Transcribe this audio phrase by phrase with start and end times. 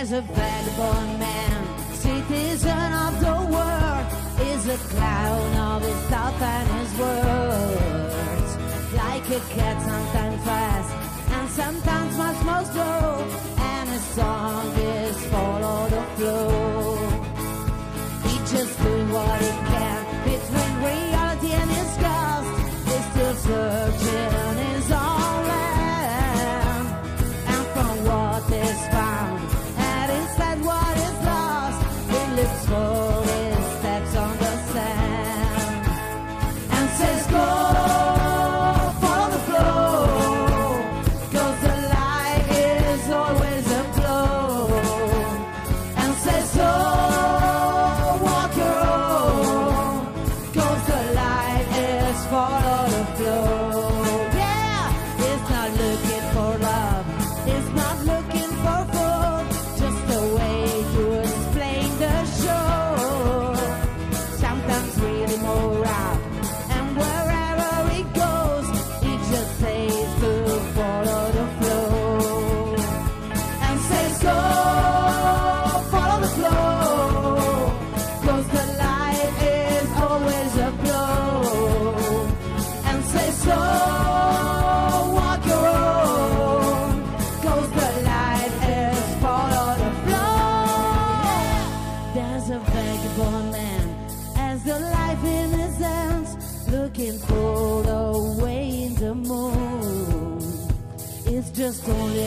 [0.00, 1.09] There's a vagabond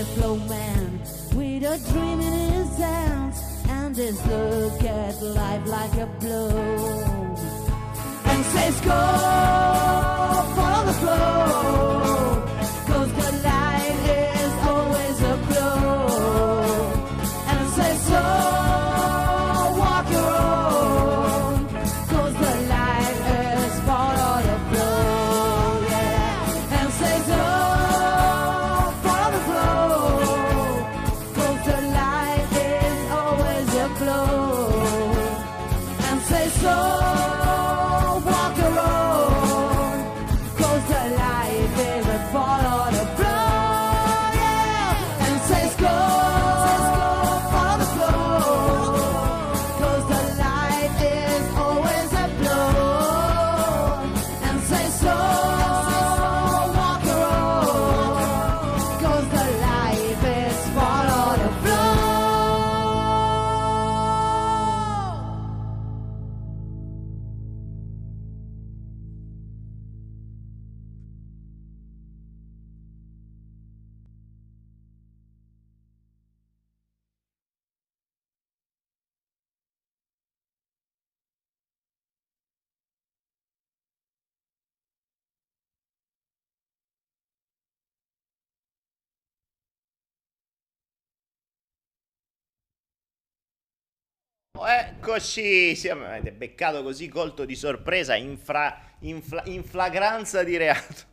[0.05, 0.99] flow man
[1.35, 6.49] with a dream in his hands and this look at life like a blow.
[8.25, 9.52] And says go
[94.75, 100.57] Eccoci, siamo avete beccato così colto di sorpresa in, fra- in fla- in flagranza di
[100.57, 101.03] reato.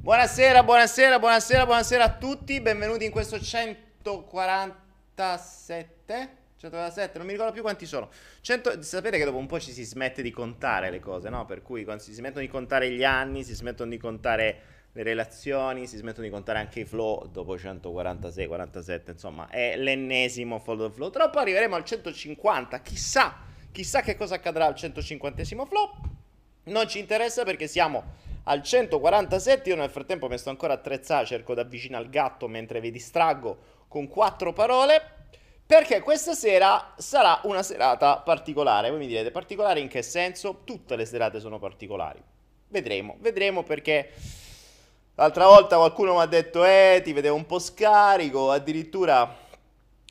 [0.00, 7.60] Buonasera, buonasera, buonasera, buonasera a tutti, benvenuti in questo 147 147, non mi ricordo più
[7.60, 8.08] quanti sono.
[8.40, 11.44] 100 sapete che dopo un po' ci si smette di contare le cose, no?
[11.44, 14.62] Per cui quando si smettono di contare gli anni, si smettono di contare
[14.98, 20.58] le relazioni, si smettono di contare anche i flow dopo 146, 47, insomma, è l'ennesimo
[20.58, 21.10] follow the flow.
[21.10, 23.36] Tra poco arriveremo al 150, chissà,
[23.70, 25.90] chissà che cosa accadrà al 150 flow.
[26.64, 28.02] Non ci interessa perché siamo
[28.44, 32.80] al 147, io nel frattempo mi sto ancora attrezzando, cerco di avvicinare il gatto mentre
[32.80, 35.16] vi distraggo con quattro parole.
[35.64, 38.88] Perché questa sera sarà una serata particolare.
[38.90, 40.62] Voi mi direte, particolare in che senso?
[40.64, 42.20] Tutte le serate sono particolari.
[42.68, 44.10] Vedremo, vedremo perché
[45.18, 49.46] l'altra volta qualcuno mi ha detto, eh, ti vedevo un po' scarico, addirittura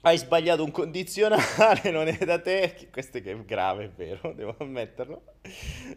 [0.02, 2.90] hai sbagliato un condizionale, non è da te.
[2.92, 5.22] Questo è grave, è vero, devo ammetterlo.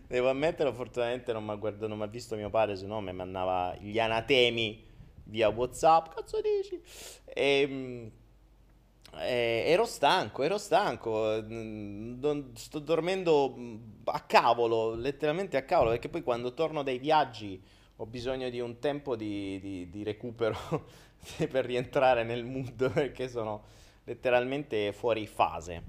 [0.07, 3.13] Devo ammetterlo, fortunatamente non mi ha non mi ha visto mio padre, se no mi
[3.13, 4.87] mandava gli anatemi
[5.25, 6.81] via WhatsApp, cazzo dici?
[7.25, 8.11] E, ehm,
[9.23, 11.45] eh, ero stanco, ero stanco,
[12.55, 13.57] sto dormendo
[14.05, 17.61] a cavolo, letteralmente a cavolo, perché poi quando torno dai viaggi
[18.01, 20.57] ho bisogno di un tempo di, di, di recupero
[21.51, 23.63] per rientrare nel mood, perché sono
[24.05, 25.83] letteralmente fuori fase.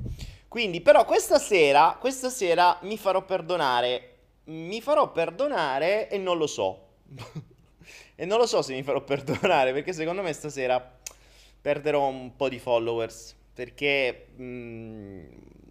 [0.50, 4.08] Quindi, però, questa sera, questa sera mi farò perdonare.
[4.46, 6.88] Mi farò perdonare e non lo so.
[8.16, 11.00] e non lo so se mi farò perdonare, perché secondo me stasera
[11.62, 13.38] perderò un po' di followers.
[13.54, 15.24] Perché, mh, mm,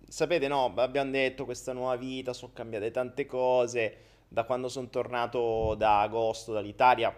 [0.09, 4.09] sapete, no, abbiamo detto questa nuova vita, sono cambiate tante cose.
[4.32, 7.12] Da quando sono tornato da agosto dall'Italia,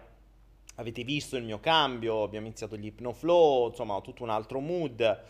[0.76, 5.22] avete visto il mio cambio, abbiamo iniziato gli Hypnoflow, insomma, ho tutto un altro mood.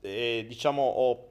[0.00, 1.30] E, diciamo, ho,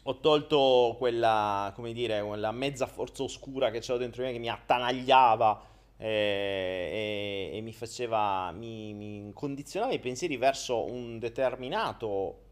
[0.00, 4.38] ho, tolto quella, come dire, quella mezza forza oscura che c'era dentro di me che
[4.38, 5.62] mi attanagliava
[5.96, 12.42] e, e, e mi faceva, mi, mi, condizionava i pensieri verso un determinato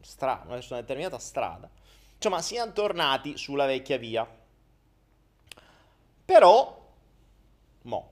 [0.00, 1.68] strada, verso una determinata strada.
[2.14, 4.40] Insomma, siamo tornati sulla vecchia via.
[6.32, 6.82] Però,
[7.82, 8.10] mo,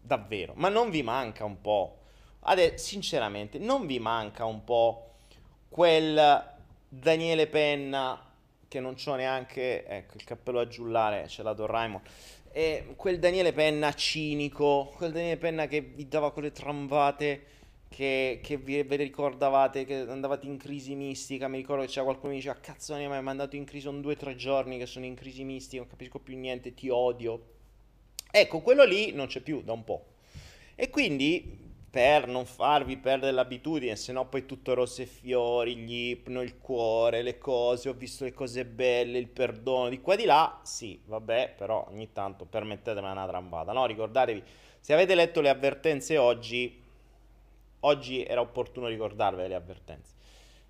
[0.00, 1.98] davvero, ma non vi manca un po',
[2.40, 5.16] adesso, sinceramente, non vi manca un po'
[5.68, 6.54] quel
[6.88, 8.18] Daniele Penna
[8.66, 12.02] che non c'ho neanche, ecco, il cappello a giullare, ce l'ha Don Raimond,
[12.50, 17.44] e quel Daniele Penna cinico, quel Daniele Penna che vi dava quelle tramvate
[17.92, 22.30] che, che vi, ve ricordavate, che andavate in crisi mistica, mi ricordo che c'era qualcuno
[22.30, 25.04] che diceva cazzo mi hai mandato in crisi, sono due o tre giorni che sono
[25.04, 27.50] in crisi mistica, non capisco più niente, ti odio.
[28.30, 30.06] Ecco, quello lì non c'è più da un po'.
[30.74, 36.08] E quindi per non farvi perdere l'abitudine, se no poi tutto rosse e fiori, gli
[36.08, 40.16] ipno, il cuore, le cose, ho visto le cose belle, il perdono di qua e
[40.16, 43.84] di là, sì, vabbè, però ogni tanto permettetemi una trambata, no?
[43.84, 44.42] Ricordatevi,
[44.80, 46.81] se avete letto le avvertenze oggi,
[47.84, 50.14] oggi era opportuno ricordarvi le avvertenze,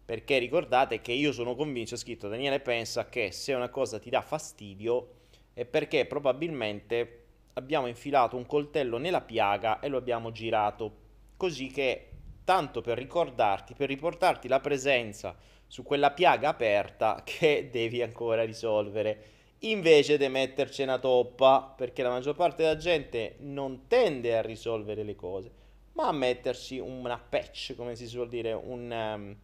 [0.04, 4.11] perché ricordate che io sono convinto, ho scritto Daniele pensa che se una cosa ti
[4.11, 5.21] dà fastidio
[5.54, 7.19] è perché probabilmente
[7.54, 11.00] abbiamo infilato un coltello nella piaga e lo abbiamo girato.
[11.37, 12.09] Così che
[12.45, 19.25] tanto per ricordarti, per riportarti la presenza su quella piaga aperta che devi ancora risolvere,
[19.61, 25.02] invece di metterci una toppa, perché la maggior parte della gente non tende a risolvere
[25.02, 25.50] le cose,
[25.94, 29.37] ma a mettersi una patch, come si suol dire, un, um,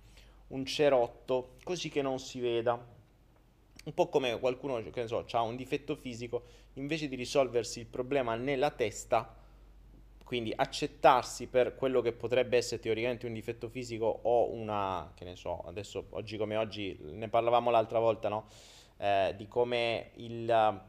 [0.49, 2.97] un cerotto, così che non si veda.
[3.85, 6.43] Un po' come qualcuno, che so, ha un difetto fisico,
[6.75, 9.35] invece di risolversi il problema nella testa,
[10.25, 15.37] quindi accettarsi per quello che potrebbe essere teoricamente un difetto fisico o una, che ne
[15.37, 18.47] so, adesso oggi come oggi, ne parlavamo l'altra volta, no?
[18.99, 20.83] Eh, di come il,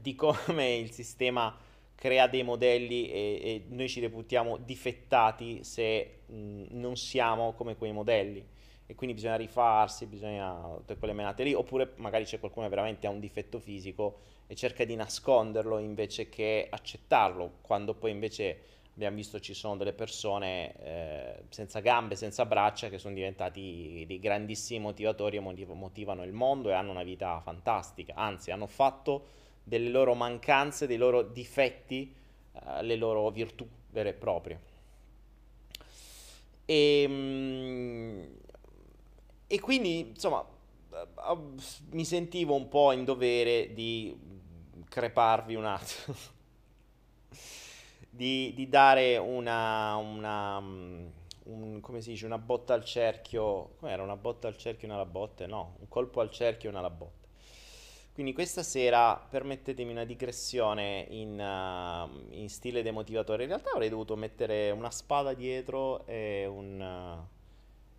[0.00, 1.56] di come il sistema
[1.98, 7.92] crea dei modelli e, e noi ci reputiamo difettati se mh, non siamo come quei
[7.92, 8.46] modelli.
[8.86, 13.06] E quindi bisogna rifarsi, bisogna tutte quelle menate lì, oppure magari c'è qualcuno che veramente
[13.06, 18.60] ha un difetto fisico e cerca di nasconderlo invece che accettarlo, quando poi invece
[18.94, 24.18] abbiamo visto ci sono delle persone eh, senza gambe, senza braccia che sono diventati dei
[24.18, 29.26] grandissimi motivatori e motiv- motivano il mondo e hanno una vita fantastica, anzi hanno fatto
[29.68, 32.12] delle loro mancanze, dei loro difetti,
[32.52, 34.60] eh, le loro virtù vere e proprie.
[36.64, 38.22] E, mm,
[39.46, 40.44] e quindi, insomma,
[41.90, 44.16] mi sentivo un po' in dovere di
[44.88, 46.16] creparvi un attimo.
[48.10, 53.74] di, di, dare una, una un, come si dice, una botta al cerchio.
[53.78, 55.46] Com'era una botta al cerchio e una alla botte?
[55.46, 57.17] No, un colpo al cerchio e una alla botte.
[58.18, 63.44] Quindi questa sera permettetemi una digressione in, uh, in, stile demotivatore.
[63.44, 66.80] In realtà avrei dovuto mettere una spada dietro e un...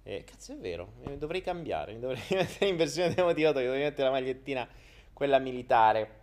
[0.03, 4.09] Uh, e, cazzo è vero, dovrei cambiare, mi dovrei mettere in versione demotivatore, dovrei mettere
[4.09, 4.67] la magliettina,
[5.13, 6.19] quella militare.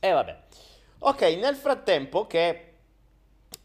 [0.00, 0.38] E vabbè.
[0.98, 2.72] Ok, nel frattempo che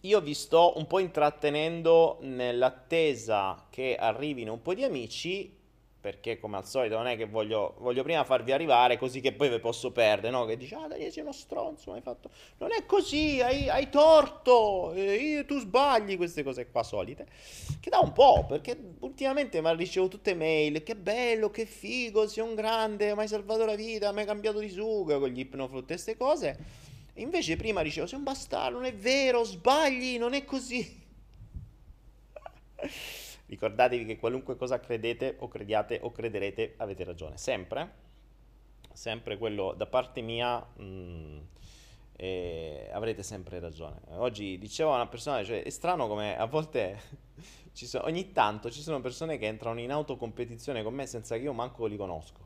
[0.01, 5.60] io vi sto un po' intrattenendo nell'attesa che arrivino un po' di amici,
[6.01, 9.49] perché come al solito non è che voglio, voglio prima farvi arrivare così che poi
[9.49, 10.45] vi posso perdere, no?
[10.45, 12.31] Che dici, ah Daniele sei uno stronzo, hai fatto...
[12.57, 17.27] Non è così, hai, hai torto, eh, tu sbagli, queste cose qua solite.
[17.79, 22.43] Che da un po', perché ultimamente mi ricevo tutte mail, che bello, che figo, sei
[22.43, 25.83] un grande, mi hai salvato la vita, mi hai cambiato di sugo con gli ipnofrut
[25.83, 26.57] e queste cose.
[27.15, 30.99] Invece prima dicevo, sei un bastardo, non è vero, sbagli, non è così.
[33.51, 37.91] Ricordatevi che qualunque cosa credete o crediate o crederete avete ragione, sempre,
[38.93, 41.37] sempre quello da parte mia mh, mm,
[42.15, 43.99] eh, avrete sempre ragione.
[44.11, 46.97] Oggi dicevo a una persona, cioè è strano come a volte
[47.73, 51.51] sono, ogni tanto ci sono persone che entrano in autocompetizione con me senza che io
[51.51, 52.40] manco li conosco.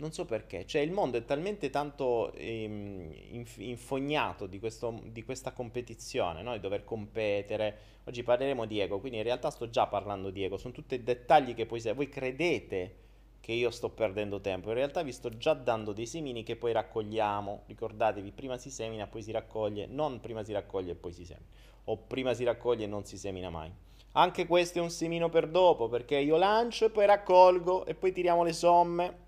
[0.00, 5.24] Non so perché, cioè il mondo è talmente tanto ehm, inf- infognato di, questo, di,
[5.24, 6.52] questa competizione, no?
[6.52, 7.76] di dover competere.
[8.04, 11.52] Oggi parleremo di ego, quindi in realtà sto già parlando di ego, sono tutti dettagli
[11.52, 12.94] che poi se voi credete
[13.40, 16.70] che io sto perdendo tempo, in realtà vi sto già dando dei semini che poi
[16.70, 21.24] raccogliamo, ricordatevi, prima si semina, poi si raccoglie, non prima si raccoglie e poi si
[21.24, 21.46] semina,
[21.84, 23.72] o prima si raccoglie e non si semina mai.
[24.12, 28.12] Anche questo è un semino per dopo, perché io lancio e poi raccolgo e poi
[28.12, 29.26] tiriamo le somme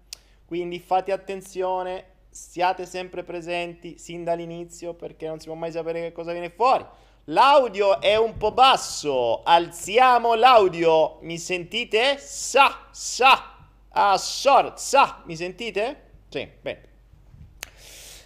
[0.50, 6.10] quindi fate attenzione, siate sempre presenti sin dall'inizio perché non si può mai sapere che
[6.10, 6.84] cosa viene fuori.
[7.26, 12.18] L'audio è un po' basso, alziamo l'audio, mi sentite?
[12.18, 13.58] Sa, sa,
[13.90, 16.08] a sort, sa, mi sentite?
[16.28, 16.88] Sì, bene.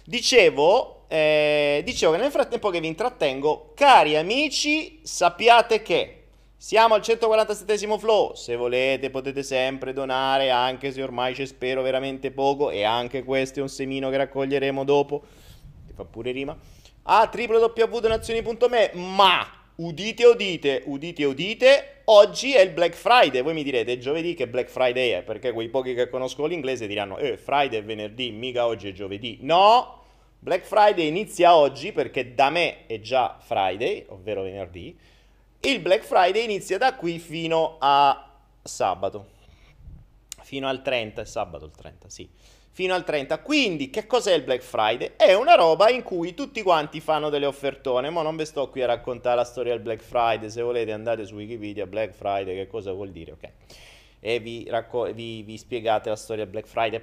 [0.03, 6.24] Dicevo, eh, dicevo che nel frattempo che vi intrattengo, cari amici, sappiate che
[6.65, 12.31] siamo al 147 flow, se volete potete sempre donare, anche se ormai ci spero veramente
[12.31, 15.21] poco, e anche questo è un semino che raccoglieremo dopo,
[15.85, 16.57] che fa pure rima,
[17.03, 23.91] a www.donazioni.me, ma udite udite, udite udite, oggi è il Black Friday, voi mi direte
[23.91, 27.77] è giovedì che Black Friday è, perché quei pochi che conoscono l'inglese diranno, eh, Friday
[27.77, 30.01] è venerdì, mica oggi è giovedì, no!
[30.39, 34.97] Black Friday inizia oggi perché da me è già Friday, ovvero venerdì,
[35.65, 38.31] il Black Friday inizia da qui fino a
[38.61, 39.33] sabato.
[40.43, 42.29] Fino al 30, è sabato il 30, sì.
[42.71, 43.39] Fino al 30.
[43.39, 45.13] Quindi, che cos'è il Black Friday?
[45.15, 48.11] È una roba in cui tutti quanti fanno delle offertone.
[48.11, 50.49] Ma non vi sto qui a raccontare la storia del Black Friday.
[50.49, 53.49] Se volete andate su Wikipedia, Black Friday, che cosa vuol dire, ok?
[54.19, 57.01] E vi, racco- vi, vi spiegate la storia del Black Friday.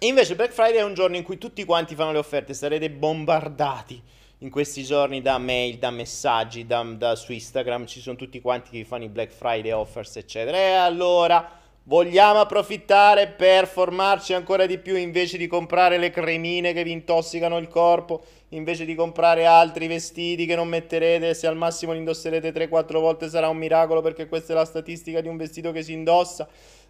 [0.00, 4.02] Invece Black Friday è un giorno in cui tutti quanti fanno le offerte, sarete bombardati
[4.40, 8.70] in questi giorni da mail, da messaggi, da, da, su Instagram, ci sono tutti quanti
[8.70, 10.56] che fanno i Black Friday offers, eccetera.
[10.58, 11.48] E allora
[11.84, 17.56] vogliamo approfittare per formarci ancora di più invece di comprare le cremine che vi intossicano
[17.56, 22.52] il corpo, invece di comprare altri vestiti che non metterete, se al massimo li indosserete
[22.52, 25.92] 3-4 volte sarà un miracolo perché questa è la statistica di un vestito che si
[25.92, 26.46] indossa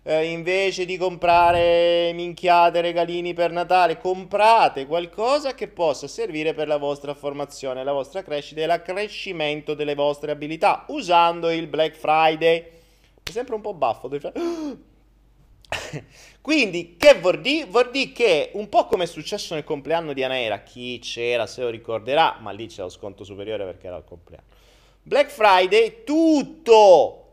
[0.09, 6.77] eh, invece di comprare minchiate, regalini per Natale, comprate qualcosa che possa servire per la
[6.77, 12.71] vostra formazione, la vostra crescita e l'accrescimento delle vostre abilità usando il Black Friday.
[13.21, 14.09] È sempre un po' baffo.
[16.41, 17.67] Quindi, che vuol dire?
[17.67, 21.63] Vuol dire che un po' come è successo nel compleanno di Anaera, chi c'era se
[21.63, 24.47] lo ricorderà, ma lì c'è lo sconto superiore perché era il compleanno.
[25.03, 27.25] Black Friday, tutto,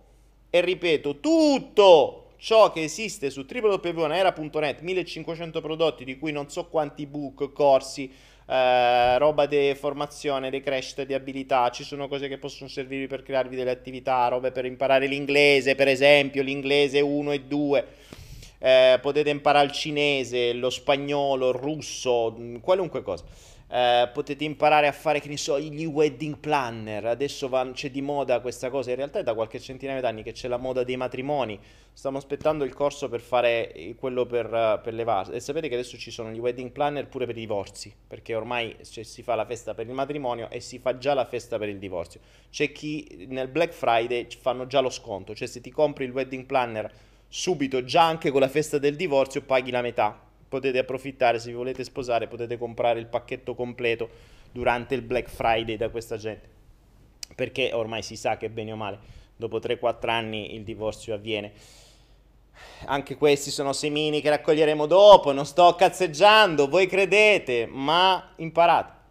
[0.50, 7.06] e ripeto, tutto ciò che esiste su www.era.net, 1500 prodotti di cui non so quanti
[7.06, 8.12] book, corsi,
[8.45, 13.23] eh, roba di formazione, di crescita di abilità, ci sono cose che possono servirvi per
[13.23, 17.88] crearvi delle attività, robe per imparare l'inglese, per esempio, l'inglese 1 e 2.
[18.60, 23.23] Eh, potete imparare il cinese, lo spagnolo, il russo, qualunque cosa.
[23.74, 27.08] Eh, potete imparare a fare, che ne so, gli wedding planner.
[27.08, 28.92] Adesso va, c'è di moda questa cosa.
[28.92, 31.60] In realtà è da qualche centinaio d'anni che c'è la moda dei matrimoni.
[31.92, 35.34] Stiamo aspettando il corso per fare eh, quello per, uh, per le vase.
[35.34, 37.92] E sapete che adesso ci sono gli wedding planner pure per i divorzi.
[38.08, 41.26] Perché ormai cioè, si fa la festa per il matrimonio e si fa già la
[41.26, 42.20] festa per il divorzio.
[42.52, 45.34] C'è chi nel Black Friday fanno già lo sconto.
[45.34, 46.92] Cioè, se ti compri il wedding planner
[47.28, 51.56] subito, già anche con la festa del divorzio, paghi la metà potete approfittare, se vi
[51.56, 54.08] volete sposare potete comprare il pacchetto completo
[54.52, 56.48] durante il Black Friday da questa gente,
[57.34, 59.00] perché ormai si sa che bene o male
[59.36, 61.54] dopo 3-4 anni il divorzio avviene.
[62.86, 69.02] Anche questi sono semini che raccoglieremo dopo, non sto cazzeggiando, voi credete, ma imparate.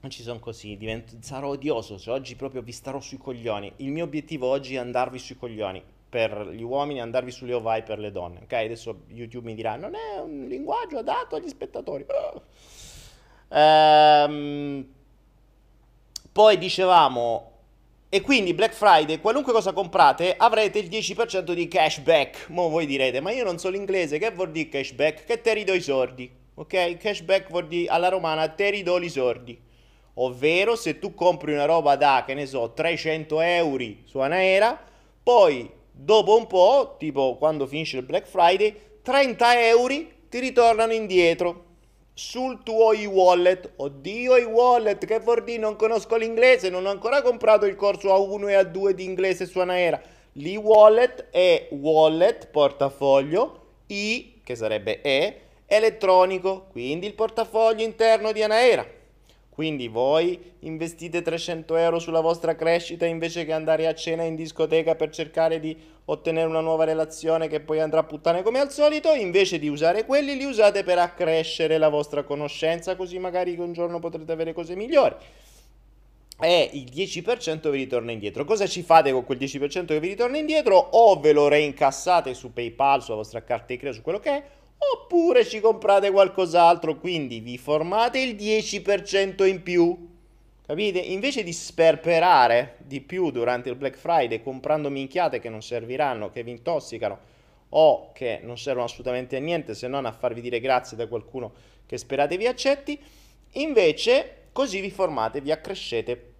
[0.00, 3.72] Non ci sono così, divento, sarò odioso, se oggi proprio vi starò sui coglioni.
[3.76, 7.98] Il mio obiettivo oggi è andarvi sui coglioni per gli uomini andarvi sulle ovai per
[7.98, 8.40] le donne.
[8.42, 12.06] Ok, adesso YouTube mi dirà non è un linguaggio adatto agli spettatori.
[12.08, 12.42] Oh.
[13.50, 14.86] Ehm,
[16.32, 17.52] poi dicevamo
[18.10, 22.48] E quindi Black Friday, qualunque cosa comprate, avrete il 10% di cashback.
[22.48, 25.24] Mo voi direte, ma io non so l'inglese, che vuol dire cashback?
[25.24, 26.96] Che te ridò i soldi, ok?
[26.96, 29.60] Cashback vuol dire alla romana te ridò i soldi.
[30.14, 34.80] Ovvero se tu compri una roba da, che ne so, 300 euro su Anaera,
[35.22, 39.94] poi dopo un po', tipo quando finisce il Black Friday, 30 euro
[40.28, 41.64] ti ritornano indietro
[42.14, 43.72] sul tuo e-wallet.
[43.76, 45.42] Oddio e-wallet, che vuol?
[45.58, 49.58] Non conosco l'inglese, non ho ancora comprato il corso A1 e A2 di inglese su
[49.58, 50.00] Anaera.
[50.32, 58.86] L'e-wallet è wallet, portafoglio, i, che sarebbe E, elettronico, quindi il portafoglio interno di Anaera.
[59.58, 64.94] Quindi voi investite 300 euro sulla vostra crescita invece che andare a cena in discoteca
[64.94, 69.12] per cercare di ottenere una nuova relazione che poi andrà a puttane come al solito,
[69.14, 73.98] invece di usare quelli li usate per accrescere la vostra conoscenza, così magari un giorno
[73.98, 75.16] potrete avere cose migliori.
[76.40, 78.44] E il 10% vi ritorna indietro.
[78.44, 80.76] Cosa ci fate con quel 10% che vi ritorna indietro?
[80.76, 84.44] O ve lo reincassate su PayPal, sulla vostra carta di credito, su quello che è,
[84.78, 90.16] oppure ci comprate qualcos'altro, quindi vi formate il 10% in più.
[90.64, 90.98] Capite?
[90.98, 96.42] Invece di sperperare di più durante il Black Friday comprando minchiate che non serviranno, che
[96.42, 97.18] vi intossicano
[97.70, 101.52] o che non servono assolutamente a niente se non a farvi dire grazie da qualcuno
[101.86, 103.00] che sperate vi accetti,
[103.52, 106.32] invece così vi formate, vi accrescete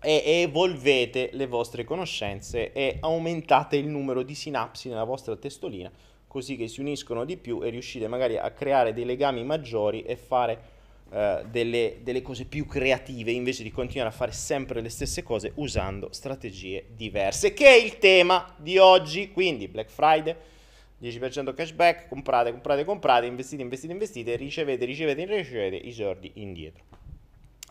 [0.00, 5.90] e evolvete le vostre conoscenze e aumentate il numero di sinapsi nella vostra testolina
[6.28, 10.14] così che si uniscono di più e riuscite magari a creare dei legami maggiori e
[10.14, 10.76] fare
[11.10, 15.52] eh, delle, delle, cose più creative invece di continuare a fare sempre le stesse cose
[15.54, 19.32] usando strategie diverse, che è il tema di oggi.
[19.32, 20.36] Quindi Black Friday,
[21.00, 26.84] 10% cashback, comprate, comprate, comprate, investite, investite, investite, ricevete, ricevete, ricevete i soldi indietro.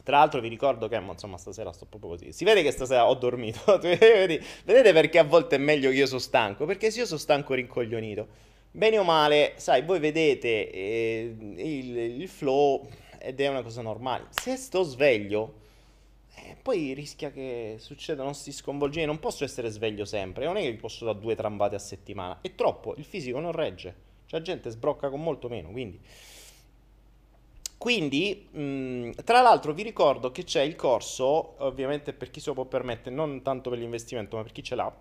[0.03, 2.31] Tra l'altro vi ricordo che, insomma, stasera sto proprio così.
[2.31, 3.59] Si vede che stasera ho dormito.
[3.77, 6.65] Vedete perché a volte è meglio che io sono stanco?
[6.65, 8.46] Perché se io sono stanco rincoglionito
[8.77, 12.87] bene o male, sai, voi vedete eh, il, il, flow
[13.17, 14.27] ed è una cosa normale.
[14.29, 15.55] Se sto sveglio,
[16.35, 19.11] eh, poi rischia che succedano questi sconvolgimenti.
[19.11, 20.45] Non posso essere sveglio sempre.
[20.45, 22.37] Non è che vi posso dare due trambate a settimana.
[22.41, 22.93] È troppo.
[22.97, 24.05] Il fisico non regge.
[24.27, 25.71] Cioè, la gente sbrocca con molto meno.
[25.71, 25.99] Quindi,
[27.79, 32.53] quindi mh, tra l'altro, vi ricordo che c'è il corso, ovviamente per chi se lo
[32.53, 34.95] può permettere, non tanto per l'investimento, ma per chi ce l'ha.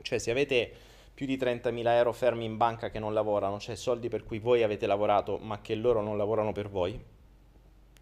[0.00, 0.86] Cioè, se avete
[1.18, 4.62] più di 30.000 euro fermi in banca che non lavorano, cioè soldi per cui voi
[4.62, 6.96] avete lavorato ma che loro non lavorano per voi.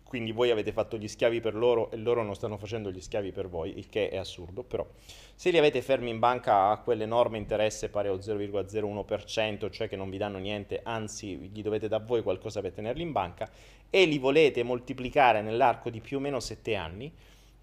[0.05, 3.33] Quindi voi avete fatto gli schiavi per loro e loro non stanno facendo gli schiavi
[3.33, 4.87] per voi, il che è assurdo, però
[5.35, 10.11] se li avete fermi in banca a quell'enorme interesse pari allo 0,01%, cioè che non
[10.11, 13.49] vi danno niente, anzi gli dovete da voi qualcosa per tenerli in banca,
[13.89, 17.11] e li volete moltiplicare nell'arco di più o meno 7 anni,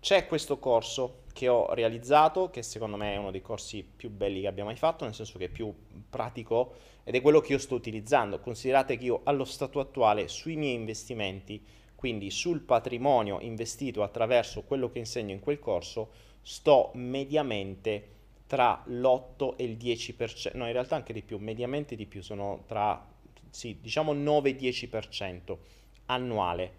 [0.04, 4.42] c'è questo corso che ho realizzato, che secondo me è uno dei corsi più belli
[4.42, 5.74] che abbia mai fatto, nel senso che è più
[6.10, 6.74] pratico
[7.06, 8.42] ed è quello che io sto utilizzando.
[8.42, 11.64] Considerate che io allo stato attuale sui miei investimenti,
[11.96, 16.10] quindi sul patrimonio investito attraverso quello che insegno in quel corso,
[16.42, 18.10] sto mediamente
[18.46, 22.66] tra l'8 e il 10%, no in realtà anche di più, mediamente di più, sono
[22.68, 23.08] tra,
[23.50, 25.58] sì, diciamo 9-10%
[26.08, 26.74] annuale,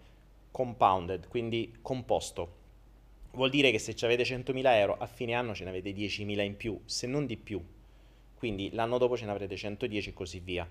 [0.51, 2.64] compounded, quindi composto
[3.35, 6.57] vuol dire che se avete 100.000 euro a fine anno ce ne avete 10.000 in
[6.57, 7.63] più, se non di più.
[8.35, 10.67] Quindi l'anno dopo ce ne avrete 110 e così via.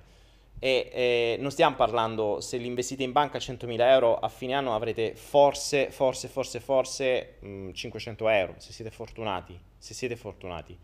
[0.59, 4.75] E eh, non stiamo parlando, se li investite in banca 100.000 euro, a fine anno
[4.75, 10.79] avrete forse, forse, forse, forse mh, mm, 500 euro, se siete fortunati, se siete fortunati.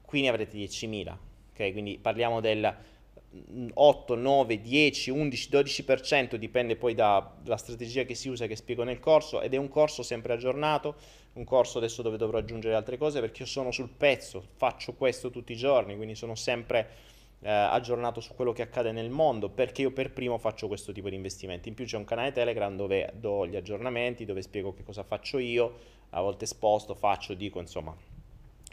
[0.00, 1.16] Qui ne avrete 10.000,
[1.52, 1.72] ok?
[1.72, 2.74] Quindi parliamo del
[3.74, 9.00] 8, 9, 10, 11, 12%, dipende poi dalla strategia che si usa che spiego nel
[9.00, 10.94] corso ed è un corso sempre aggiornato,
[11.34, 15.30] un corso adesso dove dovrò aggiungere altre cose perché io sono sul pezzo, faccio questo
[15.30, 16.88] tutti i giorni, quindi sono sempre
[17.40, 21.08] eh, aggiornato su quello che accade nel mondo perché io per primo faccio questo tipo
[21.08, 21.68] di investimenti.
[21.68, 25.38] In più c'è un canale Telegram dove do gli aggiornamenti, dove spiego che cosa faccio
[25.38, 25.78] io,
[26.10, 27.94] a volte sposto, faccio, dico, insomma,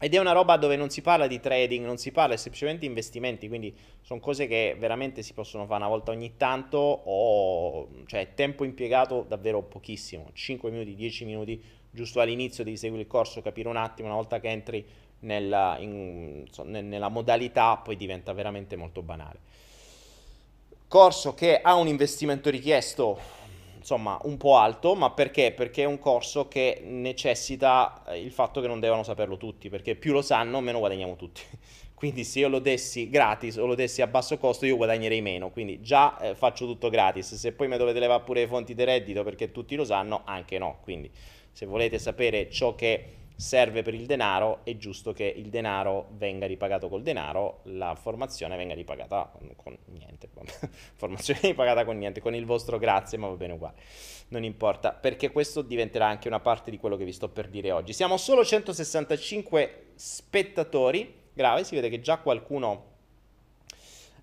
[0.06, 2.86] ed è una roba dove non si parla di trading, non si parla semplicemente di
[2.86, 8.36] investimenti, quindi sono cose che veramente si possono fare una volta ogni tanto o cioè
[8.36, 13.68] tempo impiegato davvero pochissimo, 5 minuti, 10 minuti, giusto all'inizio devi seguire il corso, capire
[13.68, 14.86] un attimo, una volta che entri
[15.22, 19.40] nella, in, nella modalità poi diventa veramente molto banale.
[20.88, 23.20] Corso che ha un investimento richiesto
[23.86, 25.52] insomma un po' alto, ma perché?
[25.52, 29.96] Perché è un corso che necessita eh, il fatto che non devono saperlo tutti, perché
[29.96, 31.42] più lo sanno meno guadagniamo tutti.
[31.94, 35.50] Quindi se io lo dessi gratis o lo dessi a basso costo io guadagnerei meno,
[35.50, 38.84] quindi già eh, faccio tutto gratis, se poi mi dovete levare pure le fonti di
[38.84, 40.80] reddito perché tutti lo sanno, anche no.
[40.82, 41.10] Quindi
[41.52, 46.46] se volete sapere ciò che serve per il denaro, è giusto che il denaro venga
[46.46, 50.30] ripagato col denaro, la formazione venga ripagata con, niente,
[50.96, 53.76] formazione ripagata con niente, con il vostro grazie, ma va bene uguale,
[54.30, 57.72] non importa, perché questo diventerà anche una parte di quello che vi sto per dire
[57.72, 57.92] oggi.
[57.92, 62.94] Siamo solo 165 spettatori, grave, si vede che già qualcuno...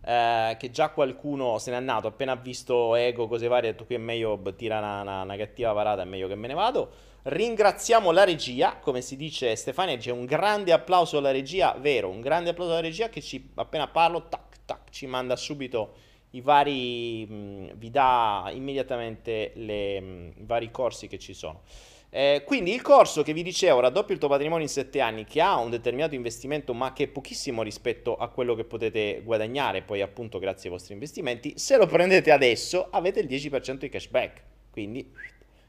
[0.05, 3.85] Eh, che già qualcuno se n'è andato appena ha visto ego, cose varie, ha detto
[3.85, 6.93] qui è meglio tira una, una, una cattiva parata, è meglio che me ne vado.
[7.25, 12.21] Ringraziamo la regia, come si dice Stefania, c'è un grande applauso alla regia, vero, un
[12.21, 15.95] grande applauso alla regia che ci, appena parlo, tac, tac, ci manda subito
[16.31, 21.63] i vari, mh, vi dà immediatamente le, mh, i vari corsi che ci sono.
[22.11, 25.41] Eh, quindi il corso che vi dicevo, raddoppio il tuo patrimonio in 7 anni, che
[25.41, 30.03] ha un determinato investimento ma che è pochissimo rispetto a quello che potete guadagnare poi
[30.03, 35.09] appunto grazie ai vostri investimenti, se lo prendete adesso avete il 10% di cashback, quindi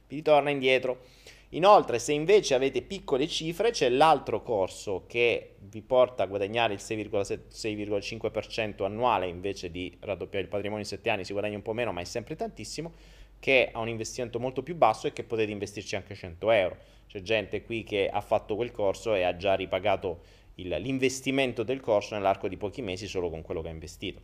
[0.08, 1.22] vi ritorna indietro.
[1.54, 6.80] Inoltre, se invece avete piccole cifre, c'è l'altro corso che vi porta a guadagnare il
[6.82, 11.92] 6,5% annuale invece di raddoppiare il patrimonio in 7 anni, si guadagna un po' meno,
[11.92, 12.92] ma è sempre tantissimo,
[13.40, 16.78] che ha un investimento molto più basso e che potete investirci anche 100 euro.
[17.08, 20.22] C'è gente qui che ha fatto quel corso e ha già ripagato
[20.56, 24.22] il, l'investimento del corso nell'arco di pochi mesi solo con quello che ha investito.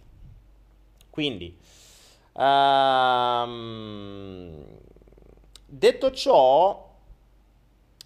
[1.11, 1.55] Quindi,
[2.33, 3.45] um,
[5.67, 6.87] detto ciò,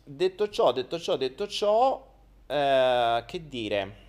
[0.03, 2.05] detto ciò, detto ciò, detto ciò,
[2.47, 4.01] eh, che dire?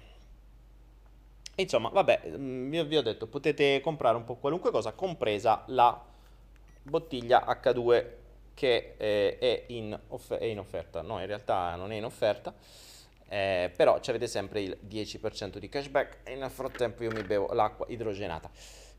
[1.57, 6.03] Insomma, vabbè, mm, vi, ho detto, potete comprare un po' qualunque cosa, compresa la
[6.83, 8.07] bottiglia H2
[8.55, 11.03] che eh, è, in off- è, in offerta.
[11.03, 12.53] No, in realtà non è in offerta,
[13.29, 17.87] eh, però avete sempre il 10% di cashback e nel frattempo io mi bevo l'acqua
[17.89, 18.51] idrogenata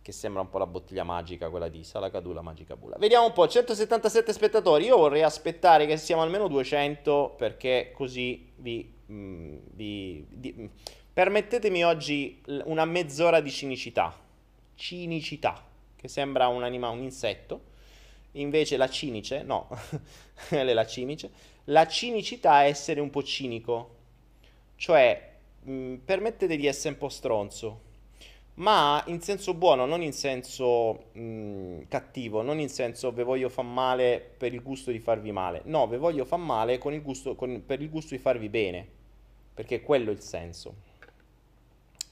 [0.06, 2.96] che sembra un po' la bottiglia magica, quella di Salacadula Magica Bulla.
[3.00, 8.88] Vediamo un po', 177 spettatori, io vorrei aspettare che siamo almeno 200 perché così vi,
[9.12, 10.66] mm, vi, vi mm,
[11.12, 14.16] permettetemi oggi una mezz'ora di cinicità.
[14.76, 15.66] Cinicità,
[15.96, 17.62] che sembra un, anima, un insetto,
[18.34, 19.68] invece la cinice, no,
[20.50, 21.32] è la cinice,
[21.64, 23.96] la cinicità è essere un po' cinico,
[24.76, 27.85] cioè mh, mm, permettete di essere un po' stronzo
[28.56, 33.66] ma in senso buono, non in senso mh, cattivo, non in senso ve voglio far
[33.66, 35.62] male per il gusto di farvi male.
[35.66, 38.88] No, ve voglio far male il gusto, con, per il gusto di farvi bene,
[39.54, 40.74] perché quello è il senso.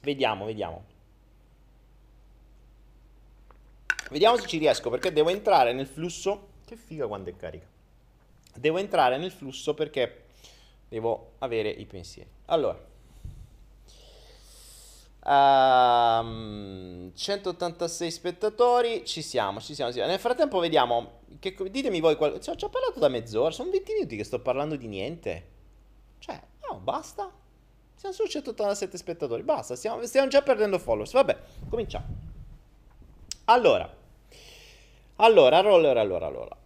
[0.01, 0.84] Vediamo, vediamo.
[4.10, 6.49] Vediamo se ci riesco, perché devo entrare nel flusso.
[6.65, 7.65] Che figa quando è carica.
[8.56, 10.25] Devo entrare nel flusso perché
[10.89, 12.29] devo avere i pensieri.
[12.45, 12.91] Allora.
[15.25, 20.12] Um, ehm, 186 spettatori, ci siamo, ci siamo, ci siamo.
[20.12, 22.39] Nel frattempo vediamo, che, ditemi voi, qual...
[22.39, 25.47] ci ho parlato da mezz'ora, sono 20 minuti che sto parlando di niente.
[26.19, 27.31] Cioè, no, basta.
[27.95, 31.13] Siamo su 187 spettatori, basta, stiamo, stiamo già perdendo followers.
[31.13, 31.38] Vabbè,
[31.69, 32.05] cominciamo.
[33.45, 33.93] Allora,
[35.17, 36.57] allora, allora, allora, allora.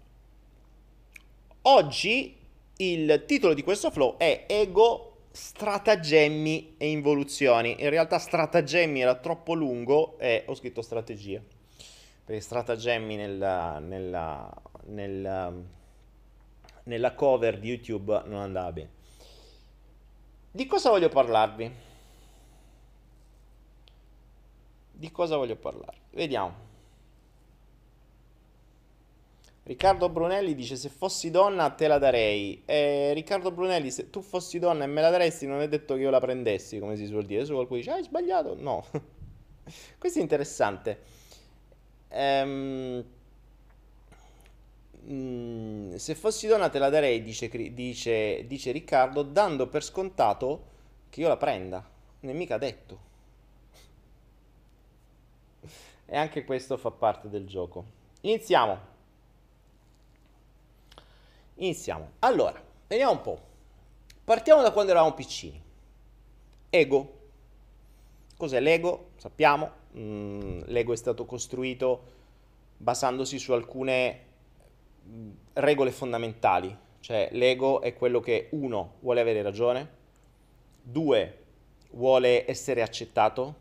[1.63, 2.35] Oggi
[2.77, 5.06] il titolo di questo flow è Ego
[5.37, 7.75] stratagemmi e involuzioni.
[7.79, 11.43] In realtà stratagemmi era troppo lungo e ho scritto strategie.
[12.25, 14.51] Perché stratagemmi nella, nella,
[14.85, 15.53] nella,
[16.83, 18.89] nella cover di YouTube non andava bene.
[20.49, 21.71] Di cosa voglio parlarvi?
[24.91, 25.99] Di cosa voglio parlarvi?
[26.13, 26.66] Vediamo.
[29.67, 32.63] Riccardo Brunelli dice se fossi donna te la darei.
[32.63, 35.99] Eh, Riccardo Brunelli, se tu fossi donna e me la daresti non è detto che
[35.99, 37.41] io la prendessi, come si suol dire.
[37.41, 38.55] Adesso qualcuno dice hai sbagliato.
[38.57, 38.85] No.
[39.99, 40.99] Questo è interessante.
[42.07, 43.03] Ehm...
[45.09, 50.63] Mm, se fossi donna te la darei, dice, dice, dice Riccardo, dando per scontato
[51.09, 51.85] che io la prenda.
[52.21, 52.99] Non è mica detto.
[56.09, 57.83] E anche questo fa parte del gioco.
[58.21, 58.95] Iniziamo.
[61.57, 62.11] Iniziamo.
[62.19, 63.39] Allora, vediamo un po'.
[64.23, 65.61] Partiamo da quando eravamo piccini.
[66.69, 67.15] Ego.
[68.35, 69.11] Cos'è l'ego?
[69.17, 69.71] Sappiamo.
[69.97, 72.15] Mm, l'ego è stato costruito
[72.77, 74.25] basandosi su alcune
[75.07, 76.75] mm, regole fondamentali.
[76.99, 79.89] Cioè, l'ego è quello che uno vuole avere ragione,
[80.81, 81.45] due
[81.91, 83.55] vuole essere accettato,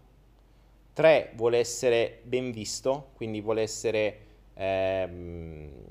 [0.92, 4.18] tre vuole essere ben visto, quindi vuole essere
[4.54, 5.85] ehm,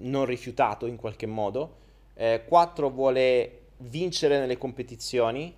[0.00, 1.76] non rifiutato in qualche modo,
[2.14, 5.54] eh, 4 vuole vincere nelle competizioni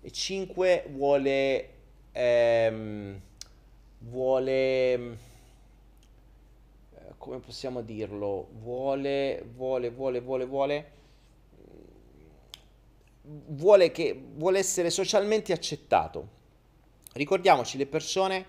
[0.00, 1.68] e 5 vuole,
[2.12, 3.20] ehm,
[3.98, 5.16] vuole eh,
[7.18, 10.90] come possiamo dirlo vuole vuole vuole vuole vuole
[13.24, 16.40] vuole, che, vuole essere socialmente accettato.
[17.12, 18.46] Ricordiamoci, le persone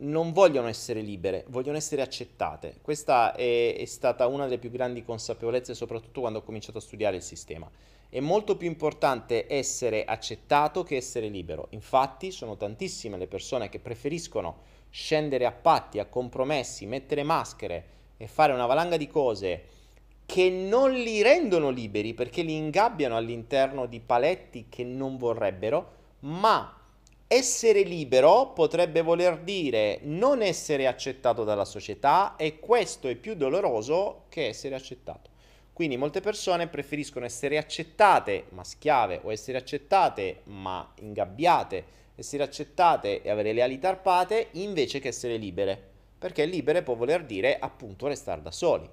[0.00, 2.78] non vogliono essere libere, vogliono essere accettate.
[2.82, 7.16] Questa è, è, stata una delle più grandi consapevolezze, soprattutto quando ho cominciato a studiare
[7.16, 7.70] il sistema.
[8.08, 11.66] È molto più importante essere accettato che essere libero.
[11.70, 17.84] Infatti, sono tantissime le persone che preferiscono scendere a patti, a compromessi, mettere maschere
[18.16, 19.64] e fare una valanga di cose
[20.24, 26.77] che non li rendono liberi perché li ingabbiano all'interno di paletti che non vorrebbero, ma
[27.30, 34.24] essere libero potrebbe voler dire non essere accettato dalla società e questo è più doloroso
[34.30, 35.28] che essere accettato.
[35.74, 43.20] Quindi molte persone preferiscono essere accettate ma schiave o essere accettate ma ingabbiate, essere accettate
[43.20, 45.80] e avere le ali tarpate invece che essere libere,
[46.18, 48.88] perché libere può voler dire appunto restare da soli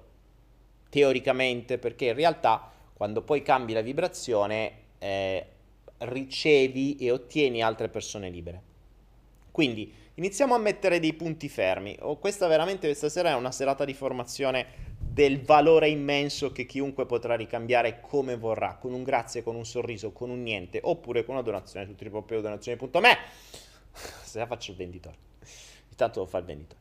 [0.88, 5.46] teoricamente, perché in realtà quando poi cambi la vibrazione eh,
[5.98, 8.62] ricevi e ottieni altre persone libere.
[9.50, 11.96] Quindi iniziamo a mettere dei punti fermi.
[12.00, 17.06] Oh, questa veramente questa sera è una serata di formazione del valore immenso che chiunque
[17.06, 21.36] potrà ricambiare come vorrà, con un grazie, con un sorriso, con un niente, oppure con
[21.36, 23.16] una donazione su triplopeodonazione.me.
[24.24, 25.16] Se la faccio il venditore.
[25.88, 26.80] Intanto lo fa il venditore.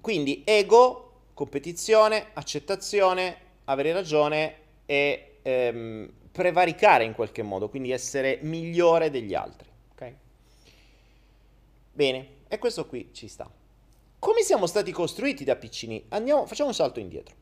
[0.00, 9.10] Quindi ego, competizione, accettazione, avere ragione e ehm, prevaricare in qualche modo, quindi essere migliore
[9.10, 9.68] degli altri.
[9.92, 10.16] Okay?
[11.92, 13.48] Bene, e questo qui ci sta.
[14.18, 16.02] Come siamo stati costruiti da piccini?
[16.08, 17.36] Andiamo, facciamo un salto indietro.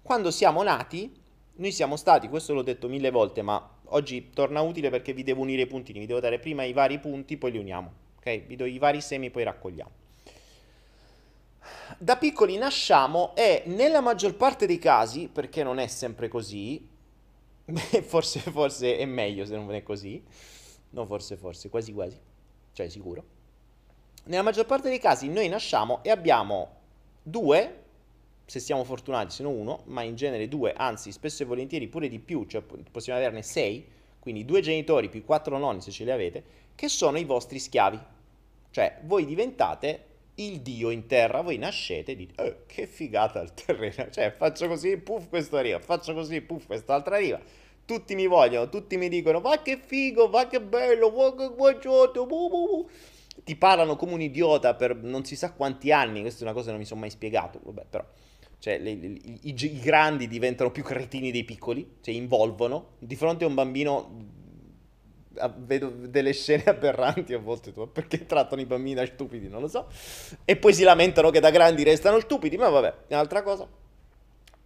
[0.00, 1.12] Quando siamo nati,
[1.56, 5.42] noi siamo stati, questo l'ho detto mille volte, ma oggi torna utile perché vi devo
[5.42, 7.92] unire i puntini, vi devo dare prima i vari punti, poi li uniamo.
[8.18, 8.46] Ok?
[8.46, 9.90] Vi do i vari semi, poi raccogliamo
[11.98, 16.86] da piccoli nasciamo e nella maggior parte dei casi, perché non è sempre così,
[18.02, 20.22] forse, forse è meglio se non è così,
[20.90, 22.18] no forse forse, quasi quasi,
[22.72, 23.24] cioè sicuro,
[24.24, 26.76] nella maggior parte dei casi noi nasciamo e abbiamo
[27.22, 27.84] due,
[28.46, 32.08] se siamo fortunati se no uno, ma in genere due, anzi spesso e volentieri pure
[32.08, 33.86] di più, cioè possiamo averne sei,
[34.18, 36.42] quindi due genitori più quattro nonni se ce li avete,
[36.74, 37.98] che sono i vostri schiavi.
[38.70, 40.04] Cioè voi diventate
[40.38, 44.68] il dio in terra, voi nascete e dite, oh, che figata il terreno, cioè faccio
[44.68, 47.40] così, puff, questo arriva, faccio così, puff, quest'altra arriva.
[47.84, 51.48] Tutti mi vogliono, tutti mi dicono, va che figo, va che bello, va che
[52.12, 52.88] bu, bu.
[53.42, 56.66] Ti parlano come un idiota per non si sa quanti anni, questa è una cosa
[56.66, 58.04] che non mi sono mai spiegato, vabbè, però...
[58.60, 62.94] Cioè, le, le, i, i, grandi diventano più cretini dei piccoli, cioè involvono.
[62.98, 64.10] Di fronte a un bambino
[65.58, 69.86] vedo delle scene aberranti a volte perché trattano i bambini da stupidi, non lo so.
[70.44, 73.68] E poi si lamentano che da grandi restano stupidi, ma vabbè, è un'altra cosa.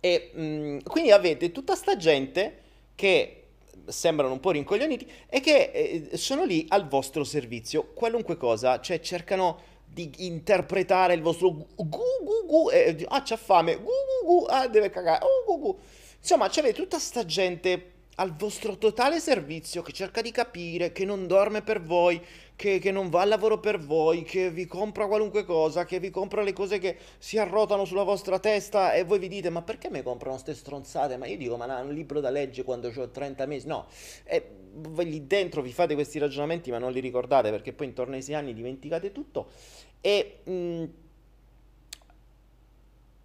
[0.00, 2.58] E mh, quindi avete tutta sta gente
[2.94, 3.42] che
[3.86, 9.00] sembrano un po' rincoglioniti e che eh, sono lì al vostro servizio, qualunque cosa, cioè
[9.00, 14.44] cercano di interpretare il vostro gu gu gu, eh, ah c'ha fame, gu gu gu,
[14.48, 15.78] ah deve cagare, oh, gu gu.
[16.18, 17.90] Insomma, c'avete tutta sta gente
[18.22, 22.22] al vostro totale servizio, che cerca di capire, che non dorme per voi,
[22.54, 26.08] che, che, non va al lavoro per voi, che vi compra qualunque cosa, che vi
[26.10, 29.90] compra le cose che si arrotano sulla vostra testa e voi vi dite ma perché
[29.90, 31.16] mi comprano queste stronzate?
[31.16, 33.86] Ma io dico ma un libro da leggere quando ho 30 mesi, no,
[34.22, 38.14] e voi lì dentro vi fate questi ragionamenti ma non li ricordate perché poi intorno
[38.14, 39.48] ai sei anni dimenticate tutto.
[40.00, 40.38] E...
[40.48, 40.84] Mm,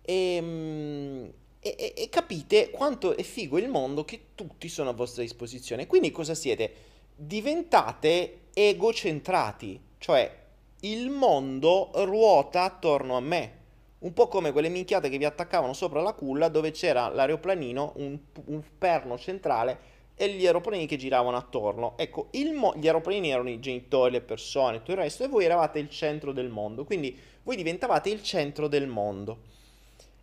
[0.10, 1.28] e mm,
[1.76, 5.88] e, e, capite quanto è figo il mondo che tutti sono a vostra disposizione.
[5.88, 6.74] Quindi cosa siete?
[7.16, 10.46] Diventate egocentrati, cioè
[10.82, 13.56] il mondo ruota attorno a me.
[14.00, 18.18] Un po' come quelle minchiate che vi attaccavano sopra la culla dove c'era l'aeroplanino, un,
[18.46, 21.94] un perno centrale e gli aeroplanini che giravano attorno.
[21.98, 25.80] Ecco, mo- gli aeroplanini erano i genitori, le persone, tutto il resto, e voi eravate
[25.80, 26.86] il centro del mondo.
[26.86, 29.56] Quindi voi diventavate il centro del mondo.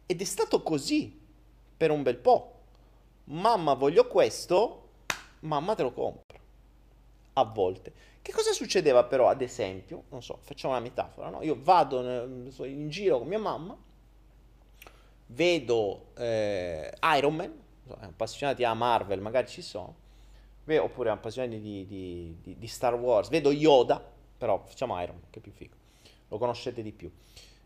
[0.07, 1.23] Ed è stato così
[1.77, 2.53] per un bel po'.
[3.25, 4.89] Mamma voglio questo,
[5.41, 6.39] mamma te lo compro.
[7.35, 7.93] A volte.
[8.23, 11.43] Che cosa succedeva però, ad esempio, non so, facciamo una metafora, no?
[11.43, 12.01] Io vado
[12.65, 13.77] in giro con mia mamma,
[15.27, 17.53] vedo eh, Iron Man,
[18.01, 19.95] appassionati a Marvel, magari ci sono,
[20.65, 24.03] oppure appassionati di, di, di, di, Star Wars, vedo Yoda,
[24.39, 25.75] però facciamo Iron Man, che è più figo,
[26.29, 27.11] lo conoscete di più.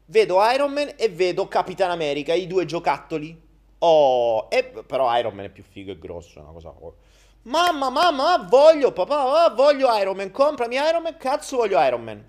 [0.07, 3.47] Vedo Iron Man e vedo Capitan America, i due giocattoli
[3.81, 6.75] Oh, e, però Iron Man è più figo e grosso, una cosa...
[7.43, 12.25] Mamma, mamma, voglio, papà, voglio Iron Man, comprami Iron Man, cazzo voglio Iron Man.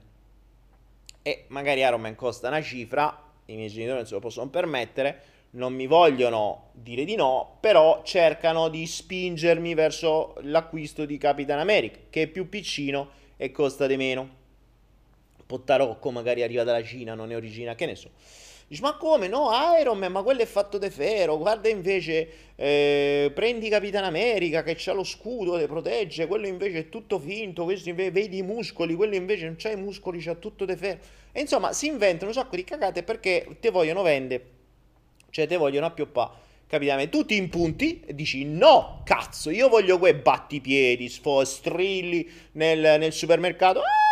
[1.21, 5.21] E magari Iron Man costa una cifra, i miei genitori non se lo possono permettere,
[5.51, 11.99] non mi vogliono dire di no, però cercano di spingermi verso l'acquisto di Capitan America,
[12.09, 14.37] che è più piccino e costa di meno.
[15.45, 18.09] Pottarocco magari arriva dalla Cina, non è origina, che ne so.
[18.69, 19.49] Dici, ma come no?
[19.79, 21.39] Iron Man, ma quello è fatto di ferro.
[21.39, 26.27] Guarda invece, eh, prendi Capitan America che c'ha lo scudo, le protegge.
[26.27, 27.63] Quello invece è tutto finto.
[27.63, 30.99] Questo invece, vedi i muscoli, quello invece non c'ha i muscoli, c'ha tutto di ferro.
[31.31, 34.45] E insomma, si inventano un sacco di cagate perché te vogliono vendere,
[35.31, 36.47] cioè te vogliono appioppare.
[36.67, 42.99] Capitano, tu ti impunti e dici no, cazzo, io voglio quei battipiedi, sfo, strilli nel,
[42.99, 43.79] nel supermercato.
[43.79, 44.08] Ah!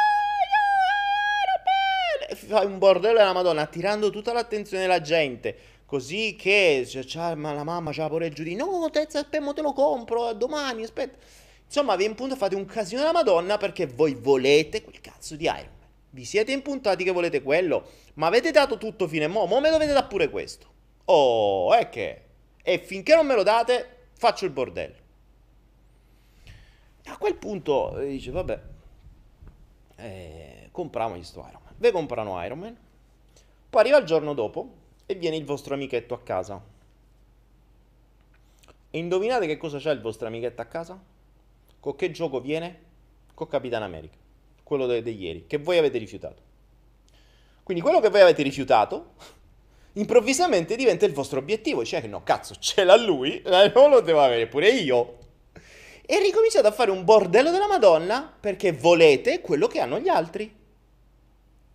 [2.36, 5.56] Fai un bordello della Madonna, attirando tutta l'attenzione della gente.
[5.86, 8.66] Così che cioè, ma la mamma c'ha pure il giudizio.
[8.66, 11.18] No, te, aspetta, te lo compro domani, aspetta.
[11.66, 15.56] Insomma, vi impunto fate un casino della Madonna perché voi volete quel cazzo di Iron
[15.80, 15.88] Man.
[16.10, 19.70] Vi siete impuntati che volete quello, ma avete dato tutto fino a mo', mo me
[19.70, 20.68] dovete dare pure questo.
[21.06, 22.22] Oh, è che...
[22.64, 24.96] E finché non me lo date, faccio il bordello.
[27.06, 28.62] A quel punto eh, dice, vabbè,
[29.96, 32.78] eh, compriamogli sto Iron Man ve comprano Iron Man,
[33.70, 34.70] poi arriva il giorno dopo
[35.06, 36.62] e viene il vostro amichetto a casa.
[38.90, 41.00] E indovinate che cosa c'è il vostro amichetto a casa?
[41.80, 42.86] Con che gioco viene?
[43.34, 44.18] Con Capitan America,
[44.64, 46.42] quello di de- ieri, che voi avete rifiutato.
[47.64, 49.14] Quindi quello che voi avete rifiutato,
[49.94, 51.86] improvvisamente diventa il vostro obiettivo.
[51.86, 55.18] Cioè che no, cazzo, ce l'ha lui, non lo devo avere pure io.
[56.06, 60.57] E ricominciate a fare un bordello della Madonna perché volete quello che hanno gli altri.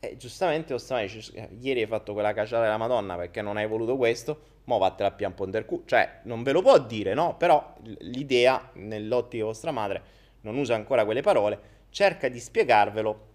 [0.05, 3.97] E giustamente Ostamai eh, ieri hai fatto quella cacciata della Madonna perché non hai voluto
[3.97, 5.85] questo, mo vattela a pian ponder cu.
[5.85, 7.37] Cioè, non ve lo può dire, no?
[7.37, 10.03] Però l'idea, nell'ottica vostra madre,
[10.41, 13.27] non usa ancora quelle parole, cerca di spiegarvelo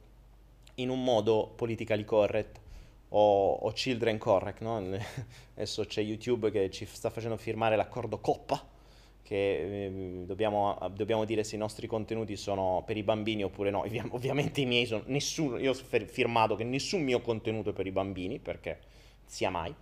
[0.75, 2.59] in un modo politically correct
[3.09, 4.75] o, o children correct, no?
[5.55, 8.61] Adesso c'è YouTube che ci sta facendo firmare l'accordo Coppa
[9.27, 9.91] che eh,
[10.25, 13.85] dobbiamo, dobbiamo, dire se i nostri contenuti sono per i bambini oppure no.
[14.11, 17.91] Ovviamente i miei sono nessuno, io ho firmato che nessun mio contenuto è per i
[17.91, 18.79] bambini, perché
[19.25, 19.75] sia mai,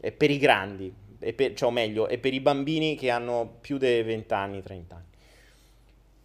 [0.00, 3.58] è per i grandi, è per, cioè o meglio, è per i bambini che hanno
[3.60, 5.04] più di 20 anni, 30 anni.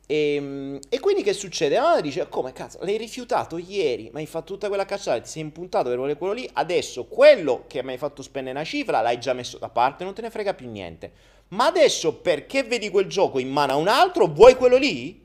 [0.08, 1.76] E, ehm, e, quindi che succede?
[1.76, 5.44] La dice, come cazzo, l'hai rifiutato ieri, ma hai fatto tutta quella cacciata, ti sei
[5.44, 9.20] impuntato per volere quello lì, adesso quello che mi hai fatto spendere una cifra l'hai
[9.20, 13.08] già messo da parte, non te ne frega più niente ma adesso perché vedi quel
[13.08, 15.24] gioco in mano a un altro, vuoi quello lì?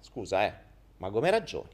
[0.00, 0.54] Scusa, eh,
[0.98, 1.68] ma come ragioni?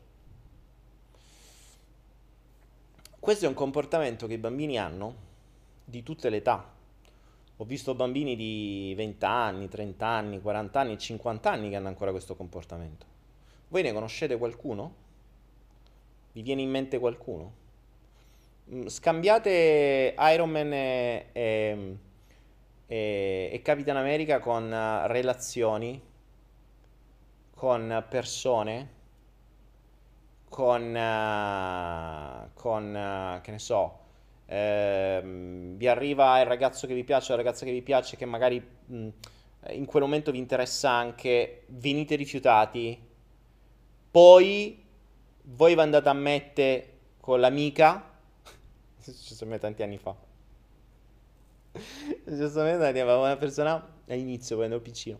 [3.18, 5.14] Questo è un comportamento che i bambini hanno
[5.84, 6.78] di tutte le età.
[7.56, 12.10] Ho visto bambini di 20 anni, 30 anni, 40 anni, 50 anni che hanno ancora
[12.10, 13.06] questo comportamento.
[13.68, 14.94] Voi ne conoscete qualcuno?
[16.32, 17.52] Vi viene in mente qualcuno?
[18.72, 21.96] Mm, scambiate Iron Man e, e
[22.90, 26.02] e, e Capitan America con uh, relazioni,
[27.54, 28.88] con persone,
[30.48, 33.98] con, uh, con uh, che ne so,
[34.46, 38.60] ehm, vi arriva il ragazzo che vi piace, la ragazza che vi piace, che magari
[38.60, 39.08] mh,
[39.68, 43.00] in quel momento vi interessa anche, venite rifiutati,
[44.10, 44.84] poi
[45.42, 48.18] voi vi andate a mettere con l'amica,
[49.00, 50.28] ci sono tanti anni fa,
[52.24, 55.18] Giustamente avevo una persona all'inizio quando ero piccino.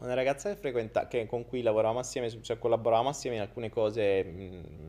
[0.00, 4.24] Una ragazza che frequenta, che, con cui lavoravamo assieme, cioè collaboravamo assieme in alcune cose,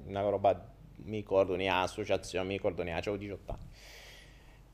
[0.06, 0.72] una roba,
[1.04, 3.66] mi ricordo, ne ha associazione, mi ricordo ne ha, avevo 18 anni.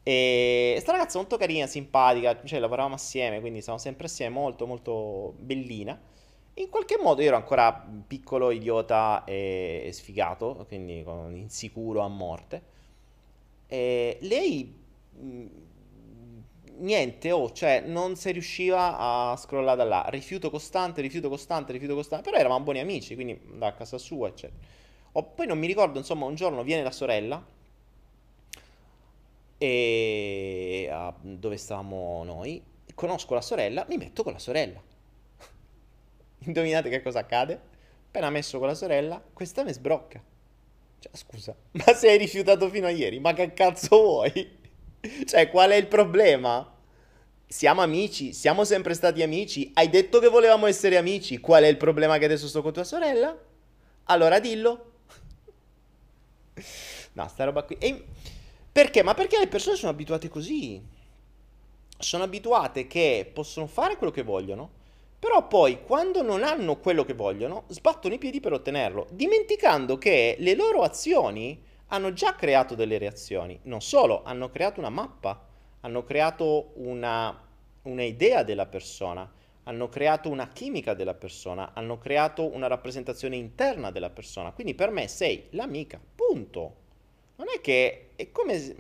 [0.04, 5.34] E questa ragazza molto carina, simpatica, cioè lavoravamo assieme, quindi stavamo sempre assieme, molto molto
[5.40, 6.00] bellina.
[6.54, 12.62] In qualche modo io ero ancora piccolo, idiota e sfigato, quindi insicuro a morte.
[13.68, 14.86] E lei
[16.78, 20.06] niente, oh, cioè non si riusciva a scrollare da là.
[20.10, 22.30] Rifiuto costante, rifiuto costante, rifiuto costante.
[22.30, 24.60] Però eravamo buoni amici, quindi da casa sua, eccetera.
[25.14, 27.44] O, poi non mi ricordo, insomma, un giorno viene la sorella
[29.58, 32.64] e a, dove stavamo noi.
[32.94, 34.82] Conosco la sorella, mi metto con la sorella.
[36.46, 37.76] Indovinate che cosa accade?
[38.08, 40.22] Appena messo con la sorella, questa mi sbrocca.
[41.00, 43.20] Cioè, scusa, ma sei rifiutato fino a ieri?
[43.20, 44.57] Ma che cazzo vuoi?
[45.26, 46.74] Cioè, qual è il problema?
[47.48, 49.72] Siamo amici, siamo sempre stati amici.
[49.74, 51.40] Hai detto che volevamo essere amici.
[51.40, 53.38] Qual è il problema che adesso sto con tua sorella?
[54.06, 54.92] Allora dillo.
[57.14, 57.78] No, sta roba qui.
[57.80, 58.04] E
[58.72, 59.02] perché?
[59.02, 60.82] Ma perché le persone sono abituate così?
[61.98, 64.70] Sono abituate che possono fare quello che vogliono,
[65.18, 70.36] però poi quando non hanno quello che vogliono, sbattono i piedi per ottenerlo, dimenticando che
[70.40, 73.60] le loro azioni hanno già creato delle reazioni.
[73.64, 75.46] Non solo, hanno creato una mappa,
[75.82, 77.38] hanno creato una,
[77.84, 79.30] un'idea della persona,
[79.64, 84.52] hanno creato una chimica della persona, hanno creato una rappresentazione interna della persona.
[84.52, 86.86] Quindi per me sei l'amica, punto.
[87.36, 88.76] Non è che è come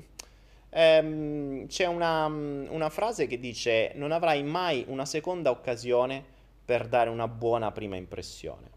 [0.69, 6.23] ehm, c'è una, una frase che dice non avrai mai una seconda occasione
[6.65, 8.75] per dare una buona prima impressione.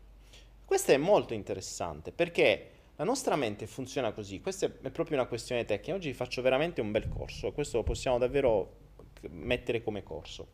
[0.65, 2.71] Questo è molto interessante perché
[3.01, 5.95] la nostra mente funziona così, questa è proprio una questione tecnica.
[5.95, 8.77] Oggi faccio veramente un bel corso, questo lo possiamo davvero
[9.31, 10.47] mettere come corso.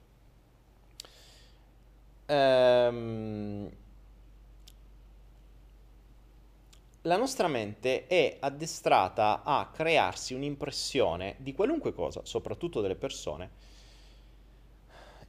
[2.27, 3.69] Ehm,
[7.03, 13.51] la nostra mente è addestrata a crearsi un'impressione di qualunque cosa, soprattutto delle persone,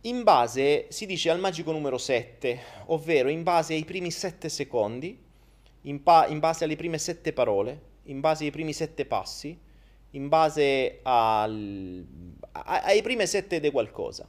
[0.01, 5.26] in base, si dice, al magico numero 7, ovvero in base ai primi 7 secondi
[5.88, 9.57] in, pa- in base alle prime sette parole, in base ai primi sette passi,
[10.11, 12.05] in base al,
[12.51, 14.27] a- ai prime sette di qualcosa.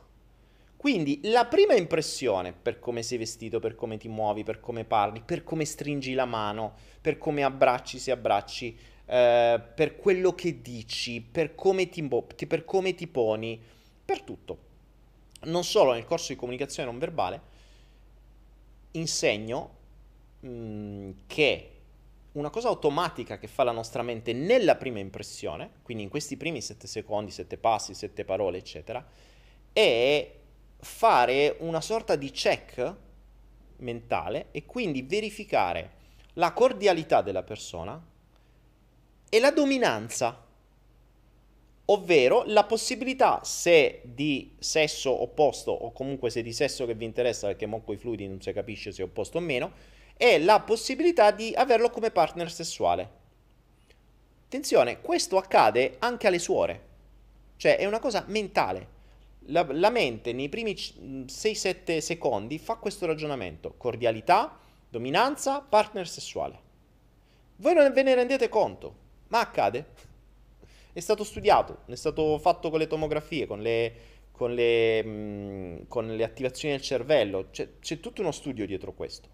[0.77, 5.21] Quindi la prima impressione per come sei vestito, per come ti muovi, per come parli,
[5.21, 11.21] per come stringi la mano, per come abbracci se abbracci, eh, per quello che dici,
[11.21, 12.07] per come, ti,
[12.47, 13.61] per come ti poni,
[14.05, 14.67] per tutto.
[15.41, 17.41] Non solo nel corso di comunicazione non verbale,
[18.93, 19.78] insegno
[20.47, 21.73] Mm, che
[22.33, 26.61] una cosa automatica che fa la nostra mente nella prima impressione, quindi in questi primi
[26.61, 29.05] sette secondi, sette passi, sette parole, eccetera,
[29.73, 30.33] è
[30.77, 32.95] fare una sorta di check
[33.79, 35.97] mentale e quindi verificare
[36.35, 38.01] la cordialità della persona
[39.29, 40.47] e la dominanza,
[41.87, 47.49] ovvero la possibilità se di sesso opposto o comunque se di sesso che vi interessa
[47.49, 49.73] perché mo con i fluidi non si capisce se è opposto o meno,
[50.19, 53.09] è la possibilità di averlo come partner sessuale.
[54.47, 56.87] Attenzione, questo accade anche alle suore,
[57.57, 58.97] cioè è una cosa mentale.
[59.51, 64.59] La, la mente nei primi 6-7 secondi fa questo ragionamento, cordialità,
[64.89, 66.67] dominanza, partner sessuale.
[67.57, 68.95] Voi non ve ne rendete conto,
[69.29, 69.87] ma accade.
[70.93, 73.95] È stato studiato, è stato fatto con le tomografie, con le,
[74.33, 79.29] con le, mh, con le attivazioni del cervello, c'è, c'è tutto uno studio dietro questo.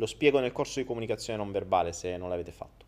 [0.00, 2.86] Lo spiego nel corso di comunicazione non verbale se non l'avete fatto.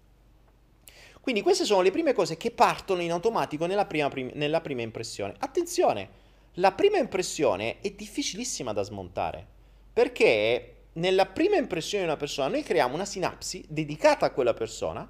[1.21, 4.81] Quindi queste sono le prime cose che partono in automatico nella prima, prim- nella prima
[4.81, 5.35] impressione.
[5.39, 6.09] Attenzione,
[6.55, 9.47] la prima impressione è difficilissima da smontare
[9.93, 15.09] perché nella prima impressione di una persona noi creiamo una sinapsi dedicata a quella persona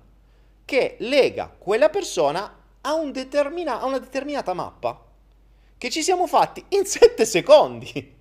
[0.64, 5.04] che lega quella persona a, un determina- a una determinata mappa
[5.78, 8.14] che ci siamo fatti in 7 secondi.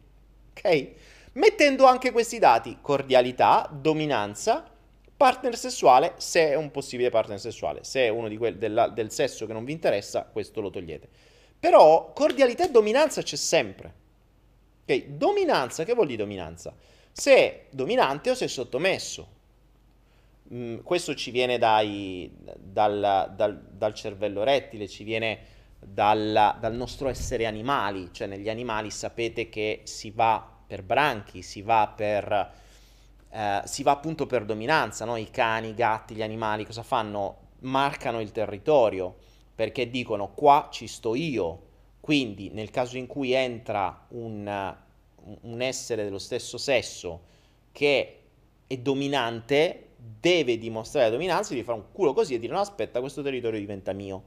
[0.52, 0.92] Ok?
[1.34, 4.70] Mettendo anche questi dati, cordialità, dominanza,
[5.16, 9.46] partner sessuale, se è un possibile partner sessuale, se è uno quelli della, del sesso
[9.46, 11.08] che non vi interessa, questo lo togliete.
[11.60, 13.94] Però cordialità e dominanza c'è sempre.
[14.82, 16.74] Ok, dominanza, che vuol dire dominanza?
[17.12, 19.40] Se è dominante o se è sottomesso.
[20.52, 25.40] Mm, questo ci viene dai, dal, dal, dal, cervello rettile, ci viene
[25.80, 31.61] dal, dal nostro essere animali, cioè negli animali sapete che si va per branchi, si
[31.61, 32.53] va per...
[33.30, 35.17] Eh, si va appunto per dominanza, no?
[35.17, 37.49] i cani, i gatti, gli animali cosa fanno?
[37.59, 39.17] Marcano il territorio
[39.53, 41.61] perché dicono qua ci sto io,
[41.99, 44.76] quindi nel caso in cui entra un,
[45.41, 47.24] un essere dello stesso sesso
[47.74, 48.19] che
[48.65, 53.01] è dominante, deve dimostrare la dominanza, devi fare un culo così e dire no aspetta
[53.01, 54.24] questo territorio diventa mio.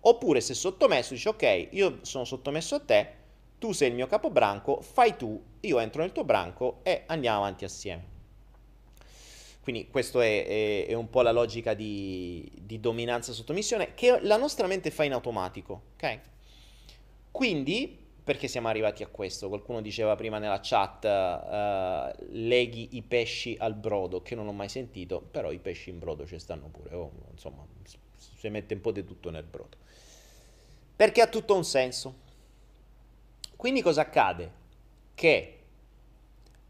[0.00, 3.24] Oppure se sottomesso dice ok io sono sottomesso a te,
[3.58, 7.64] tu sei il mio capobranco, fai tu, io entro nel tuo branco e andiamo avanti
[7.64, 8.14] assieme.
[9.66, 14.36] Quindi questa è, è, è, un po' la logica di, di dominanza sottomissione che la
[14.36, 16.20] nostra mente fa in automatico, ok?
[17.32, 19.48] Quindi, perché siamo arrivati a questo?
[19.48, 24.68] Qualcuno diceva prima nella chat, uh, leghi i pesci al brodo, che non ho mai
[24.68, 27.66] sentito, però i pesci in brodo ci stanno pure, oh, insomma,
[28.16, 29.76] si mette un po' di tutto nel brodo.
[30.94, 32.24] Perché ha tutto un senso.
[33.56, 34.52] Quindi cosa accade?
[35.14, 35.58] Che,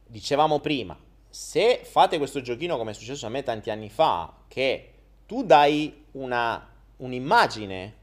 [0.06, 0.96] dicevamo prima,
[1.28, 4.92] se fate questo giochino come è successo a me tanti anni fa, che
[5.26, 6.66] tu dai una,
[6.98, 7.94] un'immagine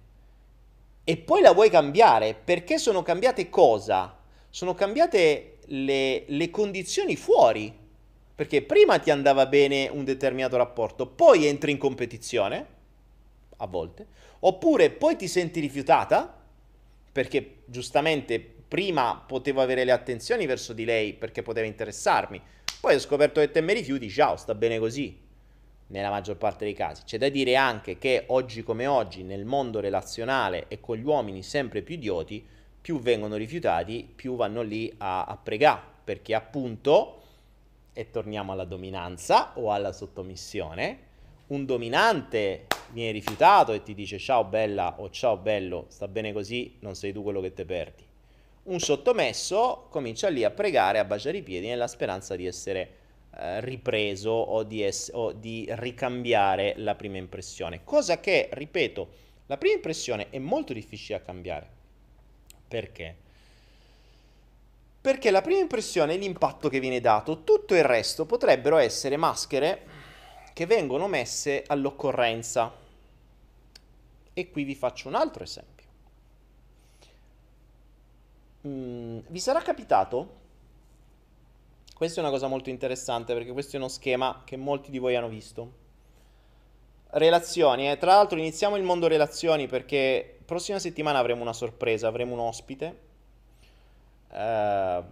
[1.05, 4.17] e poi la vuoi cambiare, perché sono cambiate cosa?
[4.49, 7.73] Sono cambiate le, le condizioni fuori,
[8.35, 12.67] perché prima ti andava bene un determinato rapporto, poi entri in competizione,
[13.57, 14.05] a volte,
[14.39, 16.41] oppure poi ti senti rifiutata,
[17.11, 22.41] perché giustamente prima potevo avere le attenzioni verso di lei perché poteva interessarmi.
[22.81, 25.15] Poi ho scoperto che te mi rifiuti, ciao, sta bene così.
[25.87, 27.03] nella maggior parte dei casi.
[27.03, 31.43] C'è da dire anche che oggi come oggi nel mondo relazionale e con gli uomini
[31.43, 32.43] sempre più idioti,
[32.81, 37.21] più vengono rifiutati, più vanno lì a, a pregare, perché appunto,
[37.93, 40.99] e torniamo alla dominanza o alla sottomissione,
[41.47, 46.77] un dominante viene rifiutato e ti dice ciao bella o ciao bello, sta bene così,
[46.79, 48.11] non sei tu quello che te perdi.
[48.63, 52.95] Un sottomesso comincia lì a pregare, a baciare i piedi nella speranza di essere
[53.35, 57.83] eh, ripreso o di, ess- o di ricambiare la prima impressione.
[57.83, 59.09] Cosa che, ripeto,
[59.47, 61.67] la prima impressione è molto difficile da cambiare.
[62.67, 63.15] Perché?
[65.01, 69.85] Perché la prima impressione è l'impatto che viene dato, tutto il resto potrebbero essere maschere
[70.53, 72.73] che vengono messe all'occorrenza.
[74.31, 75.72] E qui vi faccio un altro esempio.
[78.67, 80.41] Mm, vi sarà capitato
[82.03, 85.15] questa è una cosa molto interessante perché questo è uno schema che molti di voi
[85.15, 85.81] hanno visto.
[87.11, 87.97] Relazioni, eh.
[87.97, 92.99] tra l'altro iniziamo il mondo relazioni perché prossima settimana avremo una sorpresa, avremo un ospite
[94.31, 95.03] eh,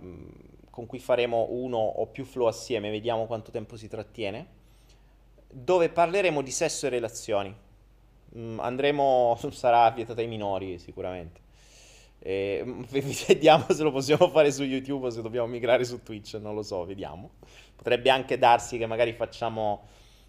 [0.70, 4.48] con cui faremo uno o più flow assieme, vediamo quanto tempo si trattiene,
[5.48, 7.56] dove parleremo di sesso e relazioni.
[8.36, 11.41] Mm, andremo, sarà vietata ai minori sicuramente.
[12.24, 12.64] E,
[13.28, 16.62] vediamo se lo possiamo fare su YouTube o se dobbiamo migrare su Twitch, non lo
[16.62, 17.32] so, vediamo.
[17.76, 19.88] Potrebbe anche darsi che magari facciamo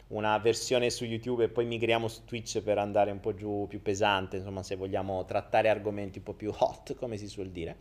[0.08, 3.82] una versione su YouTube e poi migriamo su Twitch per andare un po' giù più
[3.82, 7.76] pesante, insomma, se vogliamo trattare argomenti un po' più hot, come si suol dire.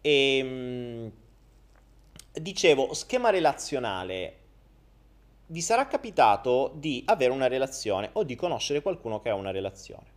[0.00, 1.12] E ehm,
[2.32, 4.38] dicevo, schema relazionale.
[5.46, 10.13] Vi sarà capitato di avere una relazione o di conoscere qualcuno che ha una relazione.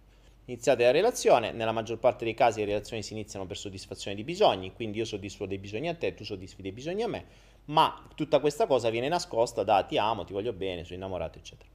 [0.49, 4.23] Iniziate la relazione, nella maggior parte dei casi le relazioni si iniziano per soddisfazione di
[4.23, 7.25] bisogni, quindi io soddisfo dei bisogni a te, tu soddisfi dei bisogni a me,
[7.65, 11.69] ma tutta questa cosa viene nascosta da ti amo, ti voglio bene, sono innamorato, eccetera.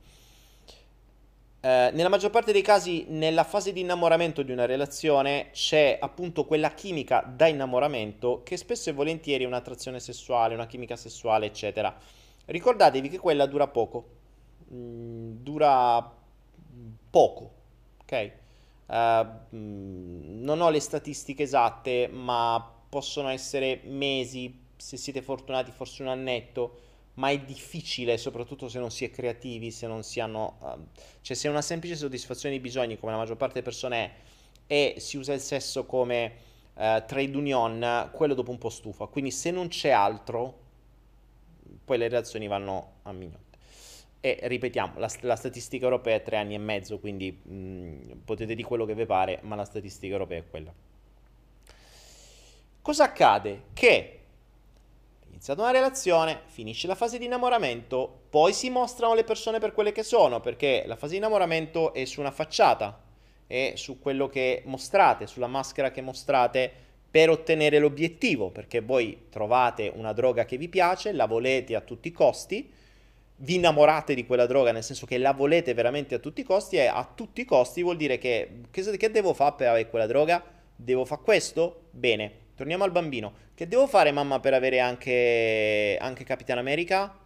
[1.60, 6.46] Eh, nella maggior parte dei casi, nella fase di innamoramento di una relazione c'è appunto
[6.46, 11.94] quella chimica da innamoramento che spesso e volentieri è un'attrazione sessuale, una chimica sessuale, eccetera.
[12.46, 14.06] Ricordatevi che quella dura poco,
[14.72, 16.10] mm, dura
[17.10, 17.50] poco,
[18.00, 18.40] ok?
[18.92, 26.08] Uh, non ho le statistiche esatte, ma possono essere mesi, se siete fortunati forse un
[26.08, 26.80] annetto,
[27.14, 30.58] ma è difficile, soprattutto se non si è creativi, se non si hanno...
[30.60, 30.86] Uh,
[31.22, 34.12] cioè se una semplice soddisfazione di bisogni, come la maggior parte delle persone è,
[34.66, 36.32] e si usa il sesso come
[36.74, 39.06] uh, trade union, quello dopo un po' stufa.
[39.06, 40.58] Quindi se non c'è altro,
[41.82, 43.51] poi le reazioni vanno a mignotte.
[44.24, 48.54] E ripetiamo, la, la, statistica europea è tre anni e mezzo, quindi mh, mm, potete
[48.54, 50.72] dire quello che vi pare, ma la statistica europea è quella.
[52.80, 53.62] Cosa accade?
[53.72, 54.20] Che
[55.42, 59.90] iniziata una relazione, finisce la fase di innamoramento, poi si mostrano le persone per quelle
[59.90, 63.02] che sono, perché la fase di innamoramento è su una facciata,
[63.48, 66.72] è su quello che mostrate, sulla maschera che mostrate
[67.10, 72.06] per ottenere l'obiettivo, perché voi trovate una droga che vi piace, la volete a tutti
[72.06, 72.70] i costi,
[73.42, 76.76] vi innamorate di quella droga, nel senso che la volete veramente a tutti i costi,
[76.76, 80.06] e a tutti i costi vuol dire che che, che devo fare per avere quella
[80.06, 80.42] droga?
[80.74, 81.88] Devo fare questo?
[81.90, 83.50] Bene, torniamo al bambino.
[83.54, 87.16] Che devo fare mamma per avere anche, anche Capitan America?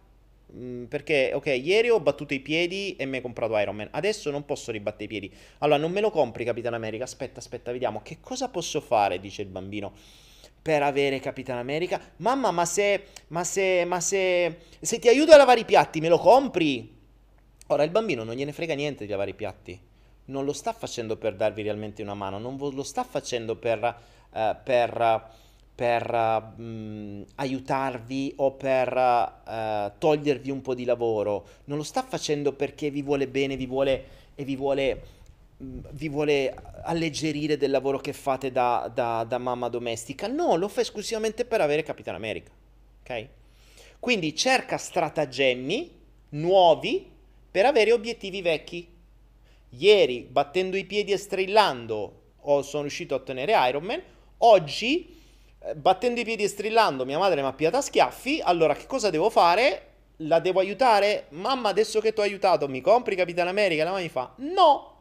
[0.53, 3.89] Mm, perché, ok, ieri ho battuto i piedi e mi hai comprato Iron Man.
[3.91, 5.31] Adesso non posso ribattere i piedi.
[5.59, 7.03] Allora, non me lo compri Capitan America.
[7.03, 8.01] Aspetta, aspetta, vediamo.
[8.01, 9.19] Che cosa posso fare?
[9.19, 9.93] Dice il bambino
[10.67, 11.97] per avere Capitan America.
[12.17, 16.09] Mamma, ma se, ma se, ma se, se ti aiuto a lavare i piatti, me
[16.09, 16.93] lo compri?
[17.67, 19.79] Ora, il bambino non gliene frega niente di lavare i piatti.
[20.25, 24.55] Non lo sta facendo per darvi realmente una mano, non lo sta facendo per, uh,
[24.61, 25.31] per,
[25.73, 31.47] per uh, aiutarvi o per uh, togliervi un po' di lavoro.
[31.63, 34.03] Non lo sta facendo perché vi vuole bene, vi vuole
[34.35, 35.01] e vi vuole
[35.59, 36.53] vi vuole
[36.83, 40.27] alleggerire del lavoro che fate da, da, da, mamma domestica.
[40.27, 42.51] No, lo fa esclusivamente per avere Capitan America.
[43.01, 43.27] Ok?
[43.99, 45.91] Quindi cerca stratagemmi
[46.29, 47.09] nuovi
[47.49, 48.87] per avere obiettivi vecchi.
[49.69, 52.21] Ieri, battendo i piedi e strillando,
[52.61, 54.01] sono riuscito a ottenere Iron Man.
[54.39, 55.15] Oggi,
[55.59, 58.39] eh, battendo i piedi e strillando, mia madre mi ha piato a schiaffi.
[58.43, 59.85] Allora, che cosa devo fare?
[60.21, 61.25] La devo aiutare?
[61.29, 63.83] Mamma, adesso che ti ho aiutato, mi compri Capitan America?
[63.83, 64.96] La mamma mi fa: No,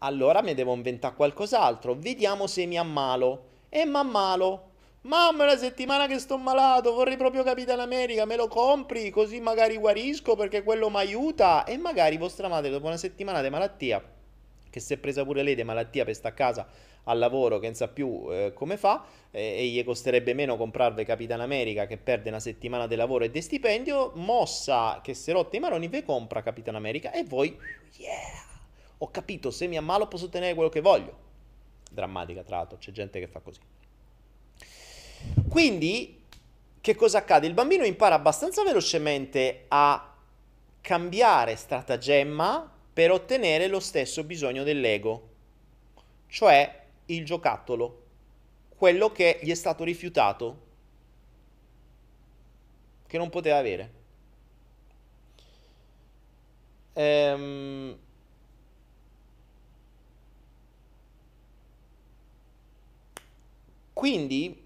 [0.00, 1.94] allora mi devo inventare qualcos'altro.
[1.94, 3.48] Vediamo se mi ammalo.
[3.68, 4.68] E mi ammalo.
[5.02, 9.40] Mamma, è una settimana che sto malato, vorrei proprio Capitan America, me lo compri così
[9.40, 11.64] magari guarisco perché quello mi aiuta.
[11.64, 14.02] E magari vostra madre dopo una settimana di malattia
[14.70, 16.68] che si è presa pure lei di malattia per stare a casa
[17.04, 21.04] al lavoro che non sa più eh, come fa eh, e gli costerebbe meno comprarvi
[21.04, 25.56] Capitan America che perde una settimana di lavoro e di stipendio, mossa che si rotte
[25.56, 27.56] i maroni vi compra Capitan America e voi,
[27.96, 28.49] yeah,
[29.02, 31.28] ho capito, se mi ammalo posso ottenere quello che voglio.
[31.90, 33.60] Drammatica tra l'altro, c'è gente che fa così.
[35.48, 36.22] Quindi,
[36.80, 37.46] che cosa accade?
[37.46, 40.14] Il bambino impara abbastanza velocemente a
[40.82, 45.28] cambiare stratagemma per ottenere lo stesso bisogno dell'ego,
[46.26, 48.02] cioè il giocattolo,
[48.76, 50.68] quello che gli è stato rifiutato,
[53.06, 53.92] che non poteva avere.
[56.92, 57.98] Ehm...
[64.00, 64.58] Quindi,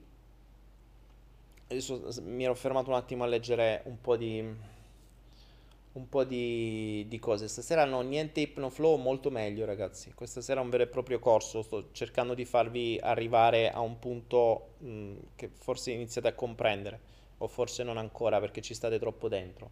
[1.66, 7.18] adesso mi ero fermato un attimo a leggere un po' di, un po' di, di,
[7.18, 7.48] cose.
[7.48, 10.12] Stasera non niente Hypnoflow, molto meglio ragazzi.
[10.14, 13.98] Questa sera è un vero e proprio corso, sto cercando di farvi arrivare a un
[13.98, 17.00] punto mh, mm, che forse iniziate a comprendere,
[17.38, 19.68] o forse non ancora perché ci state troppo dentro.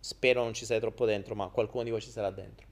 [0.00, 2.66] Spero non ci state troppo dentro, ma qualcuno di voi ci sarà dentro.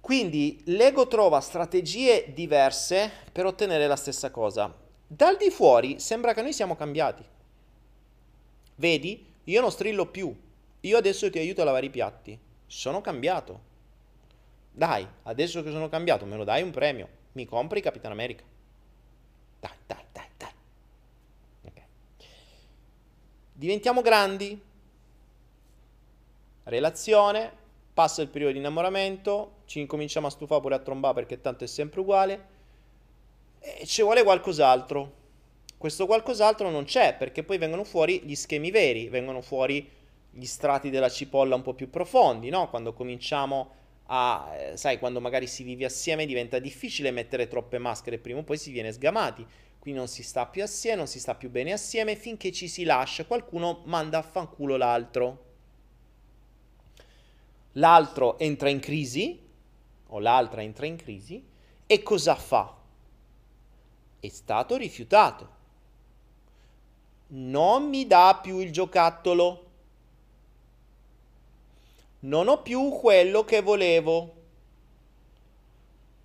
[0.00, 4.86] Quindi l'ego trova strategie diverse per ottenere la stessa cosa.
[5.12, 7.24] Dal di fuori sembra che noi siamo cambiati.
[8.76, 9.26] Vedi?
[9.42, 10.32] Io non strillo più,
[10.82, 12.38] io adesso ti aiuto a lavare i piatti.
[12.64, 13.60] Sono cambiato.
[14.70, 17.08] Dai, adesso che sono cambiato, me lo dai un premio.
[17.32, 18.44] Mi compri Capitan America.
[19.58, 20.52] Dai, dai, dai, dai.
[21.64, 21.84] Okay.
[23.52, 24.62] Diventiamo grandi.
[26.62, 27.52] Relazione,
[27.92, 31.66] passa il periodo di innamoramento, ci incominciamo a stufare pure a trombare perché tanto è
[31.66, 32.58] sempre uguale.
[33.60, 35.18] E ci vuole qualcos'altro.
[35.76, 39.88] Questo qualcos'altro non c'è perché poi vengono fuori gli schemi veri, vengono fuori
[40.30, 42.68] gli strati della cipolla un po' più profondi, no?
[42.70, 43.70] Quando cominciamo
[44.06, 48.42] a, eh, sai, quando magari si vive assieme diventa difficile mettere troppe maschere, prima o
[48.44, 49.46] poi si viene sgamati,
[49.78, 52.84] qui non si sta più assieme, non si sta più bene assieme, finché ci si
[52.84, 55.44] lascia, qualcuno manda a fanculo l'altro.
[57.74, 59.40] L'altro entra in crisi,
[60.08, 61.42] o l'altra entra in crisi,
[61.86, 62.79] e cosa fa?
[64.20, 65.58] È stato rifiutato.
[67.28, 69.68] Non mi dà più il giocattolo
[72.20, 74.34] non ho più quello che volevo.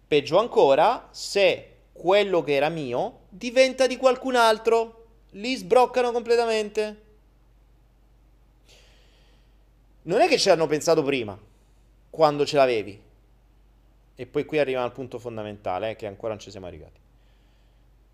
[0.07, 7.03] Peggio ancora, se quello che era mio diventa di qualcun altro, li sbroccano completamente.
[10.03, 11.37] Non è che ci hanno pensato prima,
[12.09, 13.01] quando ce l'avevi.
[14.17, 16.99] E poi qui arriviamo al punto fondamentale, eh, che ancora non ci siamo arrivati.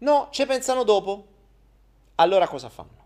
[0.02, 1.28] No, ci pensano dopo.
[2.16, 3.00] Allora cosa fanno?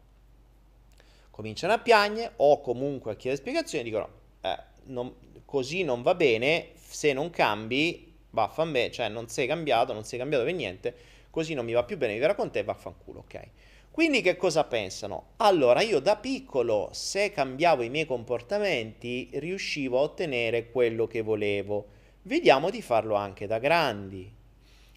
[1.29, 4.07] Cominciano a piagne o comunque a chiedere spiegazioni dicono
[4.39, 10.05] eh, non, così non va bene, se non cambi, vaffanbene, cioè non sei cambiato, non
[10.05, 10.95] sei cambiato per niente,
[11.29, 13.47] così non mi va più bene vivere con te, vaffanculo, ok?
[13.91, 15.31] Quindi che cosa pensano?
[15.37, 21.87] Allora io da piccolo, se cambiavo i miei comportamenti, riuscivo a ottenere quello che volevo.
[22.21, 24.33] Vediamo di farlo anche da grandi.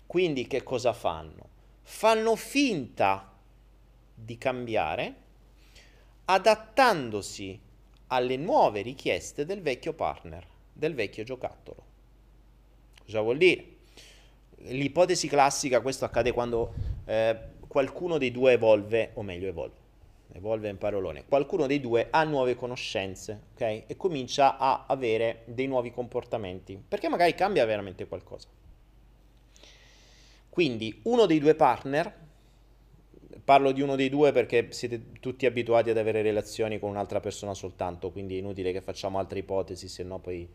[0.07, 1.57] Quindi che cosa fanno?
[1.91, 3.33] Fanno finta
[4.15, 5.15] di cambiare
[6.27, 7.59] adattandosi
[8.09, 11.85] alle nuove richieste del vecchio partner, del vecchio giocattolo.
[13.05, 13.65] Cosa vuol dire?
[14.67, 16.75] L'ipotesi classica, questo accade quando
[17.07, 17.37] eh,
[17.67, 19.79] qualcuno dei due evolve, o meglio evolve,
[20.35, 23.85] evolve in parolone, qualcuno dei due ha nuove conoscenze, ok?
[23.87, 28.47] E comincia a avere dei nuovi comportamenti, perché magari cambia veramente qualcosa.
[30.59, 32.13] Quindi uno dei due partner
[33.45, 37.55] parlo di uno dei due perché siete tutti abituati ad avere relazioni con un'altra persona
[37.55, 40.49] soltanto, quindi è inutile che facciamo altre ipotesi, se no poi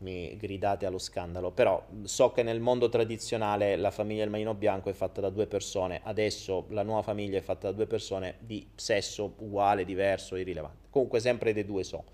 [0.00, 1.52] mi gridate allo scandalo.
[1.52, 5.46] Però so che nel mondo tradizionale la famiglia del Marino Bianco è fatta da due
[5.46, 10.88] persone, adesso la nuova famiglia è fatta da due persone di sesso uguale, diverso, irrilevante.
[10.90, 12.04] Comunque sempre dei due so.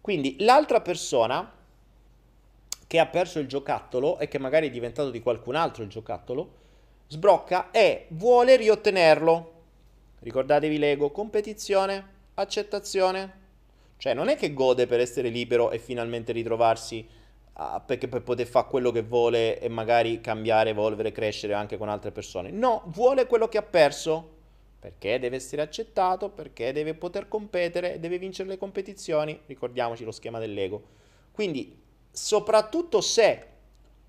[0.00, 1.61] Quindi l'altra persona
[2.92, 6.52] che ha perso il giocattolo e che magari è diventato di qualcun altro il giocattolo,
[7.06, 9.52] sbrocca e vuole riottenerlo.
[10.18, 13.40] Ricordatevi l'ego, competizione, accettazione.
[13.96, 17.08] Cioè non è che gode per essere libero e finalmente ritrovarsi
[17.54, 21.88] uh, perché per poter fare quello che vuole e magari cambiare, evolvere, crescere anche con
[21.88, 22.50] altre persone.
[22.50, 24.28] No, vuole quello che ha perso
[24.78, 29.40] perché deve essere accettato, perché deve poter competere, deve vincere le competizioni.
[29.46, 31.00] Ricordiamoci lo schema dell'ego.
[31.32, 31.80] Quindi,
[32.12, 33.46] soprattutto se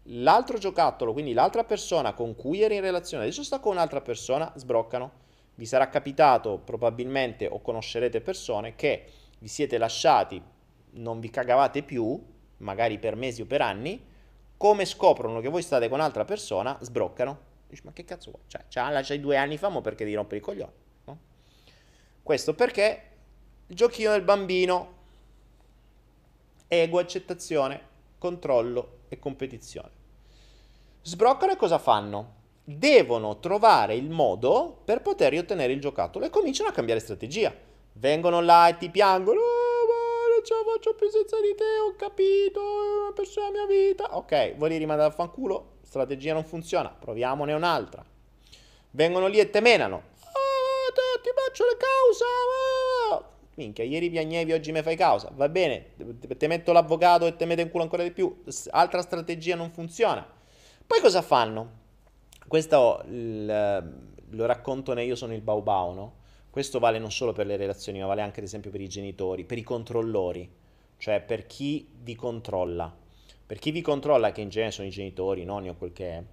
[0.07, 4.51] l'altro giocattolo, quindi l'altra persona con cui eri in relazione, adesso sta con un'altra persona,
[4.55, 5.21] sbroccano.
[5.55, 9.05] Vi sarà capitato probabilmente o conoscerete persone che
[9.39, 10.41] vi siete lasciati,
[10.93, 12.21] non vi cagavate più,
[12.57, 14.03] magari per mesi o per anni,
[14.57, 17.51] come scoprono che voi state con un'altra persona, sbroccano.
[17.67, 18.43] Dici, ma che cazzo vuoi?
[18.47, 20.71] Cioè, cioè la c'hai due anni fa, ma perché di rompere i coglioni?
[21.05, 21.19] No?
[22.23, 23.09] Questo perché
[23.67, 24.93] il giochino del bambino,
[26.67, 27.91] ego, accettazione,
[28.23, 29.91] controllo e competizione.
[31.01, 32.35] Sbroccano e cosa fanno?
[32.63, 37.53] Devono trovare il modo per poter riottenere il giocattolo e cominciano a cambiare strategia.
[37.91, 39.41] Vengono là e ti piangono.
[39.41, 43.87] Oh, non ce la faccio più senza di te, ho capito, una persona della mia
[43.87, 44.15] vita.
[44.15, 45.79] Ok, vuoi rimandare a fanculo?
[45.81, 48.05] Strategia non funziona, proviamone un'altra.
[48.91, 49.95] Vengono lì e te menano.
[49.95, 52.23] Oh, ti faccio le cause.
[53.11, 53.32] Oh.
[53.55, 55.31] Minchia, ieri piagnevi, oggi mi fai causa.
[55.33, 55.93] Va bene,
[56.37, 58.43] ti metto l'avvocato e te mette in culo ancora di più.
[58.71, 60.27] Altra strategia non funziona.
[60.85, 61.81] Poi cosa fanno?
[62.47, 66.13] Questo lo racconto ne Io sono il Baubao, no?
[66.49, 69.43] Questo vale non solo per le relazioni, ma vale anche ad esempio per i genitori,
[69.43, 70.47] per i controllori,
[70.97, 72.95] cioè per chi vi controlla.
[73.45, 76.09] Per chi vi controlla, che in genere sono i genitori, i nonni o quel che
[76.09, 76.23] è,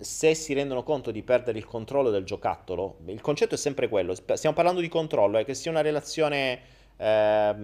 [0.00, 4.14] se si rendono conto di perdere il controllo del giocattolo, il concetto è sempre quello,
[4.14, 6.60] stiamo parlando di controllo, è che sia una relazione
[6.96, 7.54] eh,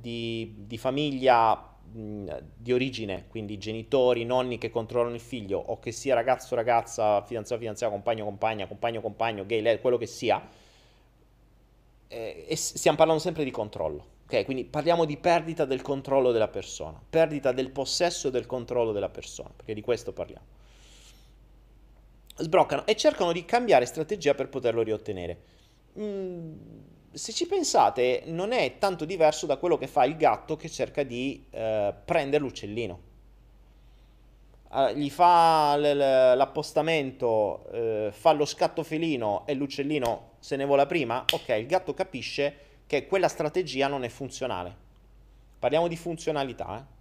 [0.00, 6.14] di, di, famiglia di origine, quindi genitori, nonni che controllano il figlio, o che sia
[6.14, 10.46] ragazzo, ragazza, fidanzato, fidanzata, compagno, compagna, compagno, compagno, gay, lei, quello che sia,
[12.08, 14.14] eh, e stiamo parlando sempre di controllo.
[14.26, 19.08] Ok, quindi parliamo di perdita del controllo della persona, perdita del possesso del controllo della
[19.08, 20.55] persona, perché di questo parliamo.
[22.36, 25.38] Sbroccano e cercano di cambiare strategia per poterlo riottenere.
[25.98, 26.52] Mm,
[27.12, 31.02] se ci pensate, non è tanto diverso da quello che fa il gatto che cerca
[31.02, 33.00] di eh, prendere l'uccellino.
[34.68, 41.24] Uh, gli fa l'appostamento, uh, fa lo scatto felino e l'uccellino se ne vola prima.
[41.32, 42.54] Ok, il gatto capisce
[42.86, 44.76] che quella strategia non è funzionale.
[45.58, 46.95] Parliamo di funzionalità, eh?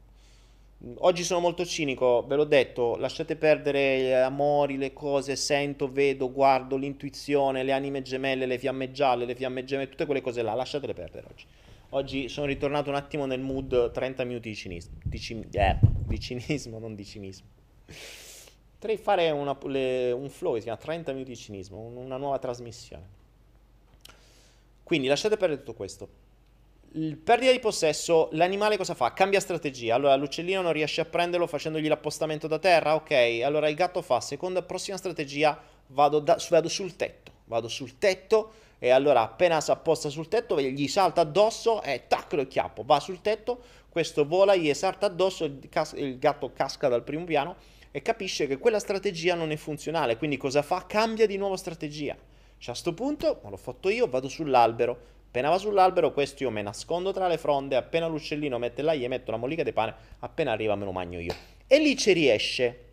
[0.98, 6.32] Oggi sono molto cinico, ve l'ho detto, lasciate perdere gli amori, le cose, sento, vedo,
[6.32, 10.54] guardo, l'intuizione, le anime gemelle, le fiamme gialle, le fiamme gemelle, tutte quelle cose là,
[10.54, 11.46] lasciatele perdere oggi.
[11.90, 16.20] Oggi sono ritornato un attimo nel mood 30 minuti di cinismo, di, cin- eh, di
[16.20, 17.48] cinismo, non di cinismo.
[18.74, 23.24] Potrei fare una, le, un flow si chiama 30 minuti di cinismo, una nuova trasmissione.
[24.84, 26.25] Quindi lasciate perdere tutto questo
[27.22, 29.14] perdita di possesso, l'animale cosa fa?
[29.14, 29.96] Cambia strategia.
[29.96, 32.96] Allora l'uccellino non riesce a prenderlo facendogli l'appostamento da terra.
[32.96, 37.34] Ok, allora il gatto fa seconda, prossima strategia, vado, da, vado sul tetto.
[37.46, 42.34] Vado sul tetto e allora appena si apposta sul tetto gli salta addosso e tac
[42.34, 42.84] lo chiappo.
[42.86, 47.26] Va sul tetto, questo vola, gli salta addosso, il, cas- il gatto casca dal primo
[47.26, 47.56] piano
[47.92, 50.18] e capisce che quella strategia non è funzionale.
[50.18, 50.86] Quindi cosa fa?
[50.86, 52.14] Cambia di nuovo strategia.
[52.14, 56.62] Cioè a questo punto, l'ho fatto io, vado sull'albero Appena va sull'albero, questo io me
[56.62, 60.76] nascondo tra le fronde, appena l'uccellino mette gli metto una mollica di pane, appena arriva
[60.76, 61.36] me lo mangio io.
[61.68, 62.84] E lì ci riesce.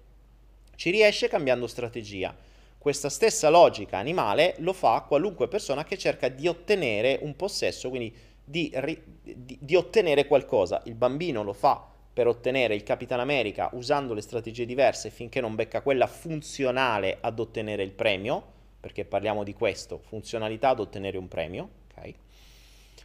[0.75, 2.35] Ci riesce cambiando strategia.
[2.79, 8.13] Questa stessa logica animale lo fa qualunque persona che cerca di ottenere un possesso, quindi
[8.43, 8.75] di,
[9.23, 10.83] di, di ottenere qualcosa.
[10.87, 15.55] Il bambino lo fa per ottenere il Capitan America usando le strategie diverse finché non
[15.55, 18.45] becca quella funzionale ad ottenere il premio,
[18.81, 22.15] perché parliamo di questo, funzionalità ad ottenere un premio, ok?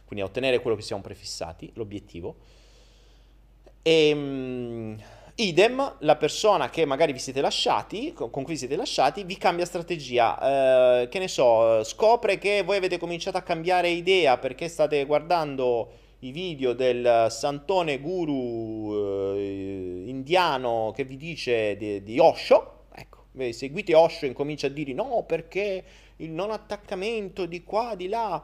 [0.08, 2.36] Quindi a ottenere quello che siamo prefissati, l'obiettivo.
[3.82, 4.96] E, um,
[5.34, 9.66] idem, la persona che magari vi siete lasciati, con, cui vi siete lasciati, vi cambia
[9.66, 11.02] strategia.
[11.02, 15.90] Eh, che ne so, scopre che voi avete cominciato a cambiare idea perché state guardando
[16.20, 22.86] i video del santone guru eh, indiano che vi dice di, di Osho.
[22.94, 25.84] Ecco, seguite Osho e incomincia a dire no perché
[26.16, 28.42] il non attaccamento di qua, di là.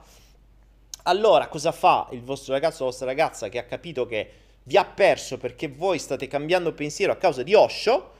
[1.06, 4.30] Allora, cosa fa il vostro ragazzo o la vostra ragazza che ha capito che
[4.62, 8.12] vi ha perso perché voi state cambiando pensiero a causa di Osho?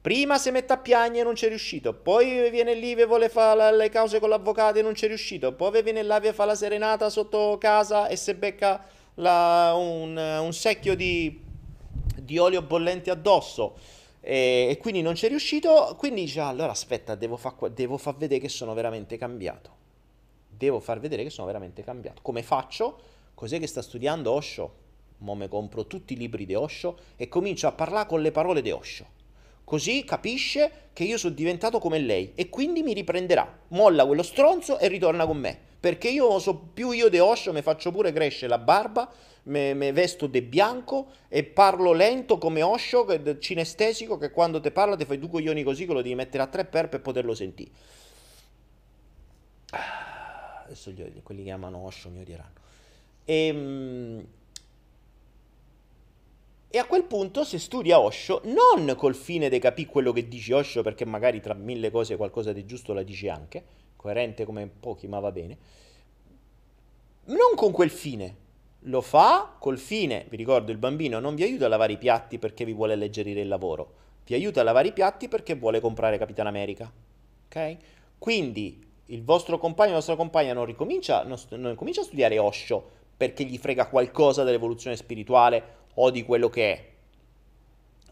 [0.00, 3.76] Prima si mette a piangere e non c'è riuscito, poi viene lì e vuole fare
[3.76, 7.08] le cause con l'avvocato e non c'è riuscito, poi viene là e fa la serenata
[7.10, 8.84] sotto casa e si becca
[9.14, 11.40] la, un, un, secchio di,
[12.16, 13.76] di, olio bollente addosso
[14.18, 18.40] e, e, quindi non c'è riuscito, quindi dice allora aspetta, devo far, devo far vedere
[18.40, 19.81] che sono veramente cambiato
[20.56, 22.22] devo far vedere che sono veramente cambiato.
[22.22, 23.00] Come faccio?
[23.34, 24.80] Cos'è che sta studiando Osho?
[25.18, 28.60] Mo me compro tutti i libri di Osho e comincio a parlare con le parole
[28.60, 29.20] di Osho.
[29.64, 33.60] Così capisce che io sono diventato come lei e quindi mi riprenderà.
[33.68, 35.58] Molla quello stronzo e ritorna con me.
[35.80, 39.10] Perché io so più io di Osho, mi faccio pure crescere la barba,
[39.44, 43.06] mi vesto de bianco e parlo lento come Osho,
[43.38, 46.46] cinestesico, che quando te parla ti fai due coglioni così che lo devi mettere a
[46.46, 47.70] tre per per poterlo sentire
[50.72, 52.60] adesso gli, quelli che amano Osho mi odieranno.
[53.24, 54.26] E, ehm,
[56.74, 60.54] E a quel punto se studia Osho, non col fine di capire quello che dice
[60.54, 63.62] Osho, perché magari tra mille cose qualcosa di giusto la dici anche,
[63.94, 65.58] coerente come pochi, ma va bene,
[67.26, 68.36] non con quel fine.
[68.86, 72.38] Lo fa col fine, vi ricordo, il bambino non vi aiuta a lavare i piatti
[72.38, 73.92] perché vi vuole alleggerire il lavoro,
[74.24, 76.90] vi aiuta a lavare i piatti perché vuole comprare Capitan America.
[77.48, 77.76] Ok?
[78.16, 83.00] Quindi il vostro compagno, la vostra compagna non ricomincia, non, non comincia a studiare Osho
[83.16, 86.90] perché gli frega qualcosa dell'evoluzione spirituale o di quello che è,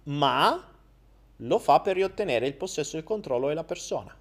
[0.05, 0.69] ma
[1.37, 4.15] lo fa per riottenere il possesso e il controllo della persona.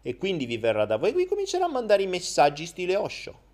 [0.00, 3.50] E quindi vi verrà da voi, vi comincerà a mandare i messaggi stile Osho.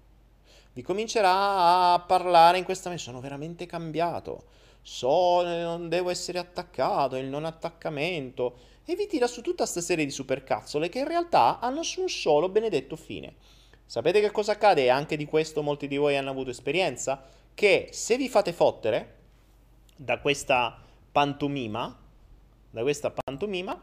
[0.73, 4.45] Vi comincerà a parlare in questa maniera, sono veramente cambiato,
[4.83, 8.57] so, non devo essere attaccato, il non attaccamento,
[8.91, 12.09] e vi tira su tutta questa serie di supercazzole che in realtà hanno su un
[12.09, 13.35] solo benedetto fine.
[13.85, 14.85] Sapete che cosa accade?
[14.85, 17.23] E anche di questo molti di voi hanno avuto esperienza?
[17.53, 19.17] Che se vi fate fottere,
[19.95, 20.81] da questa
[21.13, 21.99] pantomima,
[22.71, 23.79] da questa pantomima,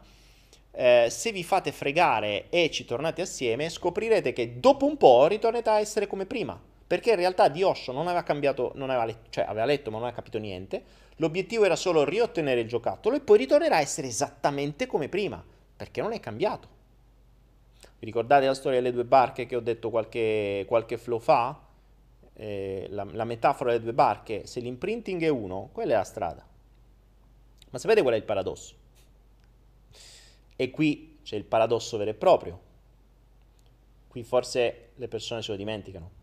[0.72, 5.70] eh, se vi fate fregare e ci tornate assieme, scoprirete che dopo un po' ritornate
[5.70, 6.60] a essere come prima.
[6.84, 9.98] Perché in realtà di Osho non aveva cambiato, non aveva letto, cioè aveva letto ma
[9.98, 10.82] non aveva capito niente.
[11.16, 15.42] L'obiettivo era solo riottenere il giocattolo e poi ritornerà a essere esattamente come prima,
[15.76, 16.68] perché non è cambiato.
[17.98, 21.64] Vi ricordate la storia delle due barche che ho detto qualche, qualche flow fa?
[22.36, 26.46] eh, la, la, metafora delle due barche, se l'imprinting è uno, quella è la strada.
[27.70, 28.74] Ma sapete qual è il paradosso?
[30.54, 32.60] E qui c'è il paradosso vero e proprio.
[34.08, 36.15] Qui forse le persone se lo dimenticano.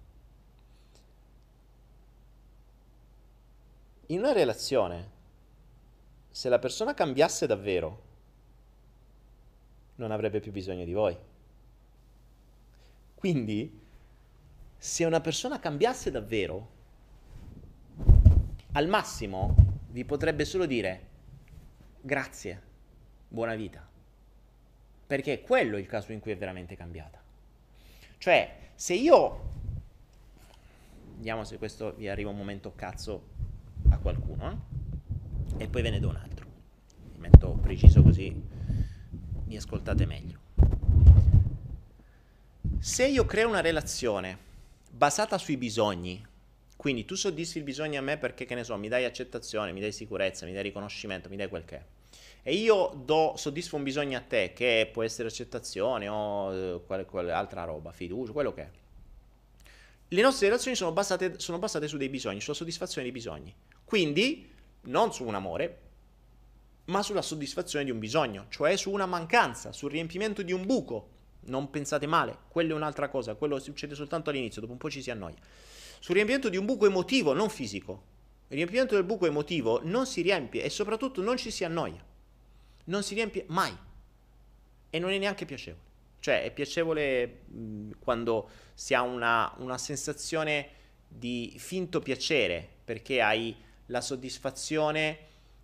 [4.08, 5.12] In una relazione,
[6.30, 8.02] se la persona cambiasse davvero,
[9.96, 11.18] non avrebbe più bisogno di voi.
[13.16, 13.82] Quindi
[14.78, 16.72] se una persona cambiasse davvero,
[18.74, 19.56] al massimo
[19.92, 21.10] vi potrebbe solo dire
[22.02, 22.62] grazie,
[23.30, 23.88] buona vita.
[25.08, 27.22] Perché quello è il caso in cui è veramente cambiata.
[28.18, 29.52] Cioè, se io...
[31.16, 33.32] Vediamo se questo vi arriva un momento cazzo
[33.90, 34.52] a qualcuno,
[35.58, 35.64] eh?
[35.64, 36.46] E poi ve ne do un altro.
[37.14, 38.42] Mi metto preciso così
[39.46, 40.40] mi ascoltate meglio.
[42.80, 44.52] Se io creo una relazione
[44.94, 46.26] basata sui bisogni.
[46.76, 49.80] Quindi tu soddisfi il bisogno a me perché, che ne so, mi dai accettazione, mi
[49.80, 51.84] dai sicurezza, mi dai riconoscimento, mi dai quel che è.
[52.44, 57.32] E io do, soddisfo un bisogno a te, che può essere accettazione o eh, quale
[57.32, 58.70] altra roba, fiducia, quello che è.
[60.08, 63.54] Le nostre relazioni sono basate, sono basate su dei bisogni, sulla soddisfazione dei bisogni.
[63.84, 64.50] Quindi,
[64.82, 65.80] non su un amore,
[66.86, 71.10] ma sulla soddisfazione di un bisogno, cioè su una mancanza, sul riempimento di un buco
[71.46, 75.02] non pensate male, quello è un'altra cosa, quello succede soltanto all'inizio, dopo un po' ci
[75.02, 75.38] si annoia.
[76.00, 78.12] Sul riempimento di un buco emotivo, non fisico.
[78.50, 82.04] Il riempimento del buco emotivo non si riempie e soprattutto non ci si annoia.
[82.86, 83.76] Non si riempie mai.
[84.90, 85.93] E non è neanche piacevole.
[86.24, 90.70] Cioè è piacevole mh, quando si ha una, una sensazione
[91.06, 93.54] di finto piacere, perché hai
[93.88, 95.18] la soddisfazione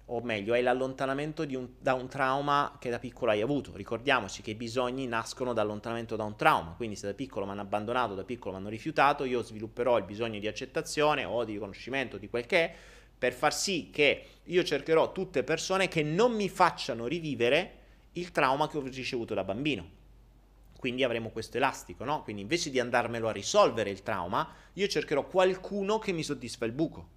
[0.07, 3.74] o meglio, è l'allontanamento un, da un trauma che da piccolo hai avuto.
[3.74, 7.62] Ricordiamoci che i bisogni nascono dall'allontanamento da un trauma, quindi se da piccolo mi hanno
[7.62, 12.18] abbandonato, da piccolo mi hanno rifiutato, io svilupperò il bisogno di accettazione o di riconoscimento
[12.18, 12.76] di quel che è,
[13.18, 17.78] per far sì che io cercherò tutte persone che non mi facciano rivivere
[18.14, 19.99] il trauma che ho ricevuto da bambino.
[20.80, 22.23] Quindi avremo questo elastico, no?
[22.23, 26.71] Quindi invece di andarmelo a risolvere il trauma, io cercherò qualcuno che mi soddisfa il
[26.71, 27.07] buco,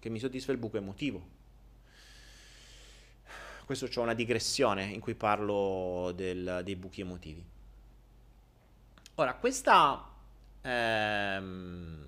[0.00, 1.40] che mi soddisfa il buco emotivo
[3.72, 7.42] questo c'è una digressione in cui parlo del, dei buchi emotivi.
[9.14, 10.10] Ora, questa...
[10.60, 12.06] Ehm,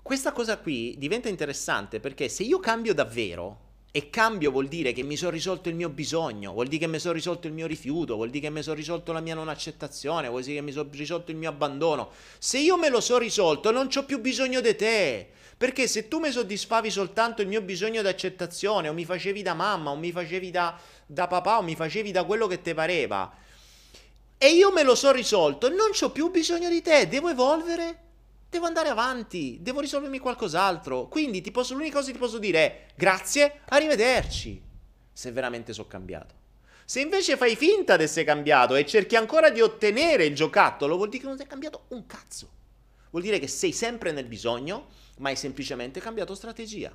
[0.00, 5.02] questa cosa qui diventa interessante perché se io cambio davvero, e cambio vuol dire che
[5.02, 8.14] mi sono risolto il mio bisogno, vuol dire che mi sono risolto il mio rifiuto,
[8.14, 10.88] vuol dire che mi sono risolto la mia non accettazione, vuol dire che mi sono
[10.92, 12.10] risolto il mio abbandono.
[12.38, 15.28] Se io me lo so risolto, non ho più bisogno di te.
[15.56, 19.52] Perché se tu mi soddisfavi soltanto il mio bisogno di accettazione, o mi facevi da
[19.52, 23.30] mamma, o mi facevi da, da papà, o mi facevi da quello che ti pareva,
[24.38, 28.09] e io me lo so risolto, non ho più bisogno di te, devo evolvere,
[28.50, 31.06] devo andare avanti, devo risolvermi qualcos'altro.
[31.08, 34.60] Quindi ti posso, l'unica cosa che ti posso dire è grazie, arrivederci,
[35.12, 36.34] se veramente sono cambiato.
[36.84, 41.08] Se invece fai finta di essere cambiato e cerchi ancora di ottenere il giocattolo, vuol
[41.08, 42.58] dire che non sei cambiato un cazzo.
[43.10, 44.88] Vuol dire che sei sempre nel bisogno
[45.18, 46.92] ma hai semplicemente cambiato strategia.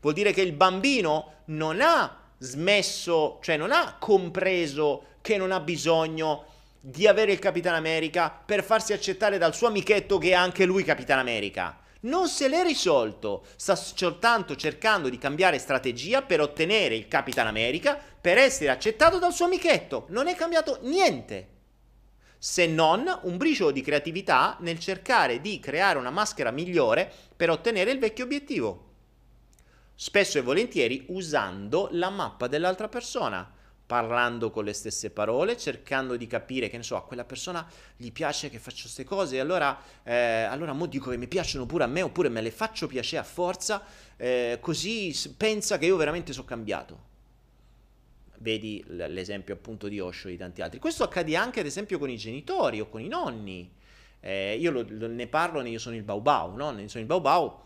[0.00, 5.60] Vuol dire che il bambino non ha smesso, cioè non ha compreso che non ha
[5.60, 6.46] bisogno
[6.86, 10.84] di avere il Capitan America per farsi accettare dal suo amichetto che è anche lui
[10.84, 11.78] Capitan America.
[12.00, 17.98] Non se l'è risolto, sta soltanto cercando di cambiare strategia per ottenere il Capitan America,
[18.20, 20.04] per essere accettato dal suo amichetto.
[20.10, 21.48] Non è cambiato niente.
[22.36, 27.92] Se non un briciolo di creatività nel cercare di creare una maschera migliore per ottenere
[27.92, 28.90] il vecchio obiettivo.
[29.94, 36.26] Spesso e volentieri usando la mappa dell'altra persona parlando con le stesse parole, cercando di
[36.26, 37.66] capire che ne so, a quella persona
[37.96, 41.84] gli piace che faccio queste cose, allora, eh, allora mo dico che mi piacciono pure
[41.84, 43.84] a me, oppure me le faccio piacere a forza,
[44.16, 47.12] eh, così pensa che io veramente sono cambiato.
[48.38, 50.78] Vedi l'esempio appunto di Osho e di tanti altri.
[50.78, 53.70] Questo accade anche ad esempio con i genitori o con i nonni.
[54.20, 56.70] Eh, io lo, lo, ne parlo, Io sono il Baubau, no?
[56.70, 57.60] Ne sono il Baubau,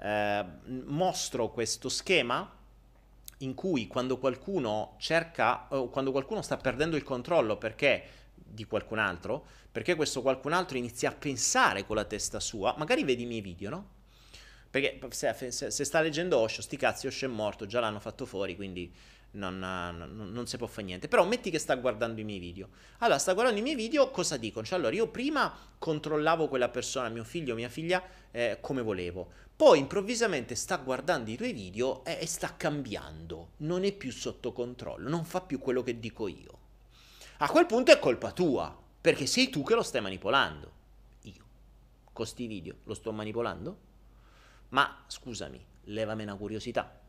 [0.00, 0.44] eh,
[0.84, 2.56] mostro questo schema
[3.38, 8.02] in cui quando qualcuno cerca, o quando qualcuno sta perdendo il controllo perché
[8.34, 13.04] di qualcun altro, perché questo qualcun altro inizia a pensare con la testa sua, magari
[13.04, 13.96] vedi i miei video, no?
[14.70, 18.26] Perché se, se, se sta leggendo Osho, sti cazzi, Osho è morto, già l'hanno fatto
[18.26, 18.92] fuori, quindi
[19.30, 21.08] non, non, non, si può fare niente.
[21.08, 22.68] Però metti che sta guardando i miei video.
[22.98, 24.66] Allora, sta guardando i miei video, cosa dicono?
[24.66, 29.32] Cioè, allora, io prima controllavo quella persona, mio figlio, mia figlia, eh, come volevo.
[29.58, 33.54] Poi improvvisamente sta guardando i tuoi video e, e sta cambiando.
[33.56, 36.58] Non è più sotto controllo, non fa più quello che dico io.
[37.38, 40.72] A quel punto è colpa tua, perché sei tu che lo stai manipolando.
[41.22, 41.44] Io.
[42.12, 43.78] Con sti video lo sto manipolando?
[44.68, 47.00] Ma scusami, levami una curiosità.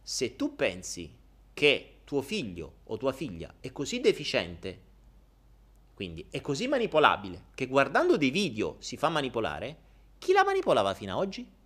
[0.00, 1.12] Se tu pensi
[1.52, 4.82] che tuo figlio o tua figlia è così deficiente,
[5.94, 9.76] quindi è così manipolabile, che guardando dei video si fa manipolare,
[10.18, 11.56] chi la manipolava fino ad oggi?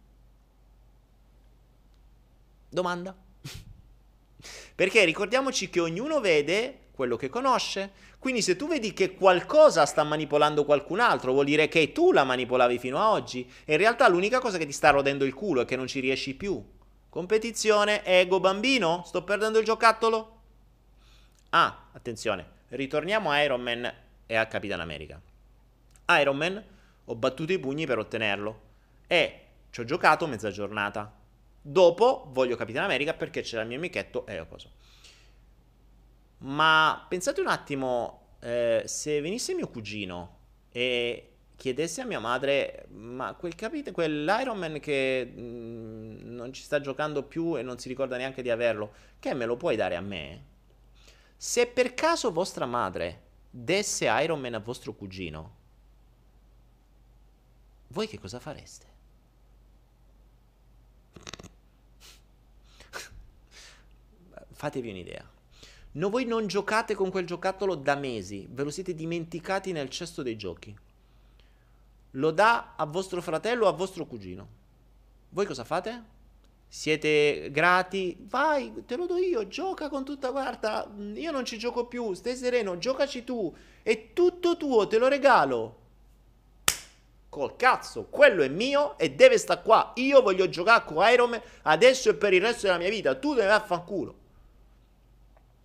[2.73, 3.15] Domanda.
[4.75, 7.93] Perché ricordiamoci che ognuno vede quello che conosce.
[8.19, 12.25] Quindi se tu vedi che qualcosa sta manipolando qualcun altro, vuol dire che tu la
[12.25, 13.51] manipolavi fino ad oggi.
[13.65, 16.01] E in realtà l'unica cosa che ti sta rodendo il culo è che non ci
[16.01, 16.65] riesci più.
[17.09, 20.41] Competizione, ego bambino, sto perdendo il giocattolo.
[21.51, 23.93] Ah, attenzione, ritorniamo a Iron Man
[24.25, 25.21] e a Capitan America.
[26.21, 26.65] Iron Man,
[27.05, 28.61] ho battuto i pugni per ottenerlo
[29.07, 31.21] e ci ho giocato mezza giornata.
[31.63, 34.69] Dopo voglio Capitan America perché c'era il mio amichetto e ho cosa.
[36.39, 40.39] Ma pensate un attimo, eh, se venisse mio cugino
[40.73, 46.63] e chiedessi a mia madre, ma quel capite, quell'Iron Man che mh, mm, non ci
[46.63, 49.95] sta giocando più e non si ricorda neanche di averlo, che me lo puoi dare
[49.95, 50.45] a me?
[51.37, 55.57] Se per caso vostra madre desse Iron Man a vostro cugino,
[57.89, 58.92] voi che cosa fareste?
[64.63, 65.29] Fatevi un'idea.
[65.95, 70.23] No, voi non giocate con quel giocattolo da mesi, ve lo siete dimenticati nel cesto
[70.23, 70.73] dei giochi
[72.13, 74.61] lo dà a vostro fratello o a vostro cugino.
[75.31, 76.11] Voi cosa fate?
[76.69, 78.17] Siete grati?
[78.29, 82.37] Vai, te lo do io, gioca con tutta, guarda, io non ci gioco più, stai
[82.37, 85.81] sereno, giocaci tu, è tutto tuo, te lo regalo.
[87.29, 89.93] Col cazzo, quello è mio e deve stare qua.
[89.97, 93.33] Io voglio giocare con Iron Man adesso e per il resto della mia vita, tu
[93.33, 94.21] devi affanculo.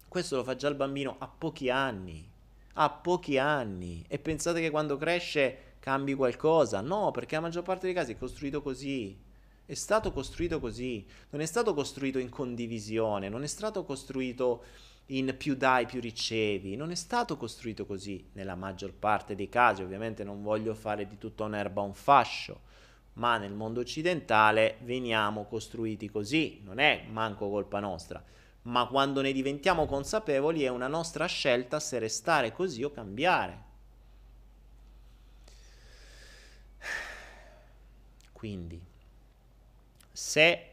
[0.07, 2.27] Questo lo fa già il bambino a pochi anni,
[2.73, 4.05] a pochi anni.
[4.07, 6.81] E pensate che quando cresce cambi qualcosa.
[6.81, 9.17] No, perché la maggior parte dei casi è costruito così.
[9.65, 11.05] È stato costruito così.
[11.29, 14.63] Non è stato costruito in condivisione, non è stato costruito
[15.07, 16.77] in più dai, più ricevi.
[16.77, 19.83] Non è stato costruito così nella maggior parte dei casi.
[19.83, 22.61] Ovviamente non voglio fare di tutta un'erba un fascio,
[23.13, 26.61] ma nel mondo occidentale veniamo costruiti così.
[26.63, 28.23] Non è manco colpa nostra.
[28.63, 33.65] Ma quando ne diventiamo consapevoli è una nostra scelta se restare così o cambiare.
[38.33, 38.79] Quindi,
[40.11, 40.71] se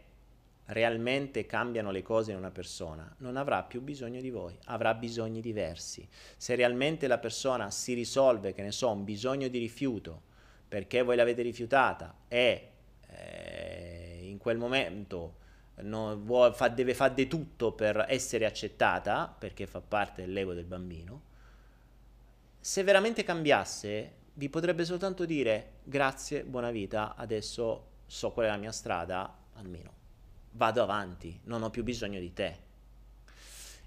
[0.66, 5.40] realmente cambiano le cose in una persona, non avrà più bisogno di voi, avrà bisogni
[5.40, 6.06] diversi.
[6.36, 10.22] Se realmente la persona si risolve, che ne so, un bisogno di rifiuto,
[10.66, 12.70] perché voi l'avete rifiutata e
[13.08, 15.42] eh, in quel momento
[15.82, 20.64] no, vuole, fa, deve fare di tutto per essere accettata, perché fa parte dell'ego del
[20.64, 21.22] bambino,
[22.60, 28.56] se veramente cambiasse, vi potrebbe soltanto dire grazie, buona vita, adesso so qual è la
[28.56, 30.02] mia strada, almeno
[30.54, 32.62] vado avanti, non ho più bisogno di te.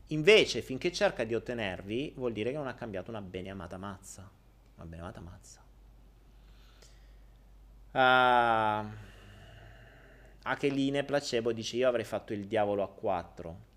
[0.08, 4.30] Invece, finché cerca di ottenervi, vuol dire che non ha cambiato una bene amata mazza.
[4.76, 5.66] Una bene amata mazza.
[7.92, 9.07] Uh,
[10.48, 13.68] a che linee placebo dice io avrei fatto il diavolo a 4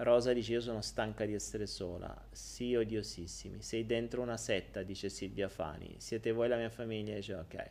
[0.00, 2.14] Rosa dice io sono stanca di essere sola.
[2.30, 3.62] Sì, odiosissimi.
[3.62, 5.96] Sei dentro una setta, dice Silvia Fani.
[5.98, 7.14] Siete voi la mia famiglia?
[7.14, 7.70] Dice ok.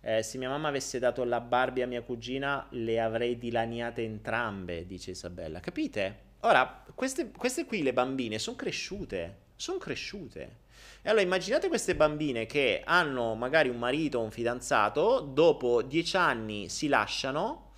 [0.00, 4.86] Eh, se mia mamma avesse dato la Barbie a mia cugina, le avrei dilaniate entrambe,
[4.86, 5.58] dice Isabella.
[5.58, 6.26] Capite?
[6.40, 9.46] Ora, queste, queste qui, le bambine, sono cresciute.
[9.56, 10.66] Sono cresciute.
[11.00, 16.16] E allora immaginate queste bambine che hanno magari un marito o un fidanzato, dopo dieci
[16.16, 17.72] anni si lasciano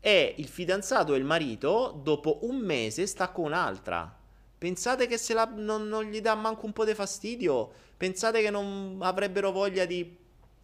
[0.00, 4.16] e il fidanzato e il marito dopo un mese sta con un'altra.
[4.58, 7.70] Pensate che se la, non, non gli dà manco un po' di fastidio?
[7.96, 10.16] Pensate che non avrebbero voglia di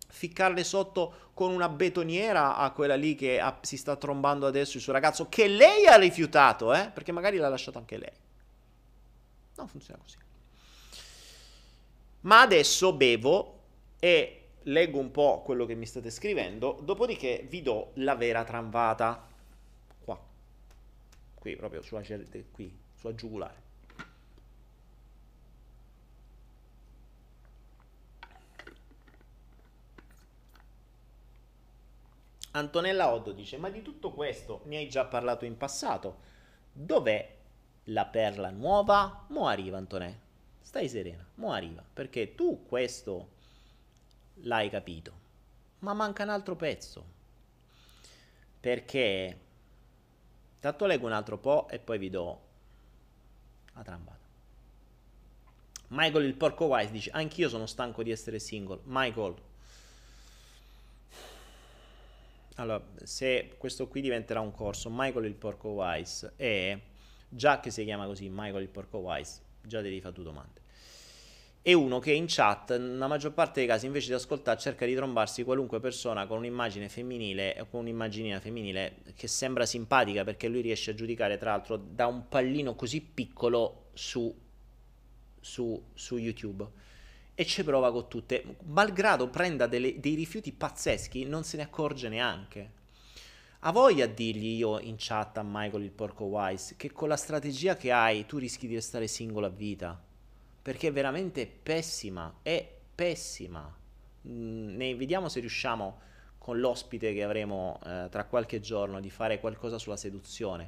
[0.07, 4.83] ficcarle sotto con una betoniera a quella lì che ha, si sta trombando adesso il
[4.83, 6.91] suo ragazzo, che lei ha rifiutato, eh?
[6.93, 8.13] Perché magari l'ha lasciato anche lei.
[9.57, 10.17] Non funziona così.
[12.25, 13.61] Ma adesso bevo
[13.99, 19.29] e leggo un po' quello che mi state scrivendo, dopodiché vi do la vera tramvata.
[20.03, 20.19] Qua.
[21.35, 22.03] Qui, proprio sulla,
[22.51, 23.63] qui, sulla giugulare.
[32.53, 36.33] Antonella Oddo dice: Ma di tutto questo ne hai già parlato in passato.
[36.73, 37.37] Dov'è
[37.85, 39.27] la perla nuova?
[39.29, 40.24] Mo arriva, Antonella.
[40.75, 41.85] Stai serena, mo arriva.
[41.93, 43.29] Perché tu questo
[44.41, 45.13] l'hai capito.
[45.79, 47.05] Ma manca un altro pezzo.
[48.59, 49.39] Perché.
[50.59, 52.41] Tanto leggo un altro po' e poi vi do
[53.73, 54.27] la trambata.
[55.91, 58.81] Michael il porco wise dice: Anch'io sono stanco di essere single.
[58.83, 59.37] Michael,
[62.57, 66.83] allora, se questo qui diventerà un corso, Michael il porco wise, e
[67.29, 70.63] già che si chiama così, Michael il porco wise, già devi fare due domande.
[71.67, 74.95] E uno che in chat, nella maggior parte dei casi, invece di ascoltare, cerca di
[74.95, 80.61] trombarsi qualunque persona con un'immagine femminile o con un'immaginina femminile che sembra simpatica perché lui
[80.61, 84.31] riesce a giudicare, tra l'altro, da un pallino così piccolo su,
[85.41, 86.69] su, su YouTube
[87.35, 88.57] e ci prova con tutte.
[88.65, 92.73] Malgrado prenda delle, dei rifiuti pazzeschi, non se ne accorge neanche.
[93.61, 97.17] A voi a dirgli io in chat a Michael il porco wise che con la
[97.17, 100.13] strategia che hai tu rischi di restare singolo a vita.
[100.65, 103.71] Perché è veramente pessima, è pessima.
[104.27, 106.01] Mm, ne vediamo se riusciamo
[106.39, 110.67] con l'ospite che avremo eh, tra qualche giorno di fare qualcosa sulla seduzione.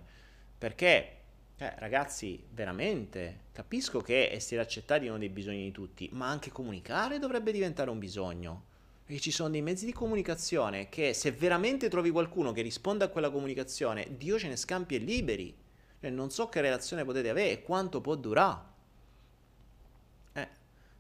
[0.59, 1.12] Perché
[1.56, 6.52] eh, ragazzi, veramente, capisco che essere accettati è uno dei bisogni di tutti, ma anche
[6.52, 8.64] comunicare dovrebbe diventare un bisogno.
[9.02, 13.09] Perché ci sono dei mezzi di comunicazione che se veramente trovi qualcuno che risponda a
[13.09, 15.56] quella comunicazione, Dio ce ne scampi e liberi.
[15.98, 18.74] Cioè, non so che relazione potete avere e quanto può durare.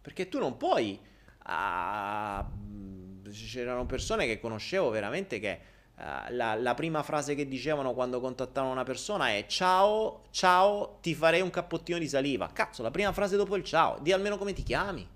[0.06, 1.00] Perché tu non puoi...
[1.48, 2.48] Ah,
[3.28, 8.70] c'erano persone che conoscevo veramente che Uh, la, la, prima frase che dicevano quando contattavano
[8.70, 12.50] una persona è ciao, ciao, ti farei un cappottino di saliva.
[12.52, 15.08] Cazzo, la prima frase dopo il ciao, di almeno come ti chiami.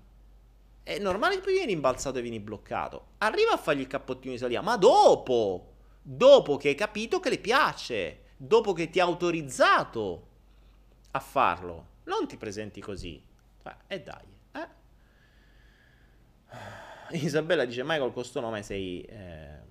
[0.81, 3.09] È normale che poi vieni imbalzato e vieni bloccato.
[3.19, 7.37] Arriva a fargli il cappottino di saliva, ma dopo, dopo che hai capito che le
[7.37, 10.27] piace, dopo che ti ha autorizzato
[11.11, 11.85] a farlo.
[12.05, 13.21] Non ti presenti così.
[13.85, 14.30] E eh, dai.
[17.11, 19.01] Isabella dice, Michael, con questo nome sei...
[19.03, 19.69] Eh,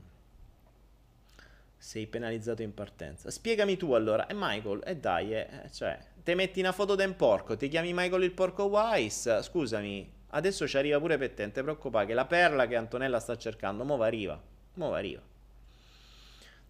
[1.80, 3.30] sei penalizzato in partenza.
[3.30, 4.26] Spiegami tu allora.
[4.26, 8.22] E Michael, e dai, eh, cioè, te metti una foto un porco, ti chiami Michael
[8.22, 11.50] il porco Wise, scusami, adesso ci arriva pure per te,
[12.04, 14.40] che la perla che Antonella sta cercando, mo' arriva,
[14.74, 15.22] mo' arriva.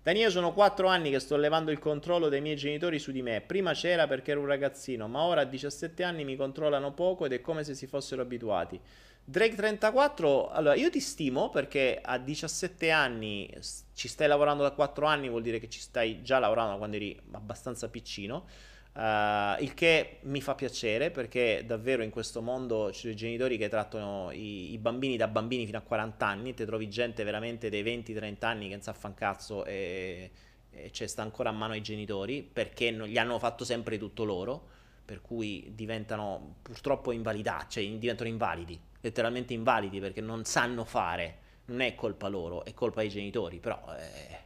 [0.03, 3.43] Daniele, sono quattro anni che sto levando il controllo dei miei genitori su di me.
[3.43, 7.33] Prima c'era perché ero un ragazzino, ma ora a 17 anni mi controllano poco ed
[7.33, 8.81] è come se si fossero abituati.
[9.25, 13.49] Drake 34, allora io ti stimo perché a 17 anni
[13.95, 17.17] ci stai lavorando da 4 anni, vuol dire che ci stai già lavorando quando eri
[17.33, 18.47] abbastanza piccino.
[18.93, 23.57] Uh, il che mi fa piacere perché davvero in questo mondo ci sono i genitori
[23.57, 27.71] che trattano i, i, bambini da bambini fino a 40 anni, te trovi gente veramente
[27.71, 30.31] dei 20-30 anni che non sa fan cazzo e,
[30.73, 34.25] e cioè, sta ancora a mano ai genitori perché non, gli hanno fatto sempre tutto
[34.25, 34.67] loro,
[35.05, 41.81] per cui diventano purtroppo invalidati, cioè diventano invalidi letteralmente invalidi perché non sanno fare, non
[41.81, 44.39] è colpa loro, è colpa dei genitori, però eh,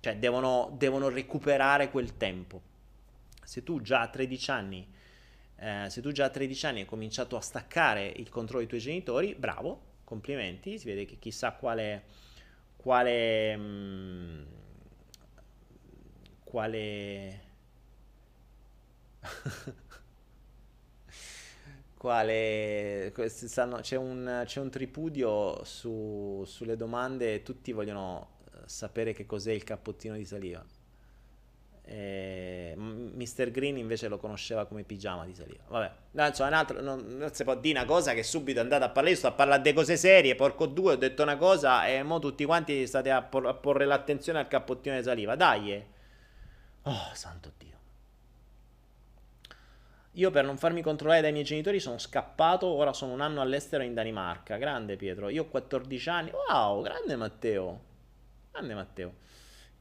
[0.00, 2.60] cioè devono, devono, recuperare quel tempo.
[3.42, 4.86] Se tu già a 13 anni,
[5.56, 8.80] eh, se tu già a 13 anni hai cominciato a staccare il controllo dei tuoi
[8.80, 12.04] genitori, bravo, complimenti, si vede che chissà quale,
[12.76, 14.42] quale, mm,
[16.44, 17.40] quale
[22.04, 29.52] quale c'è, un, c'è, un, tripudio su, sulle domande tutti vogliono eh, sapere che cos'è
[29.52, 30.62] il cappottino di saliva.
[31.86, 33.50] E Mr.
[33.50, 35.62] Green invece lo conosceva come pigiama di saliva.
[35.66, 38.62] Vabbè, no, insomma, un altro, non, non, si può dire una cosa che subito è
[38.62, 39.14] andata a parlare.
[39.14, 40.34] Io sto a parlare di cose serie.
[40.34, 43.86] Porco due, ho detto una cosa e mo tutti quanti state a, por- a porre
[43.86, 45.36] l'attenzione al cappottino di saliva.
[45.36, 45.86] Dai, eh.
[46.82, 47.73] Oh, santo Dio.
[50.16, 53.82] Io per non farmi controllare dai miei genitori sono scappato, ora sono un anno all'estero
[53.82, 54.56] in Danimarca.
[54.56, 56.30] Grande Pietro, io ho 14 anni.
[56.30, 57.80] Wow, grande Matteo.
[58.52, 59.14] Grande Matteo.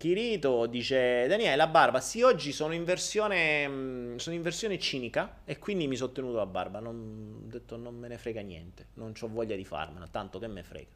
[0.04, 5.60] Kirito dice Daniele la barba sì oggi sono in versione sono in versione cinica e
[5.60, 9.14] quindi mi sono tenuto la barba non, ho detto non me ne frega niente non
[9.18, 10.92] ho voglia di farmela tanto che me frega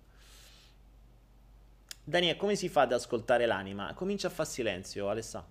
[2.04, 5.46] Daniele come si fa ad ascoltare l'anima comincia a fare silenzio Alessà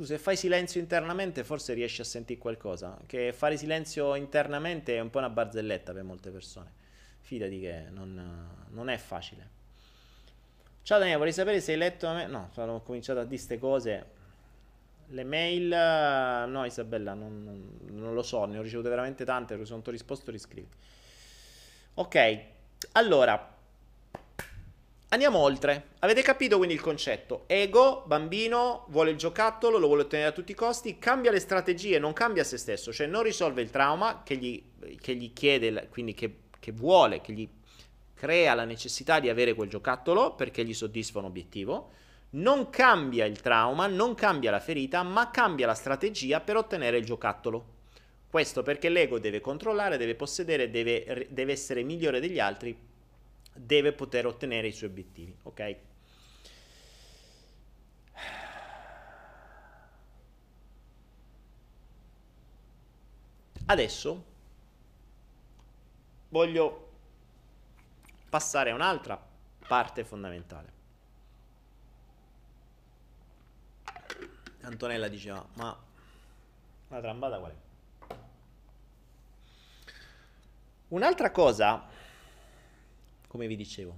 [0.00, 5.00] tu se fai silenzio internamente forse riesci a sentire qualcosa che fare silenzio internamente è
[5.00, 6.72] un po' una barzelletta per molte persone
[7.20, 9.58] fidati che non, non è facile
[10.82, 12.08] Ciao Daniele, vorrei sapere se hai letto...
[12.08, 14.06] Me- no, ho cominciato a dire queste cose.
[15.08, 15.68] Le mail...
[16.48, 19.90] No, Isabella, non, non, non, lo so, ne ho ricevute veramente tante, se non ti
[19.90, 20.66] ho risposto riscrivi.
[21.94, 22.40] Ok,
[22.92, 23.58] allora...
[25.12, 25.88] Andiamo oltre.
[26.00, 27.42] Avete capito quindi il concetto?
[27.48, 31.98] Ego, bambino, vuole il giocattolo, lo vuole ottenere a tutti i costi, cambia le strategie,
[31.98, 34.62] non cambia se stesso, cioè non risolve il trauma che gli,
[35.00, 37.48] che gli chiede, quindi che, che vuole, che gli
[38.14, 41.90] crea la necessità di avere quel giocattolo perché gli soddisfa un obiettivo,
[42.30, 47.04] non cambia il trauma, non cambia la ferita, ma cambia la strategia per ottenere il
[47.04, 47.78] giocattolo.
[48.30, 52.89] Questo perché l'ego deve controllare, deve possedere, deve, deve essere migliore degli altri,
[53.66, 55.76] deve poter ottenere i suoi obiettivi, ok?
[63.66, 64.24] Adesso
[66.30, 66.88] voglio
[68.28, 69.20] passare a un'altra
[69.68, 70.78] parte fondamentale.
[74.62, 75.76] Antonella diceva, ma
[76.88, 77.54] la trambata qual è?
[80.88, 81.86] Un'altra cosa,
[83.30, 83.96] come vi dicevo,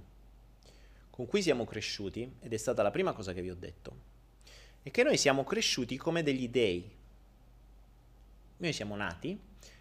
[1.09, 3.95] con cui siamo cresciuti, ed è stata la prima cosa che vi ho detto,
[4.83, 6.87] è che noi siamo cresciuti come degli dei.
[8.57, 9.35] Noi siamo nati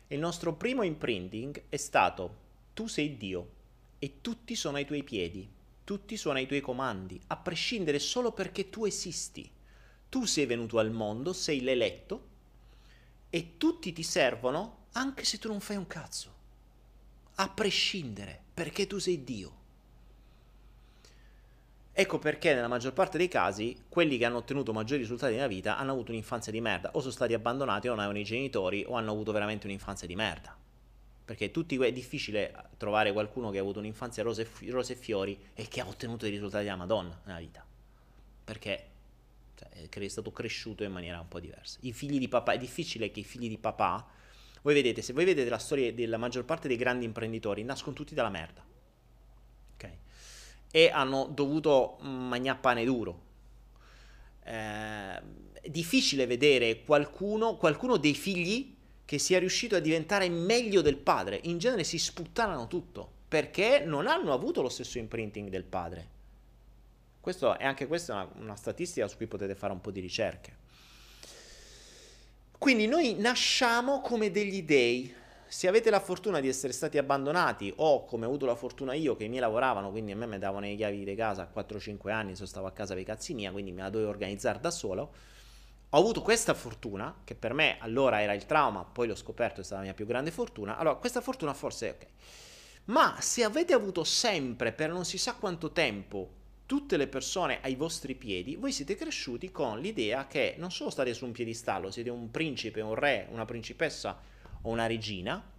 [0.08, 2.36] e il nostro primo imprinting è stato
[2.72, 3.50] tu sei Dio
[3.98, 5.46] e tutti sono ai tuoi piedi,
[5.84, 9.50] tutti sono ai tuoi comandi, a prescindere solo perché tu esisti.
[10.08, 12.28] Tu sei venuto al mondo, sei l'eletto
[13.28, 16.40] e tutti ti servono anche se tu non fai un cazzo.
[17.34, 19.60] A prescindere, perché tu sei Dio.
[21.94, 25.76] Ecco perché nella maggior parte dei casi quelli che hanno ottenuto maggiori risultati nella vita
[25.76, 28.94] hanno avuto un'infanzia di merda, o sono stati abbandonati o non avevano i genitori o
[28.94, 30.56] hanno avuto veramente un'infanzia di merda.
[31.24, 35.68] Perché tutti, è difficile trovare qualcuno che ha avuto un'infanzia rose, rose e fiori e
[35.68, 37.64] che ha ottenuto dei risultati della Madonna nella vita.
[38.44, 38.86] Perché
[39.54, 41.78] cioè, è stato cresciuto in maniera un po' diversa.
[41.82, 44.04] I figli di papà, è difficile che i figli di papà,
[44.62, 48.14] voi vedete, se voi vedete la storia della maggior parte dei grandi imprenditori, nascono tutti
[48.14, 48.64] dalla merda.
[49.74, 49.90] Ok?
[50.70, 53.20] E hanno dovuto mangiare pane duro.
[54.44, 55.16] Eh,
[55.62, 58.74] è difficile vedere qualcuno, qualcuno dei figli
[59.04, 61.40] che sia riuscito a diventare meglio del padre.
[61.44, 66.08] In genere si sputtanano tutto perché non hanno avuto lo stesso imprinting del padre.
[67.20, 70.61] Questo è anche questa una, una statistica su cui potete fare un po' di ricerche.
[72.62, 75.12] Quindi noi nasciamo come degli dei.
[75.48, 79.16] Se avete la fortuna di essere stati abbandonati o come ho avuto la fortuna io
[79.16, 82.12] che i miei lavoravano, quindi a me mi davano le chiavi di casa a 4-5
[82.12, 84.70] anni, se stavo a casa per i cazzi mia, quindi me la dovevo organizzare da
[84.70, 85.12] solo,
[85.90, 89.64] ho avuto questa fortuna, che per me allora era il trauma, poi l'ho scoperto, è
[89.64, 90.76] stata la mia più grande fortuna.
[90.76, 92.06] Allora, questa fortuna forse è ok.
[92.84, 97.74] Ma se avete avuto sempre, per non si sa quanto tempo, tutte le persone ai
[97.74, 102.10] vostri piedi, voi siete cresciuti con l'idea che non solo state su un piedistallo, siete
[102.10, 104.18] un principe, un re, una principessa
[104.62, 105.50] o una regina.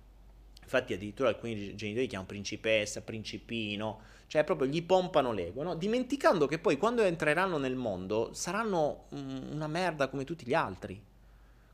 [0.61, 5.75] Infatti addirittura alcuni genitori chiamano principessa, principino, cioè proprio gli pompano l'ego, no?
[5.75, 10.99] dimenticando che poi quando entreranno nel mondo saranno una merda come tutti gli altri.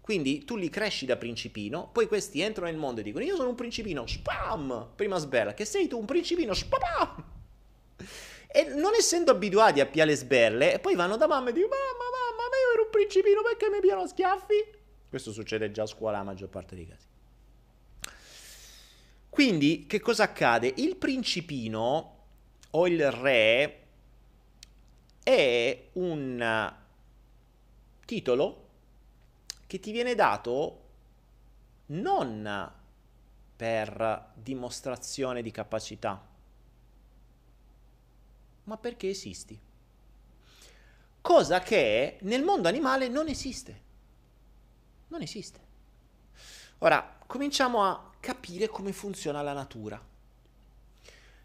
[0.01, 3.49] Quindi tu li cresci da principino, poi questi entrano nel mondo e dicono io sono
[3.49, 7.23] un principino, spam, prima sberla, che sei tu un principino, spam.
[8.51, 12.49] E non essendo abituati a piare sberle, poi vanno da mamma e dicono mamma, mamma,
[12.49, 14.65] ma io ero un principino perché mi piano schiaffi?
[15.07, 17.05] Questo succede già a scuola la maggior parte dei casi.
[19.29, 20.73] Quindi che cosa accade?
[20.77, 22.17] Il principino
[22.71, 23.83] o il re
[25.23, 26.73] è un
[28.05, 28.67] titolo
[29.67, 30.81] che ti viene dato
[31.87, 32.71] non
[33.55, 36.28] per dimostrazione di capacità,
[38.69, 39.59] ma perché esisti.
[41.21, 43.81] Cosa che nel mondo animale non esiste.
[45.07, 45.59] Non esiste.
[46.79, 49.99] Ora, cominciamo a capire come funziona la natura.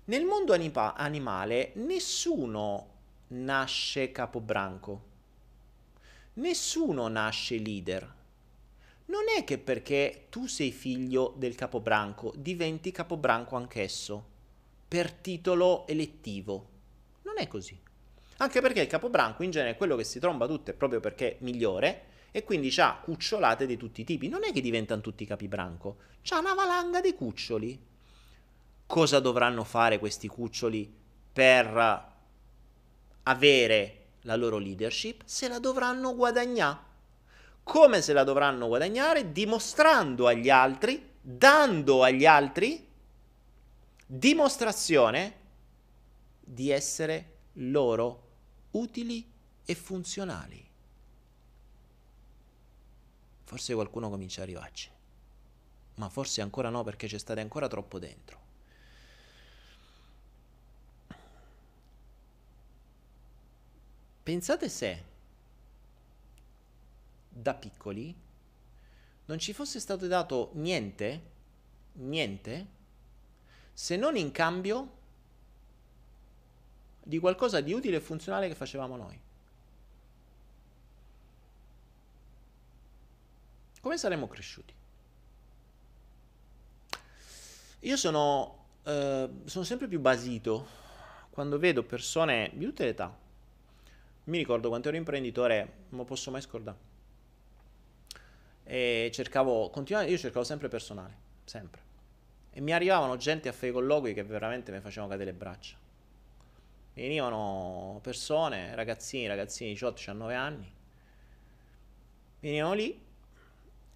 [0.05, 2.89] Nel mondo anima- animale nessuno
[3.29, 5.03] nasce capobranco,
[6.35, 8.15] nessuno nasce leader.
[9.07, 14.33] Non è che perché tu sei figlio del capobranco diventi capobranco anch'esso,
[14.87, 16.74] per titolo elettivo.
[17.35, 17.77] Non è così.
[18.39, 21.37] Anche perché il capobranco in genere è quello che si tromba tutte proprio perché è
[21.41, 24.29] migliore e quindi ha cucciolate di tutti i tipi.
[24.29, 27.93] Non è che diventano tutti capibranco, c'ha una valanga di cuccioli.
[28.87, 30.93] Cosa dovranno fare questi cuccioli
[31.33, 32.13] per
[33.25, 35.23] avere la loro leadership?
[35.25, 36.93] Se la dovranno guadagnare.
[37.65, 39.33] Come se la dovranno guadagnare?
[39.33, 42.87] Dimostrando agli altri, dando agli altri
[44.07, 45.43] dimostrazione
[46.45, 48.23] di essere loro
[48.73, 49.31] utili
[49.65, 50.63] e funzionali.
[53.45, 54.91] Forse qualcuno comincia a arrivarci,
[55.95, 58.43] ma forse ancora no perché c'è state ancora troppo dentro.
[64.23, 65.05] Pensate se
[67.29, 68.15] da piccoli
[69.27, 71.23] non ci fosse stato dato niente,
[71.93, 72.67] niente,
[73.73, 75.03] se non in cambio
[77.05, 79.21] di qualcosa di utile e funzionale che facevamo noi.
[83.81, 84.73] Come saremmo cresciuti?
[87.81, 90.67] Io sono, eh, sono sempre più basito
[91.29, 93.15] quando vedo persone di tutte le età.
[94.25, 96.79] Mi ricordo quando ero imprenditore, non lo posso mai scordare.
[98.65, 101.15] E cercavo, continuamente, io cercavo sempre personale,
[101.45, 101.83] sempre.
[102.51, 105.84] E mi arrivavano gente a fare i colloqui che veramente mi facevano cadere le braccia.
[106.95, 110.73] Venivano persone, ragazzini, ragazzini di 18-19 anni,
[112.39, 113.03] venivano lì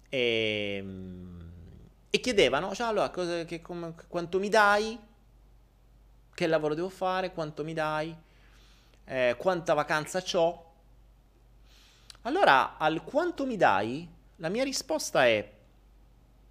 [0.09, 0.85] e,
[2.09, 4.99] e chiedevano, cioè, allora, cosa, che, come, quanto mi dai?
[6.33, 7.31] Che lavoro devo fare?
[7.31, 8.13] Quanto mi dai?
[9.05, 10.65] Eh, quanta vacanza ho?
[12.23, 14.07] Allora, al quanto mi dai,
[14.37, 15.57] la mia risposta è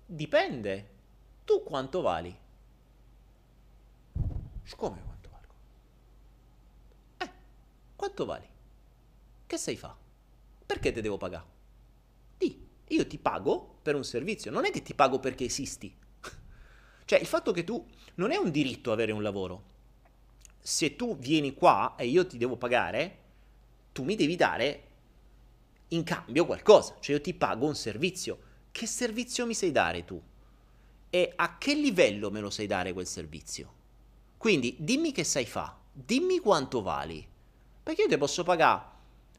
[0.07, 0.97] dipende.
[1.45, 2.37] Tu quanto vali?
[4.77, 5.08] Come
[7.99, 8.49] quanto vali?
[9.47, 9.97] Che sei fa?
[10.65, 11.57] Perché te devo pagare?
[12.89, 15.95] Io ti pago per un servizio, non è che ti pago perché esisti.
[17.05, 17.85] cioè, il fatto che tu
[18.15, 19.77] non è un diritto avere un lavoro.
[20.61, 23.19] Se tu vieni qua e io ti devo pagare,
[23.93, 24.83] tu mi devi dare
[25.89, 28.47] in cambio qualcosa, cioè io ti pago un servizio.
[28.71, 30.21] Che servizio mi sai dare tu?
[31.11, 33.75] E a che livello me lo sai dare quel servizio?
[34.37, 37.27] Quindi dimmi che sai fa, dimmi quanto vali.
[37.89, 38.83] Perché io ti posso pagare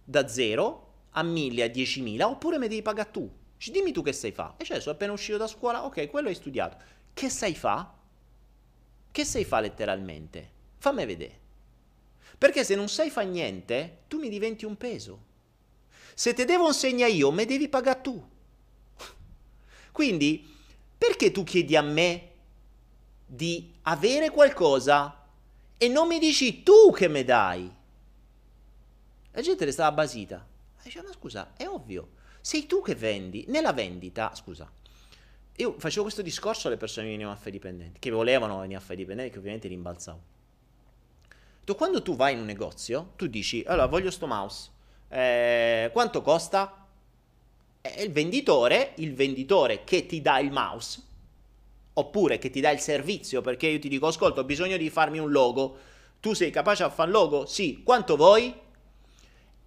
[0.03, 3.29] da 0 a 1000, a 10.000, oppure mi devi pagare tu.
[3.57, 4.55] Ci dimmi tu che sai fa.
[4.57, 6.77] E cioè, sono appena uscito da scuola, ok, quello hai studiato.
[7.13, 7.93] Che sai fa?
[9.11, 10.49] Che sai fa letteralmente?
[10.79, 11.39] Fammi vedere.
[12.39, 15.25] Perché se non sai fa niente, tu mi diventi un peso.
[16.15, 18.29] Se te devo insegnare io, me devi pagare tu.
[19.91, 20.43] Quindi,
[20.97, 22.31] perché tu chiedi a me
[23.27, 25.23] di avere qualcosa
[25.77, 27.77] e non mi dici tu che me dai?
[29.31, 30.45] La gente restava basita.
[30.83, 33.45] Dice, ma scusa, è ovvio sei tu che vendi.
[33.47, 34.69] Nella vendita, scusa,
[35.57, 38.81] io facevo questo discorso alle persone che venivano a fare dipendenti, che volevano venire a
[38.81, 40.37] fare dipendenti, che ovviamente rimbalzavo.
[41.75, 44.71] Quando tu vai in un negozio, tu dici, allora voglio sto mouse,
[45.07, 46.87] eh, quanto costa?
[47.79, 50.99] E il venditore, il venditore che ti dà il mouse,
[51.93, 55.19] oppure che ti dà il servizio, perché io ti dico, ascolta, ho bisogno di farmi
[55.19, 55.77] un logo,
[56.19, 57.45] tu sei capace a fare un logo?
[57.45, 58.51] Sì, quanto vuoi?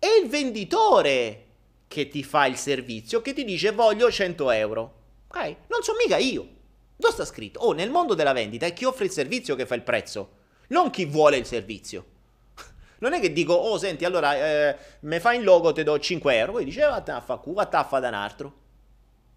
[0.04, 1.44] E il venditore
[1.86, 4.94] che ti fa il servizio che ti dice voglio 100 euro.
[5.28, 5.56] Ok?
[5.68, 6.44] Non so mica io.
[6.96, 7.60] Dove sta scritto?
[7.60, 10.30] Oh, nel mondo della vendita è chi offre il servizio che fa il prezzo,
[10.70, 12.06] non chi vuole il servizio.
[12.98, 16.36] Non è che dico, oh senti, allora eh, me fai il logo, ti do 5
[16.36, 16.50] euro.
[16.50, 18.54] Poi dice, vattene a fa cu, vattene a fa da un altro.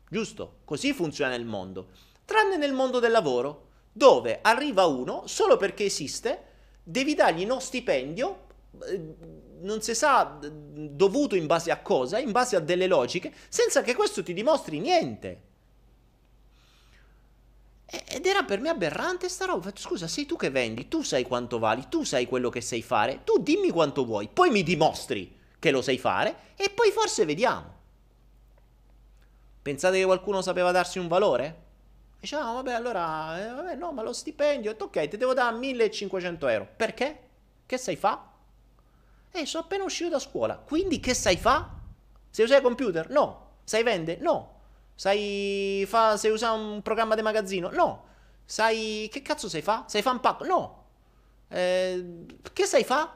[0.10, 0.62] Giusto?
[0.66, 1.90] Così funziona il mondo.
[2.26, 6.44] Tranne nel mondo del lavoro, dove arriva uno solo perché esiste,
[6.82, 8.46] devi dargli uno stipendio
[8.84, 9.14] eh,
[9.62, 13.96] non si sa dovuto in base a cosa, in base a delle logiche, senza che
[13.96, 15.42] questo ti dimostri niente.
[17.86, 19.72] Ed era per me aberrante sta roba.
[19.76, 23.22] Scusa, sei tu che vendi, tu sai quanto vali, tu sai quello che sai fare,
[23.24, 27.74] tu dimmi quanto vuoi, poi mi dimostri che lo sai fare e poi forse vediamo.
[29.62, 31.64] Pensate che qualcuno sapeva darsi un valore?
[32.20, 36.48] Diceva, no, vabbè, allora, eh, vabbè, no, ma lo stipendio, ok, ti devo dare 1500
[36.48, 36.68] euro.
[36.76, 37.20] Perché?
[37.66, 38.32] Che sai fa?
[39.36, 40.56] Eh, sono appena uscito da scuola.
[40.58, 41.70] Quindi che sai fa?
[42.30, 43.10] Sai usare il computer?
[43.10, 43.58] No.
[43.66, 44.22] Sai vendere?
[44.22, 44.62] No.
[44.96, 47.70] Sai fa, sai usare un programma di magazzino?
[47.70, 48.06] No.
[48.46, 49.84] Sai che cazzo sai fa?
[49.88, 50.46] Sai fa un pacco?
[50.46, 50.86] No.
[51.50, 53.14] Eh, che sai fa?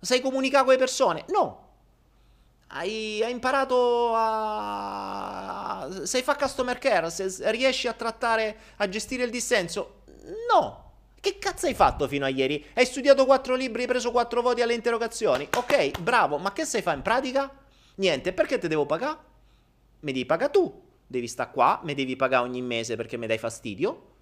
[0.00, 1.24] Sai comunicare con le persone?
[1.28, 1.60] No.
[2.68, 5.88] Hai, hai imparato a...
[6.02, 7.08] Sai fa customer care?
[7.10, 10.02] Se riesci a trattare, a gestire il dissenso?
[10.50, 10.81] No.
[11.22, 12.66] Che cazzo hai fatto fino a ieri?
[12.74, 15.48] Hai studiato quattro libri, hai preso quattro voti alle interrogazioni?
[15.54, 17.48] Ok, bravo, ma che sai fare in pratica?
[17.94, 19.18] Niente, perché te devo pagare?
[20.00, 20.82] Mi devi pagare tu.
[21.06, 24.14] Devi stare qua, mi devi pagare ogni mese perché mi dai fastidio.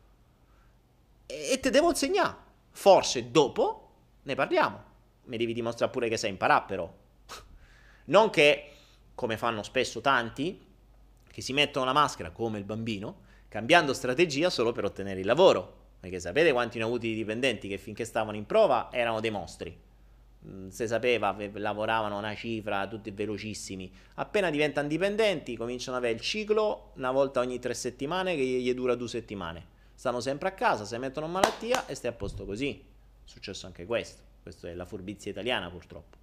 [1.25, 2.37] E te devo insegnare.
[2.69, 3.93] Forse dopo
[4.25, 4.85] ne parliamo.
[5.25, 6.95] Mi devi dimostrare pure che sai imparare però.
[8.11, 8.73] Non che,
[9.15, 10.67] come fanno spesso tanti,
[11.27, 15.80] che si mettono la maschera come il bambino, cambiando strategia solo per ottenere il lavoro.
[16.01, 19.31] Perché sapete quanti ne ho avuti i dipendenti che finché stavano in prova erano dei
[19.31, 19.79] mostri.
[20.47, 23.93] Mm, se sapeva, lavoravano una cifra, tutti velocissimi.
[24.15, 28.73] Appena diventano dipendenti, cominciano ad avere il ciclo una volta ogni tre settimane che gli
[28.73, 29.79] dura due settimane.
[29.95, 32.71] Stanno sempre a casa, si mettono in malattia e stai a posto così.
[32.71, 34.23] È successo anche questo.
[34.43, 36.17] Questa è la furbizia italiana, purtroppo.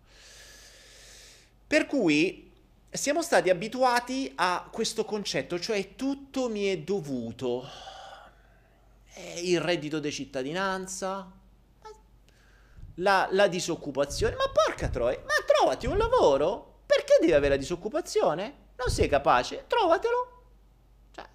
[1.68, 2.52] Per cui
[2.90, 7.64] siamo stati abituati a questo concetto, cioè tutto mi è dovuto
[9.42, 11.32] il reddito di cittadinanza,
[12.96, 14.36] la, la, disoccupazione.
[14.36, 16.82] Ma porca troia, ma trovati un lavoro?
[16.86, 18.66] Perché devi avere la disoccupazione?
[18.76, 19.66] Non sei capace?
[19.68, 20.44] Trovatelo.
[21.12, 21.26] Cioè.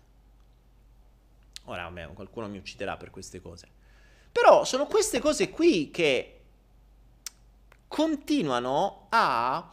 [1.64, 3.68] Ora, vabbè, qualcuno mi ucciderà per queste cose.
[4.30, 6.40] Però sono queste cose qui che
[7.88, 9.70] continuano a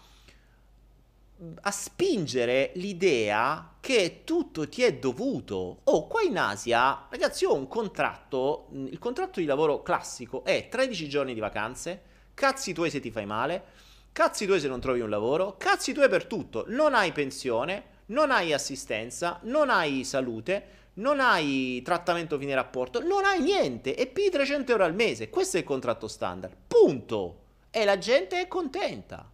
[1.61, 5.79] a spingere l'idea che tutto ti è dovuto.
[5.85, 11.07] Oh, qua in Asia, ragazzi, ho un contratto, il contratto di lavoro classico è 13
[11.07, 12.01] giorni di vacanze,
[12.33, 13.63] cazzi tuoi se ti fai male,
[14.11, 18.31] cazzi tuoi se non trovi un lavoro, cazzi tuoi per tutto, non hai pensione, non
[18.31, 24.29] hai assistenza, non hai salute, non hai trattamento fine rapporto, non hai niente e pigli
[24.29, 25.29] 300 euro al mese.
[25.29, 26.55] Questo è il contratto standard.
[26.67, 27.43] Punto.
[27.69, 29.29] E la gente è contenta.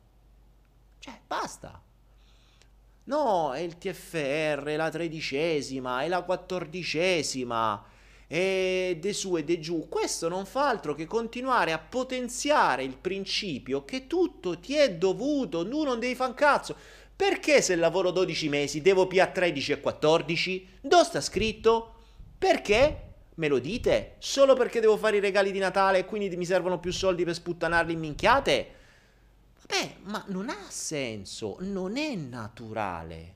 [1.00, 1.82] Cioè, basta.
[3.08, 7.86] No, è il TFR, è la tredicesima, è la quattordicesima,
[8.28, 9.88] e de su e de giù.
[9.88, 15.68] Questo non fa altro che continuare a potenziare il principio che tutto ti è dovuto,
[15.68, 16.76] tu non devi fare un cazzo.
[17.16, 20.68] Perché se lavoro 12 mesi devo più a 13 e 14?
[20.82, 21.94] Dove sta scritto?
[22.38, 23.02] Perché?
[23.36, 24.16] Me lo dite?
[24.18, 27.36] Solo perché devo fare i regali di Natale e quindi mi servono più soldi per
[27.36, 28.70] sputtanarli in minchiate?
[29.66, 33.34] Beh, ma non ha senso, non è naturale.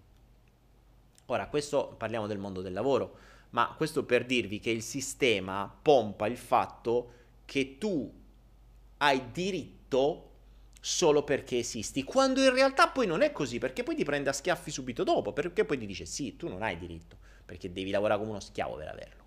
[1.26, 3.18] Ora, questo parliamo del mondo del lavoro,
[3.52, 7.14] ma questo per dirvi che il sistema pompa il fatto
[7.46, 8.12] che tu
[8.98, 10.26] hai diritto
[10.80, 14.34] solo perché esisti, quando in realtà poi non è così, perché poi ti prende a
[14.34, 18.20] schiaffi subito dopo, perché poi ti dice sì, tu non hai diritto, perché devi lavorare
[18.20, 19.24] come uno schiavo per averlo.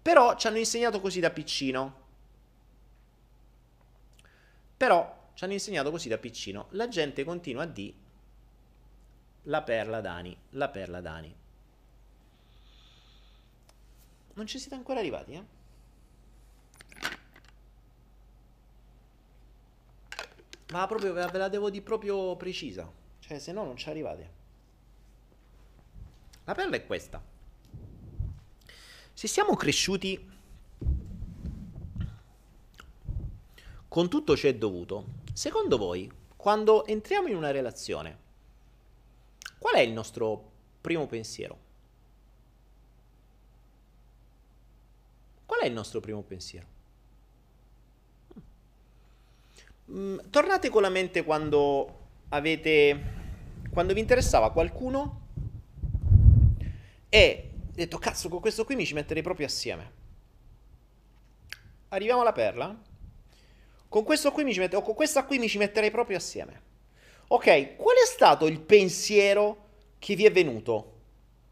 [0.00, 2.00] Però ci hanno insegnato così da piccino.
[4.76, 6.66] Però ci hanno insegnato così da piccino.
[6.70, 7.94] La gente continua a dire
[9.44, 11.36] la perla d'Ani, la perla d'Ani.
[14.34, 15.44] Non ci siete ancora arrivati, eh?
[20.70, 22.90] Ma proprio ve la devo dire proprio precisa.
[23.18, 24.40] Cioè, se no non ci arrivate.
[26.44, 27.22] La perla è questa.
[29.12, 30.30] Se siamo cresciuti
[33.86, 38.18] con tutto ciò è dovuto, Secondo voi, quando entriamo in una relazione,
[39.58, 40.50] qual è il nostro
[40.80, 41.58] primo pensiero?
[45.46, 46.66] Qual è il nostro primo pensiero?
[49.90, 53.20] Mm, tornate con la mente quando avete
[53.70, 55.20] quando vi interessava qualcuno
[57.08, 60.00] e detto cazzo con questo qui mi ci metterei proprio assieme.
[61.88, 62.90] Arriviamo alla perla
[63.92, 66.62] con questo qui mi ci metterei, o con questa qui mi ci metterei proprio assieme.
[67.28, 71.00] Ok, qual è stato il pensiero che vi è venuto?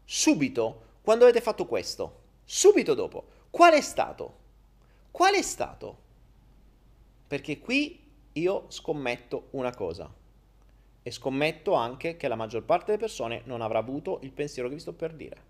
[0.05, 2.21] Subito, quando avete fatto questo.
[2.43, 3.25] Subito dopo.
[3.51, 4.37] Qual è stato?
[5.11, 5.99] Qual è stato?
[7.27, 10.11] Perché qui io scommetto una cosa.
[11.03, 14.73] E scommetto anche che la maggior parte delle persone non avrà avuto il pensiero che
[14.73, 15.43] vi sto per dire.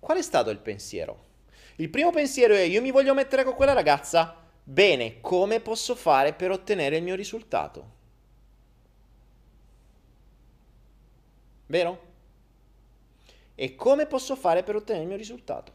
[0.00, 1.31] Qual è stato il pensiero?
[1.82, 4.36] Il primo pensiero è io mi voglio mettere con quella ragazza.
[4.62, 7.90] Bene, come posso fare per ottenere il mio risultato?
[11.66, 12.02] Vero?
[13.56, 15.72] E come posso fare per ottenere il mio risultato?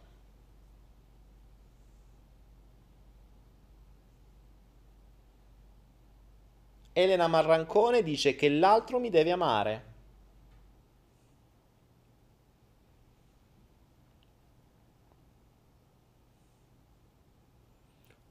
[6.93, 9.86] Elena Marrancone dice che l'altro mi deve amare.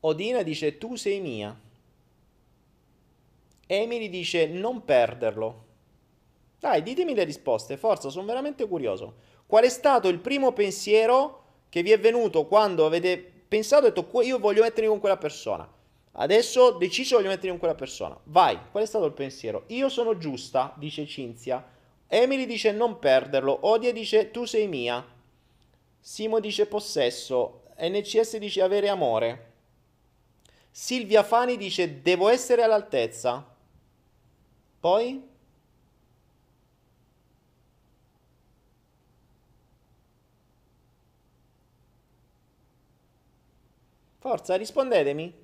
[0.07, 1.59] Odina dice tu sei mia.
[3.67, 5.65] Emily dice non perderlo.
[6.61, 9.15] Dai, ditemi le risposte, forza, sono veramente curioso.
[9.47, 14.23] Qual è stato il primo pensiero che vi è venuto quando avete pensato e detto
[14.23, 15.69] io voglio mettermi con quella persona?
[16.19, 18.17] Adesso ho deciso voglio mettermi con quella persona.
[18.25, 19.65] Vai, qual è stato il pensiero?
[19.69, 21.65] Io sono giusta, dice Cinzia.
[22.07, 23.59] Emily dice non perderlo.
[23.63, 25.05] Odia dice tu sei mia.
[25.99, 27.63] Simo dice possesso.
[27.79, 29.46] NCS dice avere amore.
[30.79, 33.43] Silvia Fani dice devo essere all'altezza.
[34.79, 35.27] Poi?
[44.19, 45.35] Forza, rispondetemi.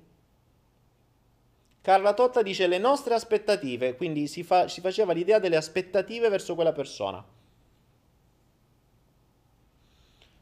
[1.81, 6.53] Carla Totta dice le nostre aspettative, quindi si, fa, si faceva l'idea delle aspettative verso
[6.53, 7.25] quella persona.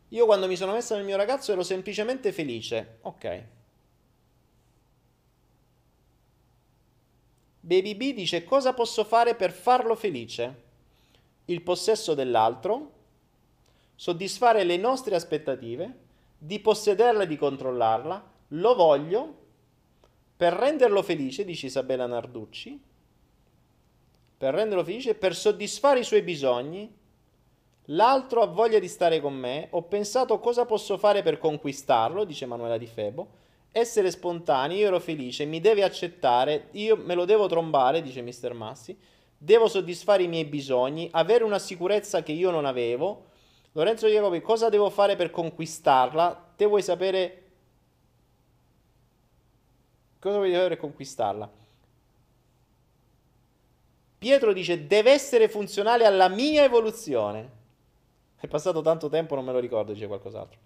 [0.09, 2.97] Io quando mi sono messa nel mio ragazzo ero semplicemente felice.
[3.03, 3.60] Ok.
[7.63, 10.69] Baby B dice cosa posso fare per farlo felice?
[11.45, 12.91] Il possesso dell'altro,
[13.93, 15.99] soddisfare le nostre aspettative,
[16.39, 19.35] di possederla e di controllarla, lo voglio
[20.35, 22.81] per renderlo felice, dice Isabella Narducci,
[24.37, 26.91] per renderlo felice, per soddisfare i suoi bisogni,
[27.85, 32.47] l'altro ha voglia di stare con me, ho pensato cosa posso fare per conquistarlo, dice
[32.47, 33.29] Manuela Di Febo,
[33.71, 38.53] essere spontanei, io ero felice, mi deve accettare, io me lo devo trombare, dice Mr.
[38.53, 38.97] Massi,
[39.37, 43.29] devo soddisfare i miei bisogni, avere una sicurezza che io non avevo.
[43.71, 46.53] Lorenzo Jacobi, cosa devo fare per conquistarla?
[46.55, 47.37] Te vuoi sapere
[50.19, 51.49] cosa vuoi sapere per conquistarla?
[54.19, 57.59] Pietro dice deve essere funzionale alla mia evoluzione.
[58.35, 60.59] È passato tanto tempo, non me lo ricordo, dice qualcos'altro.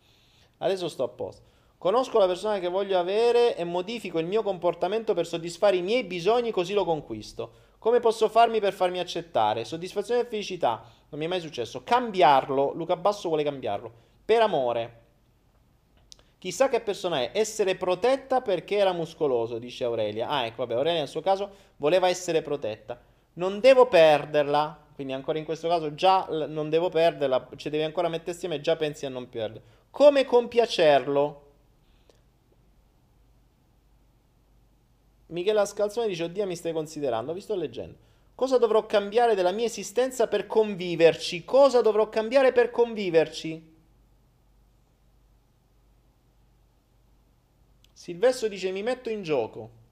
[0.58, 1.54] Adesso sto a posto.
[1.78, 6.04] Conosco la persona che voglio avere e modifico il mio comportamento per soddisfare i miei
[6.04, 7.52] bisogni così lo conquisto.
[7.78, 9.64] Come posso farmi per farmi accettare?
[9.64, 10.84] Soddisfazione e felicità.
[11.10, 11.84] Non mi è mai successo.
[11.84, 12.74] Cambiarlo.
[12.74, 13.92] Luca Basso vuole cambiarlo.
[14.26, 15.02] Per amore.
[16.40, 17.30] Chissà che persona è.
[17.34, 20.28] Essere protetta perché era muscoloso, dice Aurelia.
[20.28, 23.00] Ah, ecco, vabbè, Aurelia nel suo caso voleva essere protetta.
[23.34, 24.80] Non devo perderla.
[24.96, 27.50] Quindi ancora in questo caso già non devo perderla.
[27.56, 29.62] Ci devi ancora mettere insieme e già pensi a non perderla.
[29.92, 31.45] Come compiacerlo?
[35.28, 37.98] Michela Scalzone dice, oddio mi stai considerando, vi sto leggendo.
[38.36, 41.46] Cosa dovrò cambiare della mia esistenza per conviverci?
[41.46, 43.74] Cosa dovrò cambiare per conviverci?
[47.94, 49.84] Silvestro dice, mi metto in gioco.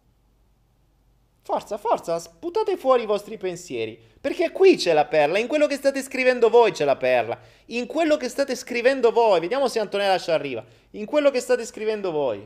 [1.42, 4.00] Forza, forza, sputate fuori i vostri pensieri.
[4.20, 7.40] Perché qui c'è la perla, in quello che state scrivendo voi c'è la perla.
[7.68, 9.40] In quello che state scrivendo voi.
[9.40, 10.64] Vediamo se Antonella ci arriva.
[10.92, 12.46] In quello che state scrivendo voi.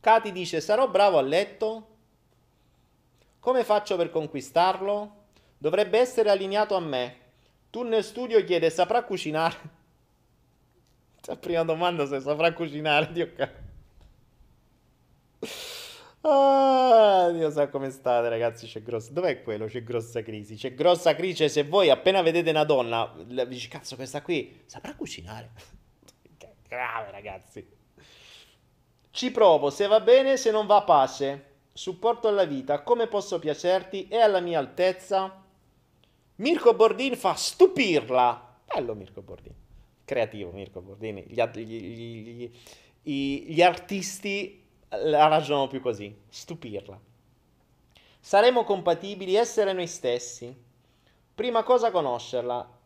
[0.00, 1.86] Katy dice: Sarò bravo a letto?
[3.38, 5.18] Come faccio per conquistarlo?
[5.58, 7.16] Dovrebbe essere allineato a me.
[7.70, 9.56] Tu nel studio chiede: Saprà cucinare?
[11.26, 13.68] La prima domanda se saprà cucinare, Dio caro.
[16.22, 18.66] Ah, Dio sa come state, ragazzi.
[18.66, 19.12] C'è grossa.
[19.12, 19.66] Dov'è quello?
[19.66, 20.56] C'è grossa crisi.
[20.56, 21.48] C'è grossa crisi.
[21.48, 23.14] Se voi appena vedete una donna,
[23.46, 25.50] dici, cazzo, questa qui saprà cucinare.
[26.36, 27.79] Che grave, ragazzi.
[29.10, 31.46] Ci provo, se va bene, se non va pace.
[31.72, 34.06] Supporto alla vita, come posso piacerti?
[34.08, 35.44] È alla mia altezza?
[36.36, 38.58] Mirko Bordin fa stupirla.
[38.66, 39.54] Bello Mirko Bordin.
[40.04, 41.24] Creativo Mirko Bordini.
[41.26, 42.50] Gli, gli,
[43.02, 46.14] gli, gli artisti la ragionano più così.
[46.28, 46.98] Stupirla.
[48.18, 50.54] Saremo compatibili, essere noi stessi.
[51.34, 52.79] Prima cosa conoscerla,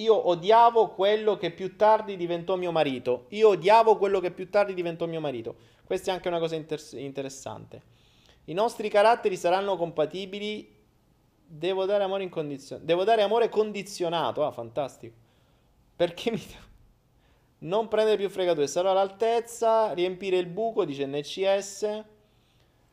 [0.00, 3.26] io odiavo quello che più tardi diventò mio marito.
[3.30, 5.56] Io odiavo quello che più tardi diventò mio marito.
[5.84, 7.82] Questa è anche una cosa inter- interessante.
[8.44, 10.78] I nostri caratteri saranno compatibili.
[11.46, 12.86] Devo dare amore incondizionato.
[12.86, 14.44] Devo dare amore condizionato.
[14.44, 15.14] Ah, fantastico.
[15.96, 16.40] Perché mi...
[17.62, 18.66] Non prendere più fregature.
[18.66, 19.92] Sarò all'altezza.
[19.92, 22.04] Riempire il buco, dice NCS.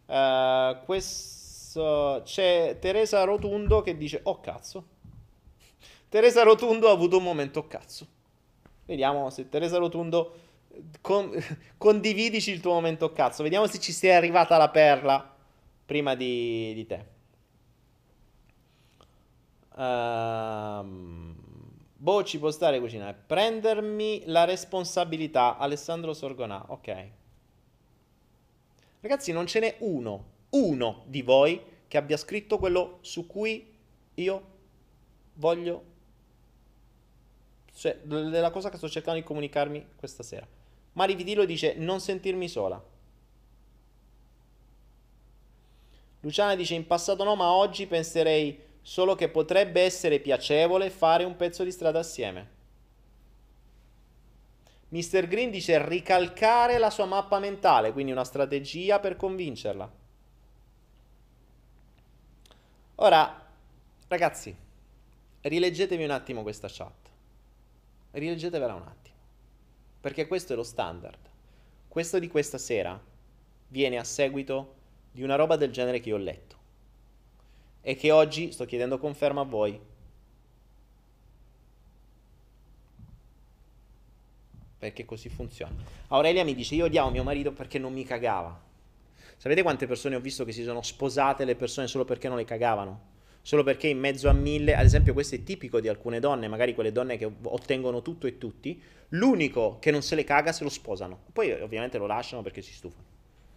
[0.08, 2.22] Uh, eh, questo...
[2.26, 4.20] C'è Teresa Rotundo che dice...
[4.24, 4.96] Oh, cazzo.
[6.10, 8.08] Teresa Rotundo ha avuto un momento cazzo.
[8.86, 10.46] Vediamo se Teresa Rotundo
[11.02, 11.32] con,
[11.78, 13.44] condividici il tuo momento cazzo.
[13.44, 15.36] Vediamo se ci sia arrivata la perla
[15.86, 17.06] prima di, di te.
[19.76, 21.36] Um,
[21.96, 23.18] boh, ci può stare cucinare.
[23.26, 25.58] Prendermi la responsabilità.
[25.58, 27.08] Alessandro Sorgonà, ok.
[29.00, 33.76] Ragazzi, non ce n'è uno, uno di voi che abbia scritto quello su cui
[34.16, 34.56] io
[35.36, 35.96] voglio...
[37.78, 40.48] Cioè, della cosa che sto cercando di comunicarmi questa sera.
[40.94, 42.84] Mari Vidilo dice non sentirmi sola.
[46.22, 51.36] Luciana dice in passato no, ma oggi penserei solo che potrebbe essere piacevole fare un
[51.36, 52.56] pezzo di strada assieme.
[54.90, 55.28] Mr.
[55.28, 59.92] Green dice ricalcare la sua mappa mentale, quindi una strategia per convincerla.
[62.96, 63.48] Ora,
[64.08, 64.56] ragazzi,
[65.42, 67.07] rileggetevi un attimo questa chat.
[68.18, 69.16] Rileggetevela un attimo.
[70.02, 71.20] Perché questo è lo standard.
[71.88, 73.00] Questo di questa sera
[73.68, 74.76] viene a seguito
[75.12, 76.56] di una roba del genere che io ho letto.
[77.82, 79.80] E che oggi sto chiedendo conferma a voi
[84.80, 85.76] perché così funziona.
[86.08, 88.60] Aurelia mi dice: Io odiavo mio marito perché non mi cagava.
[89.38, 92.46] Sapete quante persone ho visto che si sono sposate le persone solo perché non le
[92.46, 93.16] cagavano?
[93.48, 96.74] Solo perché in mezzo a mille, ad esempio, questo è tipico di alcune donne, magari
[96.74, 98.78] quelle donne che ottengono tutto e tutti,
[99.12, 101.18] l'unico che non se le caga se lo sposano.
[101.32, 103.06] Poi ovviamente lo lasciano perché si stufano.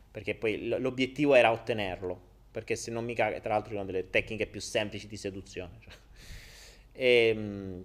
[0.09, 2.21] Perché poi l'obiettivo era ottenerlo.
[2.53, 5.79] Perché se non mi caga, tra l'altro, sono delle tecniche più semplici di seduzione.
[5.81, 5.93] Cioè.
[6.93, 7.85] E, ehm,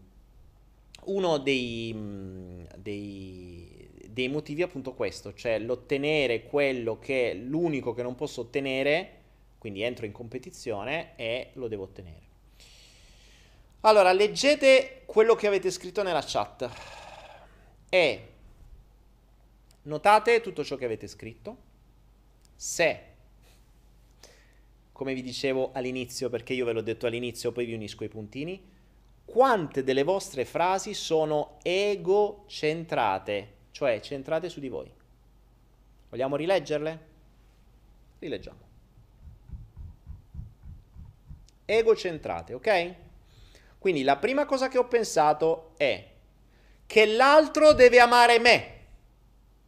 [1.05, 7.95] uno dei, mm, dei, dei, motivi è appunto questo, cioè l'ottenere quello che è l'unico
[7.95, 9.23] che non posso ottenere,
[9.65, 12.21] quindi entro in competizione e lo devo ottenere.
[13.79, 16.69] Allora, leggete quello che avete scritto nella chat
[17.89, 18.27] e
[19.81, 21.57] notate tutto ciò che avete scritto.
[22.55, 23.03] Se,
[24.91, 28.63] come vi dicevo all'inizio, perché io ve l'ho detto all'inizio, poi vi unisco i puntini,
[29.25, 34.91] quante delle vostre frasi sono egocentrate, cioè centrate su di voi.
[36.09, 36.99] Vogliamo rileggerle?
[38.19, 38.64] Rileggiamo.
[41.65, 42.95] Egocentrate, ok?
[43.79, 46.07] Quindi la prima cosa che ho pensato è
[46.85, 48.73] che l'altro deve amare me.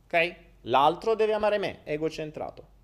[0.06, 0.36] Ok?
[0.62, 2.76] L'altro deve amare me, egocentrato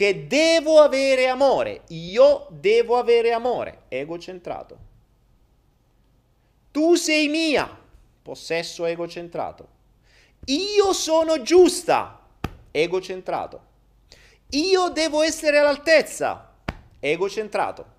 [0.00, 4.78] che devo avere amore, io devo avere amore, egocentrato.
[6.70, 7.78] Tu sei mia,
[8.22, 9.68] possesso egocentrato.
[10.46, 12.18] Io sono giusta,
[12.70, 13.68] egocentrato.
[14.50, 16.49] Io devo essere all'altezza,
[17.00, 17.98] egocentrato.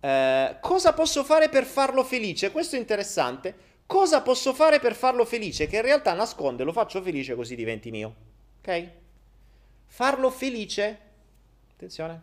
[0.00, 2.50] Eh, cosa posso fare per farlo felice?
[2.50, 3.66] Questo è interessante.
[3.84, 5.66] Cosa posso fare per farlo felice?
[5.66, 8.14] Che in realtà nasconde, lo faccio felice così diventi mio.
[8.60, 8.90] Ok?
[9.86, 10.98] Farlo felice,
[11.72, 12.22] attenzione,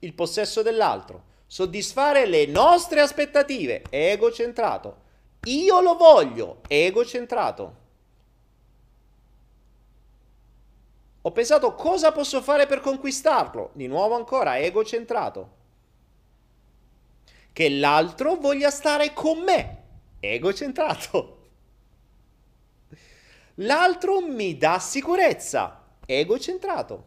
[0.00, 5.04] il possesso dell'altro, soddisfare le nostre aspettative, egocentrato.
[5.44, 7.84] Io lo voglio, egocentrato.
[11.26, 15.54] Ho pensato cosa posso fare per conquistarlo, di nuovo ancora, egocentrato.
[17.52, 19.82] Che l'altro voglia stare con me,
[20.20, 21.48] egocentrato.
[23.54, 27.04] L'altro mi dà sicurezza, egocentrato.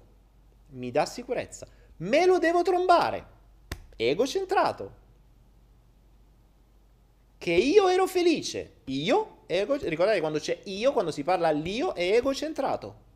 [0.71, 1.65] Mi dà sicurezza.
[1.97, 3.25] Me lo devo trombare,
[3.95, 4.91] egocentrato.
[7.37, 12.17] Che io ero felice, io, ego, ricordate quando c'è io, quando si parla all'io, è
[12.17, 13.07] egocentrato.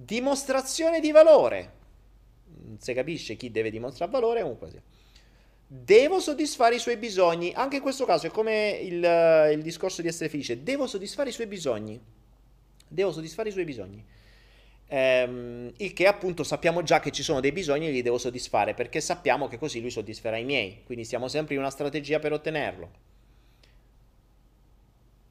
[0.00, 1.72] Dimostrazione di valore.
[2.66, 4.82] Non si capisce chi deve dimostrare valore, comunque sia.
[5.66, 7.52] Devo soddisfare i suoi bisogni.
[7.52, 10.62] Anche in questo caso è come il, il discorso di essere felice.
[10.62, 12.00] Devo soddisfare i suoi bisogni.
[12.86, 14.04] Devo soddisfare i suoi bisogni.
[14.86, 18.74] Ehm, il che appunto sappiamo già che ci sono dei bisogni e li devo soddisfare
[18.74, 20.82] perché sappiamo che così lui soddisferà i miei.
[20.86, 23.07] Quindi siamo sempre in una strategia per ottenerlo.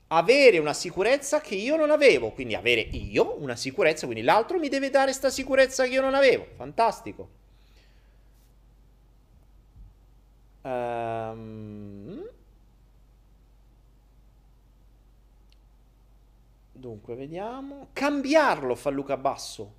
[0.10, 4.70] Avere una sicurezza che io non avevo, quindi avere io una sicurezza, quindi l'altro mi
[4.70, 6.48] deve dare questa sicurezza che io non avevo.
[6.56, 7.30] Fantastico.
[10.62, 12.26] Um,
[16.72, 17.90] dunque, vediamo.
[17.94, 19.74] Cambiarlo fa Luca Basso.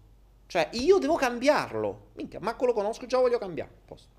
[0.47, 2.11] Cioè, io devo cambiarlo.
[2.15, 3.71] Minchia, ma lo conosco, già voglio cambiare.
[3.87, 4.18] Posto.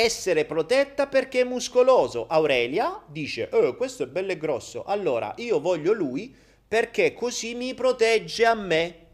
[0.00, 2.28] Essere protetta perché è muscoloso.
[2.28, 4.84] Aurelia dice, oh, questo è bello e grosso.
[4.84, 6.32] Allora, io voglio lui
[6.68, 9.06] perché così mi protegge a me.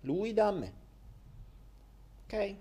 [0.00, 0.72] Lui da me.
[2.24, 2.54] Ok?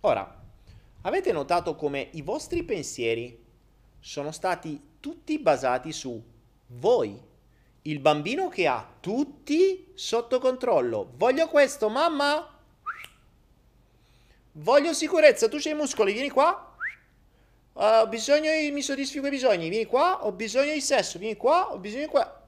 [0.00, 0.42] Ora,
[1.00, 3.42] avete notato come i vostri pensieri
[3.98, 6.22] sono stati tutti basati su
[6.66, 7.18] voi,
[7.82, 11.12] il bambino che ha tutti sotto controllo.
[11.16, 12.58] Voglio questo, mamma!
[14.52, 16.74] Voglio sicurezza, tu c'hai i muscoli, vieni qua.
[17.72, 20.26] Uh, ho bisogno, di, mi soddisfi quei bisogni, vieni qua.
[20.26, 21.72] Ho bisogno di sesso, vieni qua.
[21.72, 22.38] Ho bisogno di qua.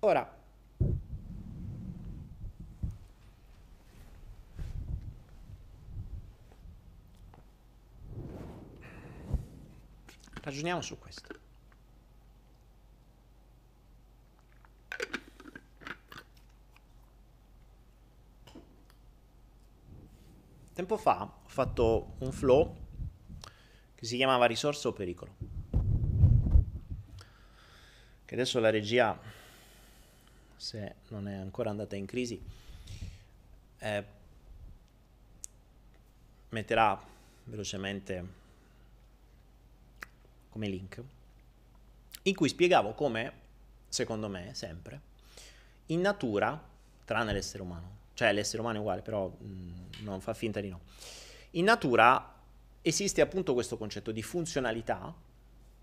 [0.00, 0.37] Ora,
[10.42, 11.46] ragioniamo su questo.
[20.72, 22.76] Tempo fa ho fatto un flow
[23.96, 25.34] che si chiamava risorsa o pericolo.
[28.24, 29.18] Che adesso la regia,
[30.54, 32.40] se non è ancora andata in crisi,
[33.78, 34.04] eh,
[36.50, 37.02] metterà
[37.44, 38.37] velocemente
[40.58, 41.02] come link,
[42.22, 43.32] in cui spiegavo come,
[43.88, 45.00] secondo me, sempre,
[45.86, 46.60] in natura,
[47.04, 50.68] tranne l'essere umano, cioè l'essere umano è uguale, però mh, mm, non fa finta di
[50.68, 50.80] no.
[51.52, 52.34] In natura
[52.82, 55.14] esiste appunto questo concetto di funzionalità,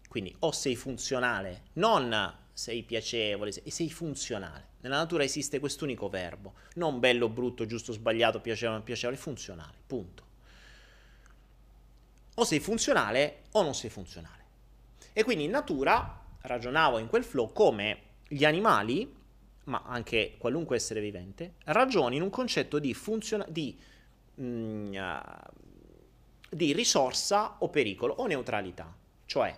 [0.10, 4.74] quindi o sei funzionale, non sei piacevole, sei, sei funzionale.
[4.82, 10.24] Nella natura esiste quest'unico verbo, non bello, brutto, giusto, sbagliato, piacevole, non piacevole, funzionale, punto.
[12.36, 14.35] O sei funzionale o non sei funzionale.
[15.18, 19.24] E quindi in natura ragionavo in quel flow come gli animali
[19.66, 23.78] ma anche qualunque essere vivente, ragioni in un concetto di, funziona- di,
[24.42, 25.20] mm, uh,
[26.50, 28.94] di risorsa o pericolo o neutralità.
[29.26, 29.58] Cioè,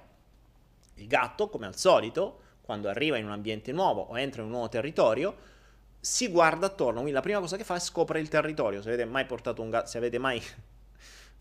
[0.96, 4.54] il gatto, come al solito, quando arriva in un ambiente nuovo o entra in un
[4.54, 5.36] nuovo territorio,
[6.00, 8.82] si guarda attorno, quindi la prima cosa che fa è scoprire il territorio.
[8.82, 10.42] Se avete mai portato un gatto, se avete mai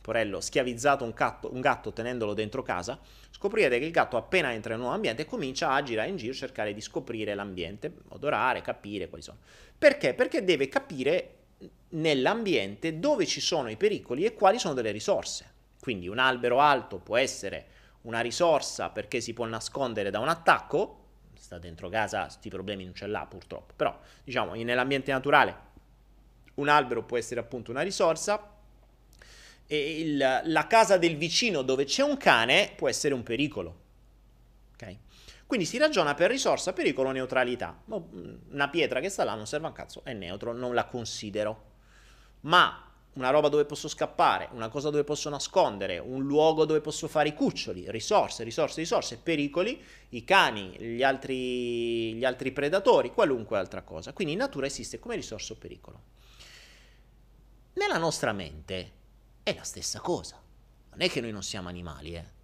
[0.07, 2.97] porello, schiavizzato un gatto, un gatto tenendolo dentro casa,
[3.31, 6.33] scoprirete che il gatto appena entra in un nuovo ambiente comincia a girare in giro,
[6.33, 9.39] cercare di scoprire l'ambiente, odorare, capire quali sono.
[9.77, 10.15] Perché?
[10.15, 11.35] Perché deve capire
[11.89, 15.55] nell'ambiente dove ci sono i pericoli e quali sono delle risorse.
[15.81, 17.67] Quindi un albero alto può essere
[18.03, 21.01] una risorsa perché si può nascondere da un attacco,
[21.35, 25.65] sta dentro casa, questi problemi non ce l'ha purtroppo, però diciamo nell'ambiente naturale
[26.55, 28.55] un albero può essere appunto una risorsa,
[29.75, 33.85] il, la casa del vicino dove c'è un cane può essere un pericolo.
[34.75, 34.99] Okay?
[35.47, 37.81] Quindi si ragiona per risorsa, pericolo, neutralità.
[37.93, 40.85] Mm, una pietra che sta là non serve a un cazzo, è neutro, non la
[40.87, 41.75] considero.
[42.41, 42.83] Ma
[43.15, 47.29] una roba dove posso scappare, una cosa dove posso nascondere, un luogo dove posso fare
[47.29, 53.83] i cuccioli, risorse, risorse, risorse, pericoli, i cani, gli altri, gli altri predatori, qualunque altra
[53.83, 54.13] cosa.
[54.13, 56.01] Quindi in natura esiste come risorsa o pericolo.
[57.73, 58.93] Nella nostra mente
[59.47, 60.43] è la stessa cosa.
[60.91, 62.35] Non è che noi non siamo animali, eh.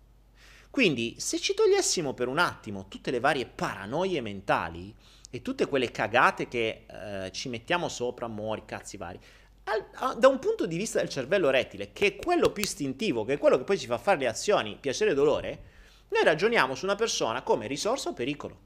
[0.71, 4.95] Quindi, se ci togliessimo per un attimo tutte le varie paranoie mentali
[5.29, 9.19] e tutte quelle cagate che eh, ci mettiamo sopra, amori, cazzi vari,
[9.65, 13.25] al, a, da un punto di vista del cervello rettile, che è quello più istintivo,
[13.25, 15.63] che è quello che poi ci fa fare le azioni piacere e dolore,
[16.11, 18.61] noi ragioniamo su una persona come risorsa o pericolo.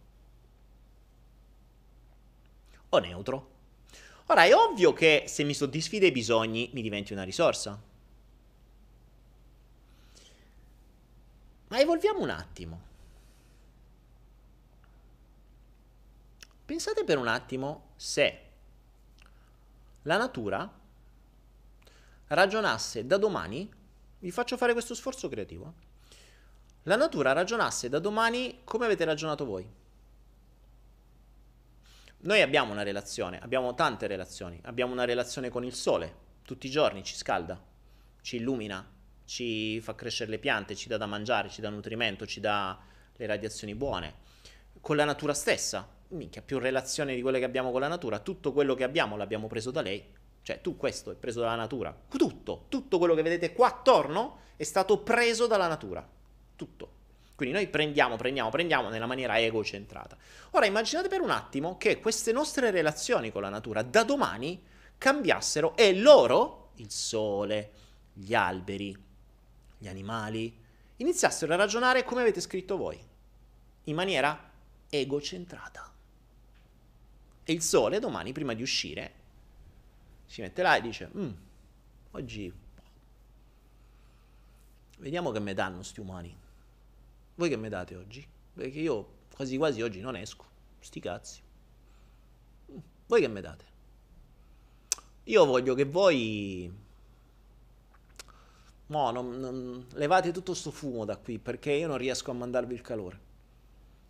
[2.90, 3.50] O neutro.
[4.26, 7.85] Ora, è ovvio che se mi soddisfi dei bisogni mi diventi una risorsa.
[11.68, 12.80] Ma evolviamo un attimo.
[16.64, 18.40] Pensate per un attimo se
[20.02, 20.68] la natura
[22.28, 23.72] ragionasse da domani,
[24.18, 25.74] vi faccio fare questo sforzo creativo,
[26.84, 29.68] la natura ragionasse da domani come avete ragionato voi.
[32.18, 36.70] Noi abbiamo una relazione, abbiamo tante relazioni, abbiamo una relazione con il sole, tutti i
[36.70, 37.60] giorni ci scalda,
[38.22, 38.84] ci illumina,
[39.26, 42.78] ci fa crescere le piante, ci dà da mangiare, ci dà nutrimento, ci dà
[43.14, 44.24] le radiazioni buone.
[44.80, 48.52] Con la natura stessa, minchia, più relazione di quelle che abbiamo con la natura, tutto
[48.52, 50.02] quello che abbiamo l'abbiamo preso da lei.
[50.42, 51.94] Cioè, tu questo è preso dalla natura.
[52.08, 56.08] Tutto, tutto quello che vedete qua attorno è stato preso dalla natura.
[56.54, 56.94] Tutto.
[57.34, 60.16] Quindi noi prendiamo, prendiamo, prendiamo nella maniera egocentrata.
[60.52, 64.62] Ora immaginate per un attimo che queste nostre relazioni con la natura da domani
[64.96, 67.70] cambiassero e loro, il sole,
[68.12, 68.96] gli alberi,
[69.78, 70.64] gli animali,
[70.96, 72.98] iniziassero a ragionare come avete scritto voi,
[73.84, 74.50] in maniera
[74.88, 75.92] egocentrata.
[77.44, 79.14] E il sole domani, prima di uscire,
[80.26, 81.32] si mette là e dice, mm,
[82.12, 82.52] oggi
[84.98, 86.36] vediamo che mi danno sti umani.
[87.36, 88.26] Voi che mi date oggi?
[88.54, 90.44] Perché io quasi quasi oggi non esco.
[90.80, 91.40] Sti cazzi.
[92.72, 93.64] Mm, voi che mi date?
[95.24, 96.72] Io voglio che voi
[98.88, 102.74] Mo, non, non, levate tutto sto fumo da qui perché io non riesco a mandarvi
[102.74, 103.20] il calore.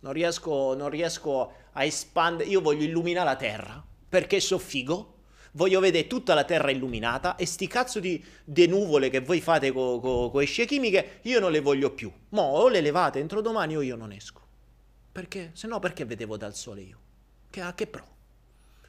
[0.01, 2.49] Non riesco, non riesco a espandere.
[2.49, 5.15] Io voglio illuminare la terra perché so figo.
[5.53, 9.71] voglio vedere tutta la terra illuminata e sti cazzo di, di nuvole che voi fate
[9.71, 12.11] con co, co scie chimiche, io non le voglio più.
[12.29, 14.45] Mo o le levate entro domani o io non esco.
[15.11, 15.49] Perché?
[15.53, 16.99] Se no perché vedevo dal sole io?
[17.49, 18.15] Che, a che pro?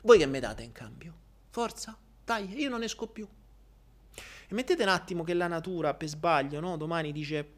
[0.03, 1.15] Voi che mi date in cambio?
[1.49, 1.97] Forza?
[2.23, 3.27] Dai, io non esco più.
[4.49, 6.77] E mettete un attimo che la natura, per sbaglio, no?
[6.77, 7.57] Domani dice...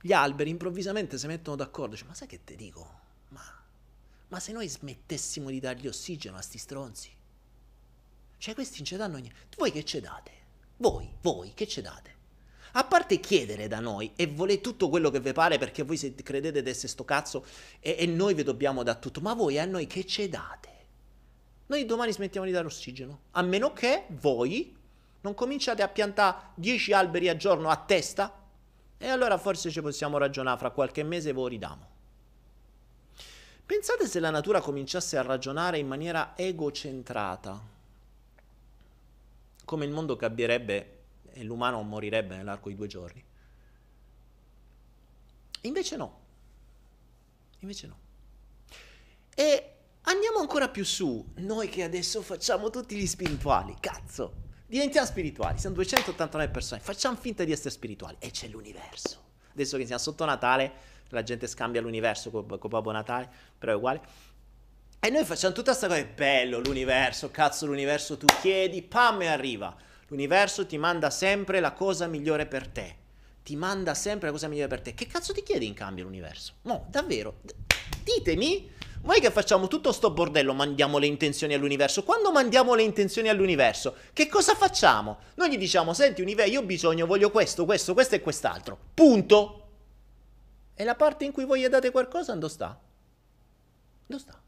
[0.00, 1.94] Gli alberi improvvisamente si mettono d'accordo.
[1.94, 3.00] Dice, ma sai che te dico?
[3.30, 3.42] Ma,
[4.28, 7.10] ma se noi smettessimo di dargli ossigeno a sti stronzi?
[8.38, 9.40] Cioè questi non ci danno niente.
[9.56, 10.30] Voi che ci date?
[10.76, 12.16] Voi, voi che ci date?
[12.72, 16.62] A parte chiedere da noi e volete tutto quello che vi pare perché voi credete
[16.62, 17.44] di essere sto cazzo
[17.80, 20.68] e, e noi vi dobbiamo dare tutto, ma voi a noi che ci date?
[21.66, 24.76] Noi domani smettiamo di dare ossigeno, a meno che voi
[25.20, 28.46] non cominciate a piantare 10 alberi a giorno a testa
[28.96, 31.96] e allora forse ci possiamo ragionare fra qualche mese voi ridamo.
[33.64, 37.76] Pensate se la natura cominciasse a ragionare in maniera egocentrata
[39.64, 40.98] come il mondo cambierebbe
[41.30, 43.22] e l'umano morirebbe nell'arco di due giorni.
[45.62, 46.20] Invece no.
[47.58, 47.98] Invece no.
[49.34, 55.58] E andiamo ancora più su, noi che adesso facciamo tutti gli spirituali, cazzo, diventiamo spirituali,
[55.58, 59.24] siamo 289 persone, facciamo finta di essere spirituali e c'è l'universo.
[59.52, 60.72] Adesso che siamo sotto Natale,
[61.08, 63.28] la gente scambia l'universo con, con Babbo Natale,
[63.58, 64.00] però è uguale.
[65.00, 69.26] E noi facciamo tutta questa cosa, è bello l'universo, cazzo l'universo, tu chiedi, pam e
[69.26, 69.74] arriva.
[70.08, 72.96] L'universo ti manda sempre la cosa migliore per te.
[73.42, 74.94] Ti manda sempre la cosa migliore per te.
[74.94, 76.54] Che cazzo ti chiede in cambio l'universo?
[76.62, 77.40] No, davvero.
[78.02, 78.70] Ditemi,
[79.02, 82.02] noi che facciamo tutto sto bordello, mandiamo le intenzioni all'universo.
[82.04, 85.18] Quando mandiamo le intenzioni all'universo, che cosa facciamo?
[85.36, 88.78] Noi gli diciamo, senti universo, io ho bisogno, voglio questo, questo, questo e quest'altro.
[88.94, 89.68] Punto.
[90.74, 92.78] E la parte in cui voi gli date qualcosa, dove sta?
[94.06, 94.40] Dove sta?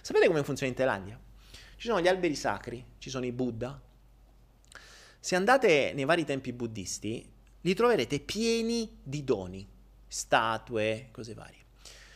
[0.00, 1.20] Sapete come funziona in Thailandia?
[1.76, 3.80] Ci sono gli alberi sacri, ci sono i Buddha.
[5.18, 7.30] Se andate nei vari tempi buddisti,
[7.60, 9.68] li troverete pieni di doni,
[10.06, 11.59] statue, cose varie.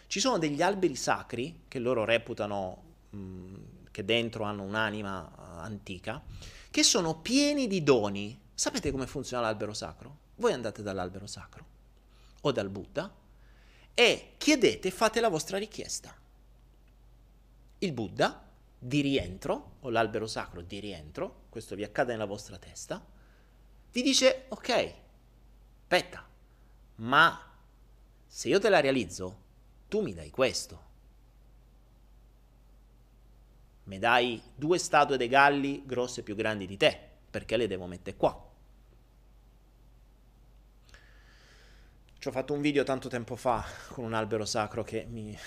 [0.06, 2.82] Ci sono degli alberi sacri che loro reputano
[3.14, 3.54] mm,
[3.90, 6.22] che dentro hanno un'anima uh, antica,
[6.70, 8.40] che sono pieni di doni.
[8.54, 10.18] Sapete come funziona l'albero sacro?
[10.36, 11.64] Voi andate dall'albero sacro
[12.42, 13.12] o dal Buddha
[13.94, 16.14] e chiedete, fate la vostra richiesta
[17.84, 18.42] il Buddha
[18.78, 23.04] di rientro, o l'albero sacro di rientro, questo vi accade nella vostra testa,
[23.92, 24.92] vi dice, ok,
[25.82, 26.26] aspetta,
[26.96, 27.52] ma
[28.26, 29.42] se io te la realizzo,
[29.94, 30.82] tu mi dai questo.
[33.84, 36.98] Mi dai due statue dei galli grosse più grandi di te,
[37.30, 38.36] perché le devo mettere qua.
[42.18, 45.38] Ci ho fatto un video tanto tempo fa con un albero sacro che mi,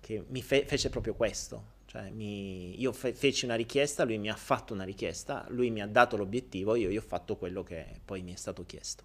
[0.00, 1.74] che mi fe- fece proprio questo.
[1.86, 5.80] Cioè, mi, io fe- feci una richiesta, lui mi ha fatto una richiesta, lui mi
[5.80, 9.04] ha dato l'obiettivo, io gli ho fatto quello che poi mi è stato chiesto.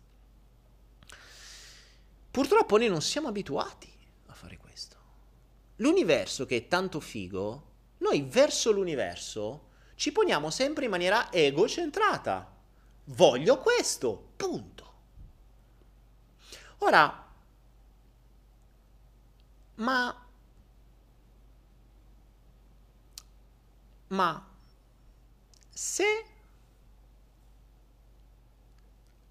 [2.32, 3.98] Purtroppo noi non siamo abituati.
[5.80, 12.56] L'universo che è tanto figo, noi verso l'universo ci poniamo sempre in maniera egocentrata.
[13.06, 14.94] Voglio questo, punto.
[16.80, 17.28] Ora,
[19.76, 20.30] ma
[24.10, 24.44] Ma
[25.70, 26.26] se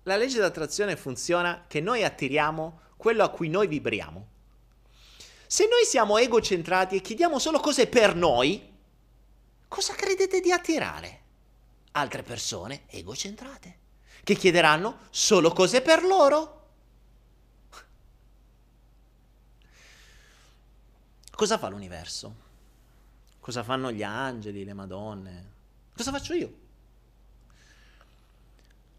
[0.05, 4.29] la legge d'attrazione funziona che noi attiriamo quello a cui noi vibriamo,
[5.49, 8.71] se noi siamo egocentrati e chiediamo solo cose per noi,
[9.67, 11.21] cosa credete di attirare?
[11.93, 13.79] Altre persone egocentrate,
[14.25, 16.67] che chiederanno solo cose per loro.
[21.31, 22.35] Cosa fa l'universo?
[23.41, 25.53] Cosa fanno gli angeli, le madonne?
[25.97, 26.53] Cosa faccio io?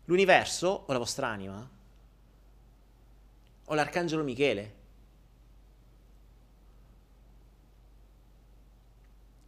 [0.06, 1.70] L'universo o la vostra anima?
[3.66, 4.78] O l'arcangelo Michele?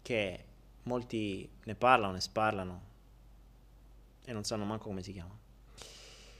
[0.02, 0.46] Che
[0.84, 2.82] molti ne parlano, ne sparlano
[4.26, 5.38] e non sanno manco come si chiama.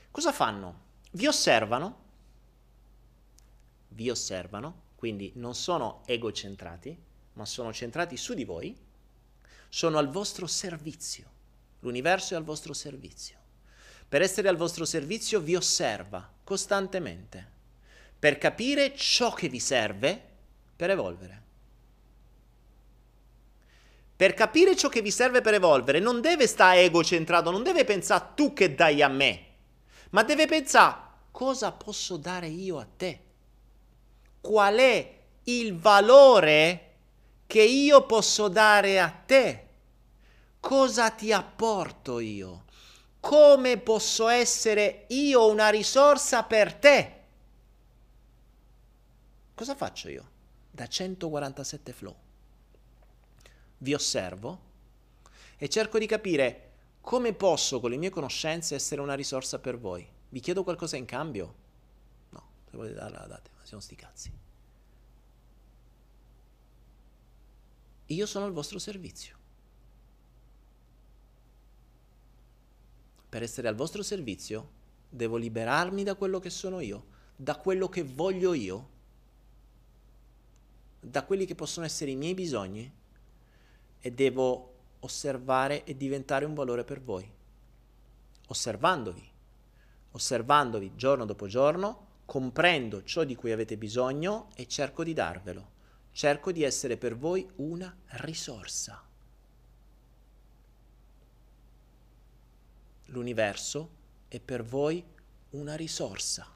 [0.10, 0.90] Cosa fanno?
[1.12, 2.00] Vi osservano,
[3.90, 6.98] vi osservano, quindi non sono egocentrati,
[7.34, 8.78] ma sono centrati su di voi,
[9.70, 11.30] sono al vostro servizio.
[11.80, 13.40] L'universo è al vostro servizio.
[14.08, 17.50] Per essere al vostro servizio vi osserva costantemente,
[18.20, 20.22] per capire ciò che vi serve
[20.76, 21.44] per evolvere.
[24.22, 28.34] Per capire ciò che vi serve per evolvere non deve stare egocentrato, non deve pensare
[28.36, 29.46] tu che dai a me,
[30.12, 30.96] ma deve pensare
[31.32, 33.20] cosa posso dare io a te.
[34.40, 36.92] Qual è il valore
[37.48, 39.68] che io posso dare a te?
[40.60, 42.66] Cosa ti apporto io?
[43.20, 47.22] Come posso essere io una risorsa per te?
[49.56, 50.30] Cosa faccio io?
[50.70, 52.16] Da 147 flow.
[53.82, 54.60] Vi osservo
[55.58, 56.70] e cerco di capire
[57.02, 60.08] come posso con le mie conoscenze essere una risorsa per voi.
[60.30, 61.56] Vi chiedo qualcosa in cambio?
[62.30, 64.32] No, se volete darla, date, ma siamo sti cazzi.
[68.06, 69.36] Io sono al vostro servizio.
[73.30, 74.70] Per essere al vostro servizio
[75.10, 77.06] devo liberarmi da quello che sono io,
[77.36, 78.90] da quello che voglio io,
[81.00, 83.00] da quelli che possono essere i miei bisogni
[84.02, 87.30] e devo osservare e diventare un valore per voi.
[88.48, 89.30] Osservandovi,
[90.12, 95.70] osservandovi giorno dopo giorno, comprendo ciò di cui avete bisogno e cerco di darvelo.
[96.12, 99.02] Cerco di essere per voi una risorsa.
[103.06, 103.90] L'universo
[104.28, 105.04] è per voi
[105.52, 106.48] una risorsa.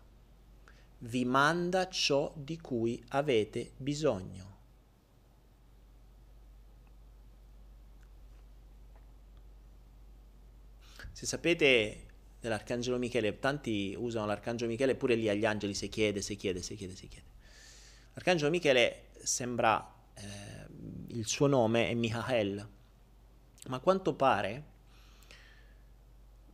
[0.98, 4.55] Vi manda ciò di cui avete bisogno.
[11.16, 12.08] Se sapete
[12.42, 16.76] dell'Arcangelo Michele, tanti usano l'Arcangelo Michele pure lì agli angeli se chiede, se chiede, se
[16.76, 17.28] chiede, se chiede.
[18.16, 20.24] L'arcangelo Michele sembra, eh,
[21.14, 22.68] il suo nome è Michael,
[23.68, 24.64] ma a quanto pare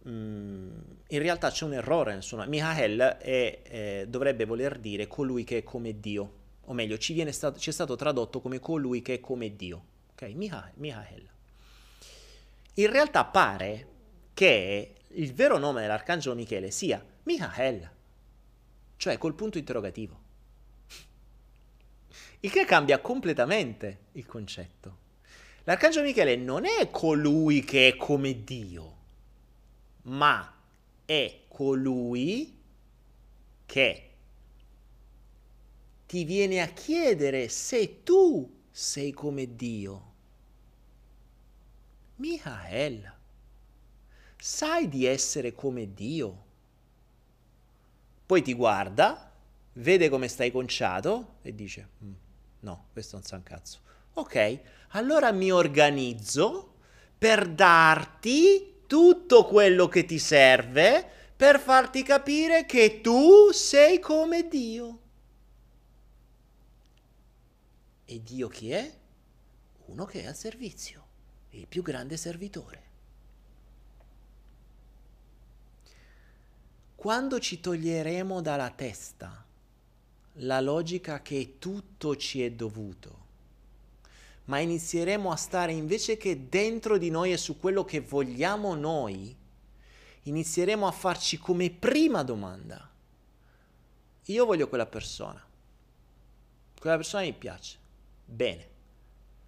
[0.04, 2.50] mh, mm, in realtà c'è un errore nel suo nome.
[2.50, 6.34] Michael è, eh, dovrebbe voler dire colui che è come Dio,
[6.66, 9.86] o meglio, ci, viene stato, ci è stato tradotto come colui che è come Dio.
[10.12, 11.28] Ok, Michael.
[12.76, 13.88] In realtà pare
[14.34, 17.90] che il vero nome dell'arcangelo Michele sia Michael,
[18.98, 20.20] cioè col punto interrogativo.
[22.40, 24.98] Il che cambia completamente il concetto.
[25.64, 28.98] L'arcangelo Michele non è colui che è come Dio,
[30.04, 30.52] ma
[31.06, 32.58] è colui
[33.66, 34.10] che
[36.08, 40.14] ti viene a chiedere se tu sei come Dio.
[42.16, 43.14] Michael,
[44.42, 46.46] sai di essere come Dio?
[48.26, 49.32] Poi ti guarda,
[49.74, 52.14] vede come stai conciato e dice, mm,
[52.62, 53.82] no, questo non sa un cazzo.
[54.14, 54.60] Ok,
[54.90, 56.74] allora mi organizzo
[57.20, 65.00] per darti tutto quello che ti serve per farti capire che tu sei come Dio.
[68.06, 68.92] E Dio chi è?
[69.86, 71.06] Uno che è al servizio,
[71.52, 72.90] il più grande servitore.
[77.02, 79.44] Quando ci toglieremo dalla testa
[80.34, 83.18] la logica che tutto ci è dovuto,
[84.46, 89.36] ma inizieremo a stare invece che dentro di noi e su quello che vogliamo noi,
[90.22, 92.88] inizieremo a farci come prima domanda.
[94.26, 95.44] Io voglio quella persona.
[96.80, 97.80] Quella persona mi piace.
[98.24, 98.70] Bene.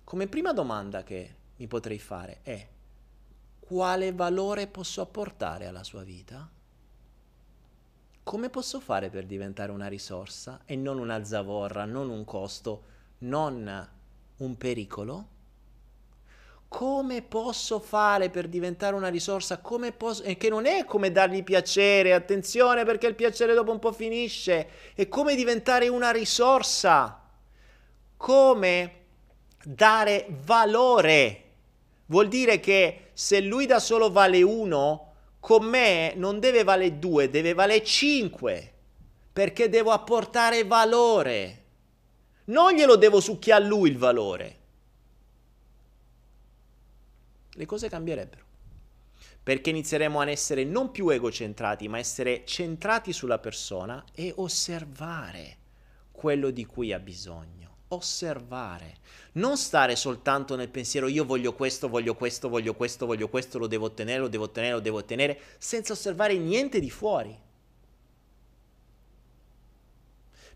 [0.03, 2.67] Come prima domanda che mi potrei fare è
[3.59, 6.52] quale valore posso apportare alla sua vita?
[8.23, 12.83] Come posso fare per diventare una risorsa e non una zavorra, non un costo,
[13.19, 13.89] non
[14.37, 15.27] un pericolo?
[16.69, 19.59] Come posso fare per diventare una risorsa?
[19.59, 20.23] Come posso...
[20.23, 24.69] E che non è come dargli piacere, attenzione perché il piacere dopo un po' finisce,
[24.95, 27.21] è come diventare una risorsa,
[28.17, 29.01] come
[29.63, 31.43] dare valore.
[32.07, 35.12] Vuol dire che se lui da solo vale uno,
[35.43, 38.73] con me non deve valere 2, deve valere 5,
[39.33, 41.63] perché devo apportare valore.
[42.45, 44.59] Non glielo devo succhiare a lui il valore.
[47.49, 48.45] Le cose cambierebbero.
[49.43, 55.57] Perché inizieremo a essere non più egocentrati, ma essere centrati sulla persona e osservare
[56.13, 57.62] quello di cui ha bisogno
[57.93, 58.97] osservare,
[59.33, 63.67] non stare soltanto nel pensiero io voglio questo, voglio questo, voglio questo, voglio questo, lo
[63.67, 67.39] devo ottenere, lo devo ottenere, lo devo ottenere, senza osservare niente di fuori.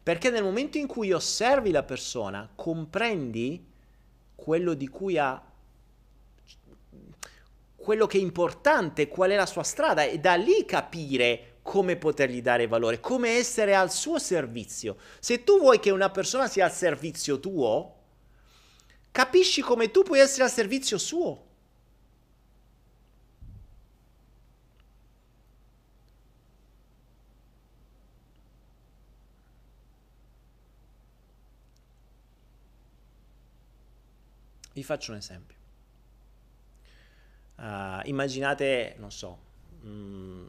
[0.04, 3.66] Perché nel momento in cui osservi la persona, comprendi
[4.36, 5.44] quello di cui ha
[7.76, 12.42] quello che è importante, qual è la sua strada e da lì capire come potergli
[12.42, 14.96] dare valore, come essere al suo servizio.
[15.20, 17.96] Se tu vuoi che una persona sia al servizio tuo,
[19.12, 21.46] capisci come tu puoi essere al servizio suo.
[34.72, 35.58] Vi faccio un esempio.
[37.58, 39.38] Uh, immaginate, non so,
[39.84, 40.46] mm,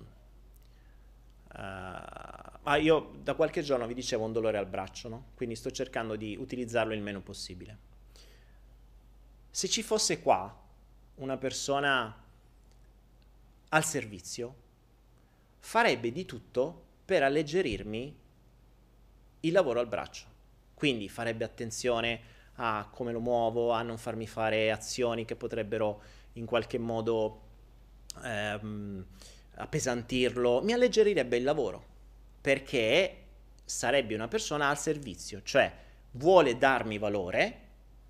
[1.54, 5.24] uh, io da qualche giorno vi dicevo un dolore al braccio, no?
[5.34, 7.86] quindi sto cercando di utilizzarlo il meno possibile.
[9.50, 10.66] Se ci fosse qua
[11.16, 12.24] una persona
[13.70, 14.54] al servizio,
[15.58, 18.16] farebbe di tutto per alleggerirmi
[19.40, 20.26] il lavoro al braccio.
[20.74, 22.20] Quindi farebbe attenzione
[22.56, 26.02] a come lo muovo, a non farmi fare azioni che potrebbero
[26.34, 27.40] in qualche modo
[28.22, 29.04] ehm,
[29.58, 31.84] appesantirlo, mi alleggerirebbe il lavoro,
[32.40, 33.24] perché
[33.64, 35.72] sarebbe una persona al servizio, cioè
[36.12, 37.60] vuole darmi valore,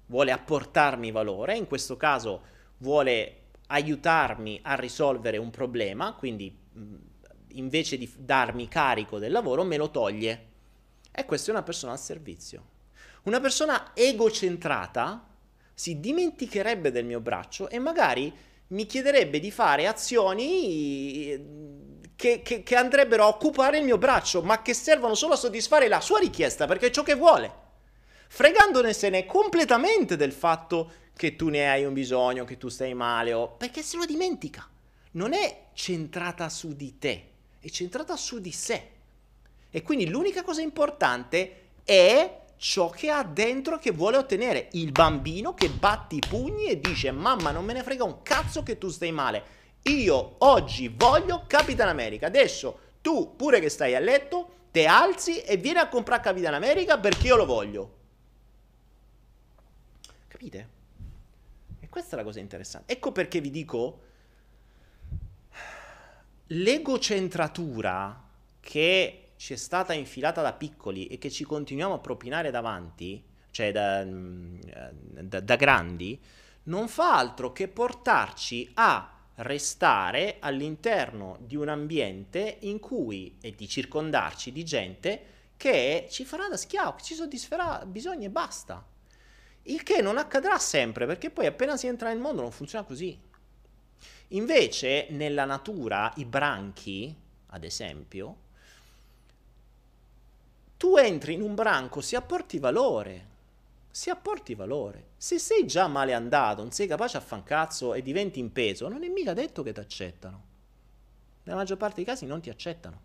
[0.06, 3.34] vuole apportarmi valore, in questo caso vuole
[3.68, 6.56] aiutarmi a risolvere un problema, quindi
[7.52, 10.46] invece di darmi carico del lavoro me lo toglie.
[11.10, 12.76] E questa è una persona al servizio.
[13.24, 15.26] Una persona egocentrata
[15.74, 18.32] si dimenticherebbe del mio braccio e magari
[18.68, 21.44] mi chiederebbe di fare azioni eh,
[22.16, 25.88] che, che, che, andrebbero a occupare il mio braccio, ma che servono solo a soddisfare
[25.88, 27.66] la sua richiesta, perché è ciò che vuole.
[28.28, 33.48] Fregandonesene completamente del fatto che tu ne hai un bisogno, che tu stai male, o...
[33.52, 34.68] perché se lo dimentica.
[35.12, 37.28] Non è centrata su di te,
[37.60, 38.90] è centrata su di sé.
[39.70, 44.68] E quindi l'unica cosa importante è ciò che ha dentro che vuole ottenere.
[44.72, 48.62] Il bambino che batte i pugni e dice mamma non me ne frega un cazzo
[48.62, 49.56] che tu stai male.
[49.84, 52.26] Io oggi voglio Capitan America.
[52.26, 56.98] Adesso tu pure che stai a letto te alzi e vieni a comprare Capitan America
[56.98, 57.96] perché io lo voglio.
[60.26, 60.68] Capite?
[61.80, 62.92] E questa è la cosa interessante.
[62.92, 64.02] Ecco perché vi dico
[66.48, 68.24] l'egocentratura
[68.60, 73.70] che ci è stata infilata da piccoli e che ci continuiamo a propinare davanti, cioè
[73.70, 74.60] da, mm,
[75.22, 76.20] da, da grandi,
[76.64, 83.68] non fa altro che portarci a restare all'interno di un ambiente in cui e di
[83.68, 85.22] circondarci di gente
[85.56, 88.84] che ci farà da schiavo, ci soddisferà bisogni e basta.
[89.62, 93.16] Il che non accadrà sempre, perché poi appena si entra nel mondo non funziona così.
[94.28, 97.14] Invece nella natura i branchi,
[97.46, 98.46] ad esempio,
[100.78, 103.26] tu entri in un branco, si apporti valore.
[103.90, 105.08] Si apporti valore.
[105.16, 108.88] Se sei già male andato, non sei capace a fan cazzo e diventi in peso,
[108.88, 110.44] non è mica detto che ti accettano.
[111.42, 113.00] Nella maggior parte dei casi non ti accettano.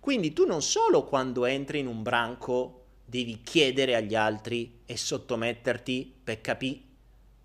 [0.00, 6.14] Quindi tu non solo quando entri in un branco devi chiedere agli altri e sottometterti
[6.24, 6.80] per capire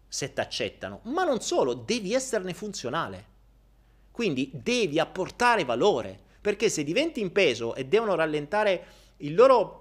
[0.07, 3.26] se ti accettano, ma non solo, devi esserne funzionale.
[4.10, 8.85] Quindi devi apportare valore, perché se diventi in peso e devono rallentare
[9.22, 9.80] il loro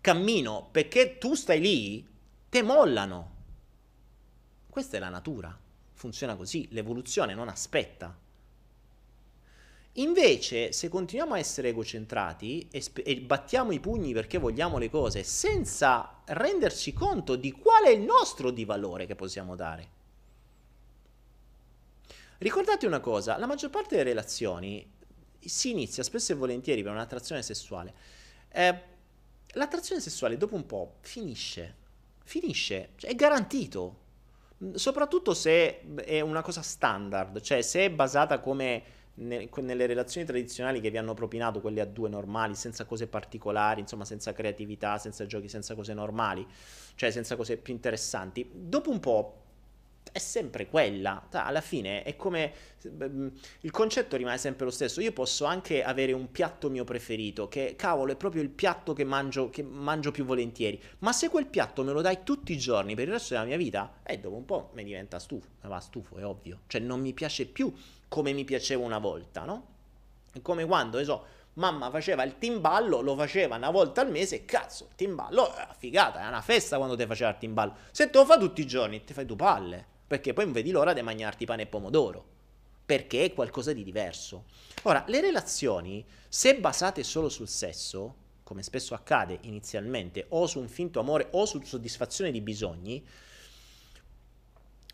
[0.00, 2.06] cammino perché tu stai lì,
[2.48, 3.32] te mollano.
[4.68, 5.56] Questa è la natura,
[5.92, 8.16] funziona così, l'evoluzione non aspetta.
[9.98, 14.90] Invece, se continuiamo a essere egocentrati e, sp- e, battiamo i pugni perché vogliamo le
[14.90, 19.88] cose senza renderci conto di qual è il nostro di valore che possiamo dare.
[22.38, 24.84] Ricordate una cosa, la maggior parte delle relazioni
[25.38, 27.94] si inizia spesso e volentieri per un'attrazione sessuale
[28.54, 28.80] eh,
[29.54, 31.74] l'attrazione sessuale dopo un po' finisce,
[32.24, 33.96] finisce, cioè è garantito,
[34.62, 40.80] mm, soprattutto se è una cosa standard, cioè se è basata come nelle relazioni tradizionali
[40.80, 45.26] che vi hanno propinato, quelle a due normali, senza cose particolari, insomma senza creatività, senza
[45.26, 46.46] giochi, senza cose normali,
[46.94, 49.43] cioè senza cose più interessanti, dopo un po'
[50.12, 51.26] è sempre quella.
[51.30, 52.52] Alla fine è come
[52.88, 53.28] mm,
[53.60, 55.00] il concetto rimane sempre lo stesso.
[55.00, 59.04] Io posso anche avere un piatto mio preferito, che cavolo è proprio il piatto che
[59.04, 60.80] mangio, che mangio più volentieri.
[60.98, 63.56] Ma se quel piatto me lo dai tutti i giorni per il resto della mia
[63.56, 65.48] vita, eh, dopo un po' mi diventa stufo.
[65.62, 66.60] Mi va stufo, è ovvio.
[66.66, 67.72] Cioè non mi piace più
[68.08, 69.66] come mi piaceva una volta, no?
[70.32, 71.24] È come quando, ne so,
[71.54, 75.74] mamma faceva il timballo, lo faceva una volta al mese, cazzo, il timballo è una
[75.76, 77.74] figata, è una festa quando ti faceva il timballo.
[77.90, 80.70] Se te lo fa tutti i giorni, ti fai due palle perché poi non vedi
[80.70, 82.24] l'ora di mangiarti pane e pomodoro,
[82.84, 84.44] perché è qualcosa di diverso.
[84.82, 90.68] Ora, le relazioni, se basate solo sul sesso, come spesso accade inizialmente, o su un
[90.68, 93.04] finto amore o su soddisfazione di bisogni,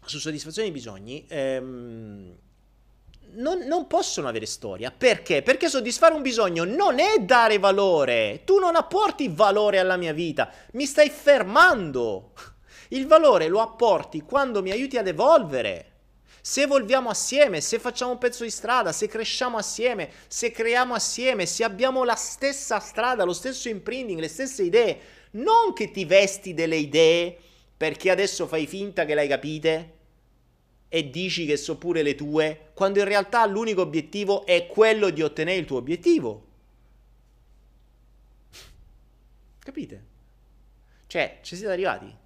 [0.04, 2.36] su soddisfazione di bisogni, ehm,
[3.32, 4.90] non, non, possono avere storia.
[4.90, 5.42] Perché?
[5.42, 8.42] Perché soddisfare un bisogno non è dare valore.
[8.44, 12.32] Tu non apporti valore alla mia vita, mi stai fermando.
[12.92, 15.86] Il valore lo apporti quando mi aiuti ad evolvere.
[16.40, 21.44] Se evolviamo assieme, se facciamo un pezzo di strada, se cresciamo assieme, se creiamo assieme,
[21.44, 25.00] se abbiamo la stessa strada, lo stesso imprinting, le stesse idee,
[25.32, 27.36] non che ti vesti delle idee
[27.76, 29.94] perché adesso fai finta che le hai capite,
[30.92, 35.22] e dici che so pure le tue, quando in realtà l'unico obiettivo è quello di
[35.22, 36.46] ottenere il tuo obiettivo.
[39.60, 40.04] Capite?
[41.06, 42.19] Cioè, ci siete arrivati?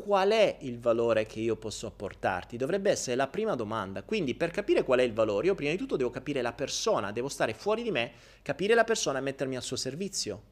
[0.00, 2.56] Qual è il valore che io posso apportarti?
[2.56, 4.04] Dovrebbe essere la prima domanda.
[4.04, 7.10] Quindi, per capire qual è il valore, io prima di tutto devo capire la persona,
[7.10, 10.42] devo stare fuori di me, capire la persona e mettermi al suo servizio.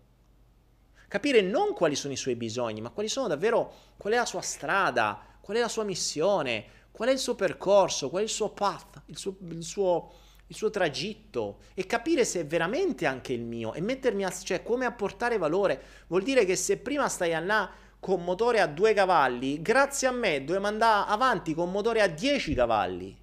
[1.06, 4.40] Capire non quali sono i suoi bisogni, ma quali sono davvero, qual è la sua
[4.40, 8.50] strada, qual è la sua missione, qual è il suo percorso, qual è il suo
[8.50, 10.12] path, il suo, il suo,
[10.48, 14.64] il suo tragitto e capire se è veramente anche il mio e mettermi a, cioè
[14.64, 15.80] come apportare valore.
[16.08, 20.12] Vuol dire che se prima stai a là con motore a 2 cavalli, grazie a
[20.12, 23.18] me dobbiamo andare avanti con motore a 10 cavalli.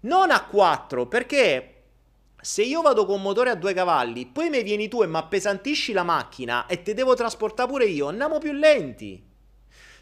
[0.00, 1.82] Non a 4, perché
[2.40, 5.92] se io vado con motore a due cavalli, poi mi vieni tu e mi appesantisci
[5.92, 9.24] la macchina e te devo trasportare pure io, andiamo più lenti.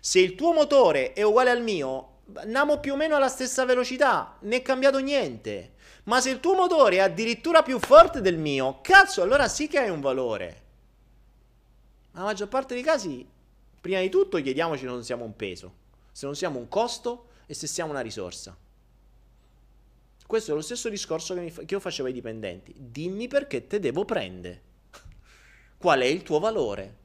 [0.00, 4.38] Se il tuo motore è uguale al mio, andiamo più o meno alla stessa velocità,
[4.40, 5.74] ne è cambiato niente.
[6.04, 9.78] Ma se il tuo motore è addirittura più forte del mio, cazzo, allora sì che
[9.78, 10.62] hai un valore.
[12.12, 13.36] La maggior parte dei casi,
[13.80, 15.74] prima di tutto chiediamoci se non siamo un peso,
[16.12, 18.56] se non siamo un costo e se siamo una risorsa.
[20.26, 22.74] Questo è lo stesso discorso che, fa- che io facevo ai dipendenti.
[22.76, 24.62] Dimmi perché te devo prendere.
[25.78, 26.97] Qual è il tuo valore?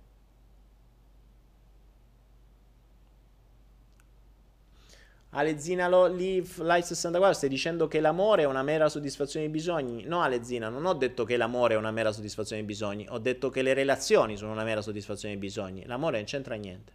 [5.36, 10.04] Alezina Live Live 64 stai dicendo che l'amore è una mera soddisfazione di bisogni?
[10.06, 13.50] No, Alezina, non ho detto che l'amore è una mera soddisfazione di bisogni, ho detto
[13.50, 15.86] che le relazioni sono una mera soddisfazione di bisogni.
[15.86, 16.94] L'amore non c'entra niente.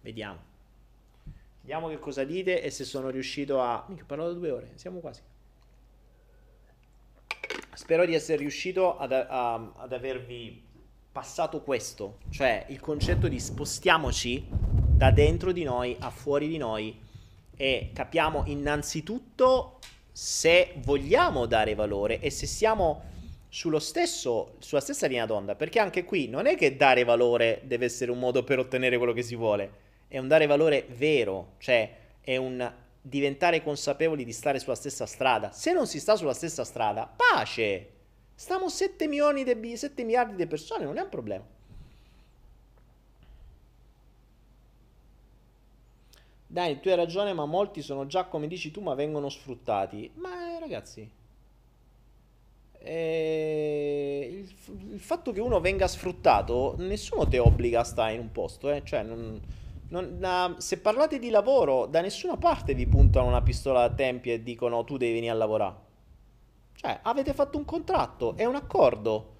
[0.00, 0.38] Vediamo.
[1.62, 3.84] Vediamo che cosa dite e se sono riuscito a...
[3.88, 5.22] Mica, ho parlato due ore, siamo quasi.
[7.74, 10.62] Spero di essere riuscito ad, a, ad avervi
[11.10, 16.98] passato questo, cioè il concetto di spostiamoci da dentro di noi a fuori di noi
[17.56, 19.78] e capiamo innanzitutto
[20.10, 23.12] se vogliamo dare valore e se siamo
[23.78, 28.10] stesso, sulla stessa linea d'onda, perché anche qui non è che dare valore deve essere
[28.10, 29.82] un modo per ottenere quello che si vuole
[30.14, 32.72] è un dare valore vero, cioè è un
[33.06, 35.52] diventare consapevoli di stare sulla stessa strada.
[35.52, 37.90] Se non si sta sulla stessa strada, pace!
[38.34, 41.44] Stiamo 7 milioni di 7 miliardi di persone, non è un problema.
[46.46, 50.10] Dai, tu hai ragione, ma molti sono già come dici tu, ma vengono sfruttati.
[50.14, 51.08] Ma eh, ragazzi,
[52.78, 58.32] eh, il, il, fatto che uno venga sfruttato, nessuno ti obbliga a stare in un
[58.32, 58.82] posto, eh?
[58.82, 59.40] cioè non
[59.94, 64.32] non, uh, se parlate di lavoro, da nessuna parte vi puntano una pistola a tempi
[64.32, 65.74] e dicono tu devi venire a lavorare.
[66.74, 69.30] Cioè, avete fatto un contratto, è un accordo.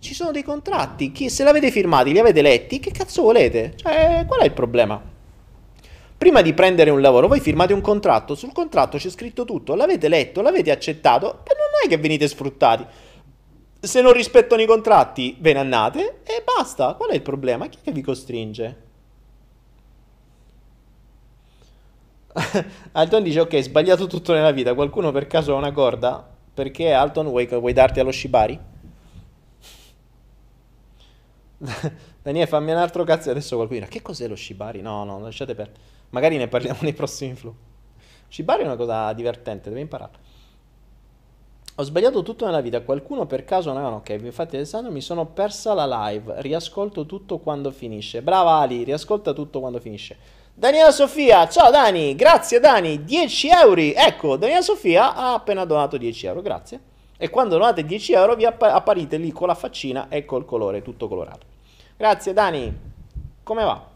[0.00, 3.74] Ci sono dei contratti, chi, se l'avete firmati, li avete letti, che cazzo volete?
[3.76, 5.00] Cioè, qual è il problema?
[6.18, 10.08] Prima di prendere un lavoro, voi firmate un contratto, sul contratto c'è scritto tutto, l'avete
[10.08, 12.84] letto, l'avete accettato, ma non è che venite sfruttati.
[13.78, 16.94] Se non rispettano i contratti, ve ne andate e basta.
[16.94, 17.68] Qual è il problema?
[17.68, 18.88] Chi è che vi costringe?
[22.92, 26.26] Alton dice ok, sbagliato tutto nella vita, qualcuno per caso ha una corda?
[26.52, 28.58] Perché Alton vuoi, vuoi darti allo Shibari?
[32.22, 34.80] Daniele fammi un altro cazzo adesso qualcuno che cos'è lo Shibari?
[34.80, 35.78] No, no, lasciate perdere.
[36.10, 37.54] Magari ne parliamo nei prossimi flow.
[38.28, 40.28] Shibari è una cosa divertente, devi imparare.
[41.76, 45.72] Ho sbagliato tutto nella vita, qualcuno per caso no, ok, infatti Alessandro mi sono persa
[45.72, 48.20] la live, riascolto tutto quando finisce.
[48.20, 50.39] Brava Ali, riascolta tutto quando finisce.
[50.54, 53.80] Daniela Sofia, ciao Dani, grazie Dani, 10 euro.
[53.80, 56.80] Ecco, Daniela Sofia ha appena donato 10 euro, grazie.
[57.16, 60.82] E quando donate 10 euro vi app- apparite lì con la faccina e col colore
[60.82, 61.46] tutto colorato.
[61.96, 62.78] Grazie Dani,
[63.42, 63.88] come va?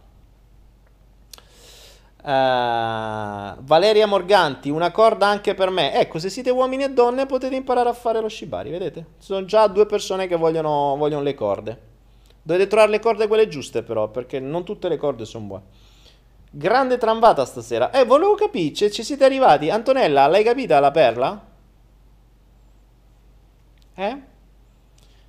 [2.26, 5.92] Uh, Valeria Morganti, una corda anche per me.
[5.94, 9.00] Ecco, se siete uomini e donne potete imparare a fare lo shibari, vedete?
[9.18, 11.78] Ci sono già due persone che vogliono, vogliono le corde.
[12.42, 15.62] Dovete trovare le corde quelle giuste però, perché non tutte le corde sono buone.
[16.56, 17.90] Grande tramvata stasera.
[17.90, 19.70] Eh, volevo capire, ci, siete arrivati.
[19.70, 21.46] Antonella, l'hai capita la perla?
[23.92, 24.20] Eh?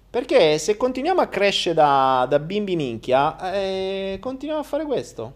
[0.07, 5.33] Perché se continuiamo a crescere da, da bimbi minchia, eh, continuiamo a fare questo.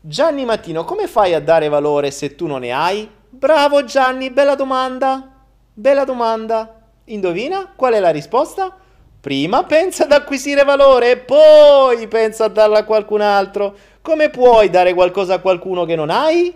[0.00, 3.10] Gianni Mattino, come fai a dare valore se tu non ne hai?
[3.28, 5.28] Bravo Gianni, bella domanda.
[5.74, 6.82] Bella domanda.
[7.06, 8.78] Indovina qual è la risposta?
[9.26, 13.74] Prima pensa ad acquisire valore poi pensa a darla a qualcun altro.
[14.06, 16.54] Come puoi dare qualcosa a qualcuno che non hai?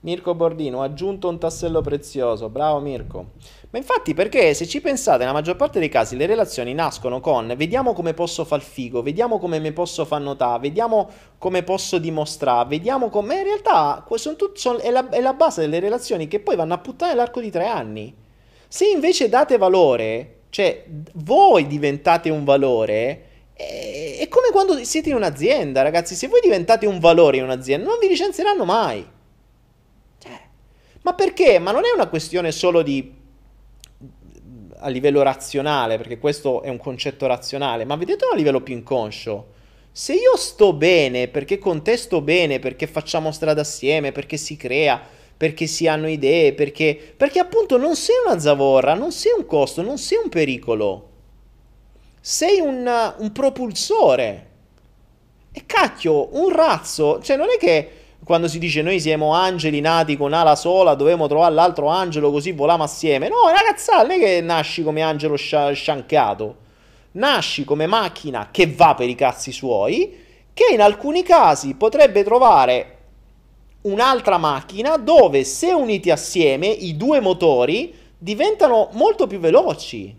[0.00, 3.30] Mirko Bordino, ha aggiunto un tassello prezioso, bravo Mirko.
[3.70, 7.52] Ma infatti perché se ci pensate, nella maggior parte dei casi le relazioni nascono con
[7.56, 12.68] vediamo come posso far figo, vediamo come mi posso far notare, vediamo come posso dimostrare,
[12.68, 13.38] vediamo come...
[13.38, 16.74] In realtà sono tut, sono, è, la, è la base delle relazioni che poi vanno
[16.74, 18.14] a puttane l'arco di tre anni.
[18.68, 20.84] Se invece date valore, cioè
[21.14, 26.14] voi diventate un valore, è come quando siete in un'azienda, ragazzi.
[26.14, 29.16] Se voi diventate un valore in un'azienda, non vi licenzieranno mai.
[31.08, 31.58] Ma perché?
[31.58, 33.16] Ma non è una questione solo di
[34.80, 39.54] a livello razionale, perché questo è un concetto razionale, ma vedetelo a livello più inconscio.
[39.90, 45.00] Se io sto bene, perché contesto bene, perché facciamo strada assieme, perché si crea,
[45.34, 49.80] perché si hanno idee, perché, perché appunto non sei una zavorra, non sei un costo,
[49.80, 51.08] non sei un pericolo.
[52.20, 54.46] Sei un, un propulsore.
[55.52, 57.98] E cacchio, un razzo, cioè non è che
[58.28, 62.52] quando si dice noi siamo angeli nati con ala sola, dovevamo trovare l'altro angelo così
[62.52, 63.26] voliamo assieme.
[63.30, 66.56] No, ragazza, non è che nasci come angelo scia- sciancato.
[67.12, 70.14] Nasci come macchina che va per i cazzi suoi,
[70.52, 72.96] che in alcuni casi potrebbe trovare
[73.82, 80.14] un'altra macchina dove se uniti assieme i due motori diventano molto più veloci.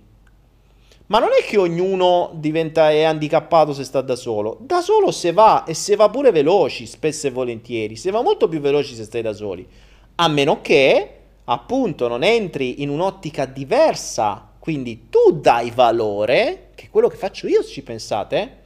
[1.10, 4.57] Ma non è che ognuno diventa è handicappato se sta da solo.
[4.61, 7.95] Da solo se va e se va pure veloci, spesso e volentieri.
[7.95, 9.68] Se va molto più veloci se stai da soli.
[10.15, 14.52] A meno che, appunto, non entri in un'ottica diversa.
[14.60, 18.57] Quindi tu dai valore, che è quello che faccio io, se ci pensate.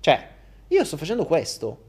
[0.00, 0.28] Cioè,
[0.68, 1.88] io sto facendo questo.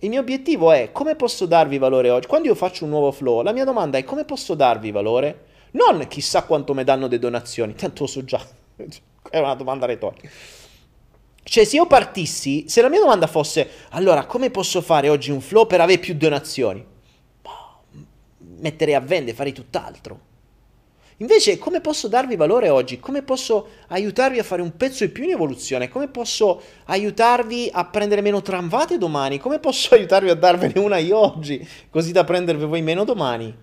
[0.00, 2.26] Il mio obiettivo è come posso darvi valore oggi.
[2.26, 5.46] Quando io faccio un nuovo flow, la mia domanda è come posso darvi valore?
[5.70, 8.44] Non chissà quanto mi danno le donazioni, tanto lo so già.
[9.28, 10.28] È una domanda retorica.
[11.48, 15.40] Cioè, se io partissi, se la mia domanda fosse, allora, come posso fare oggi un
[15.40, 16.84] flow per avere più donazioni?
[17.40, 17.82] Boh,
[18.58, 20.26] metterei a vendere, farei tutt'altro.
[21.20, 23.00] Invece, come posso darvi valore oggi?
[23.00, 25.88] Come posso aiutarvi a fare un pezzo in più in evoluzione?
[25.88, 29.38] Come posso aiutarvi a prendere meno tramvate domani?
[29.38, 33.56] Come posso aiutarvi a darvene una io oggi, così da prendervi voi meno domani?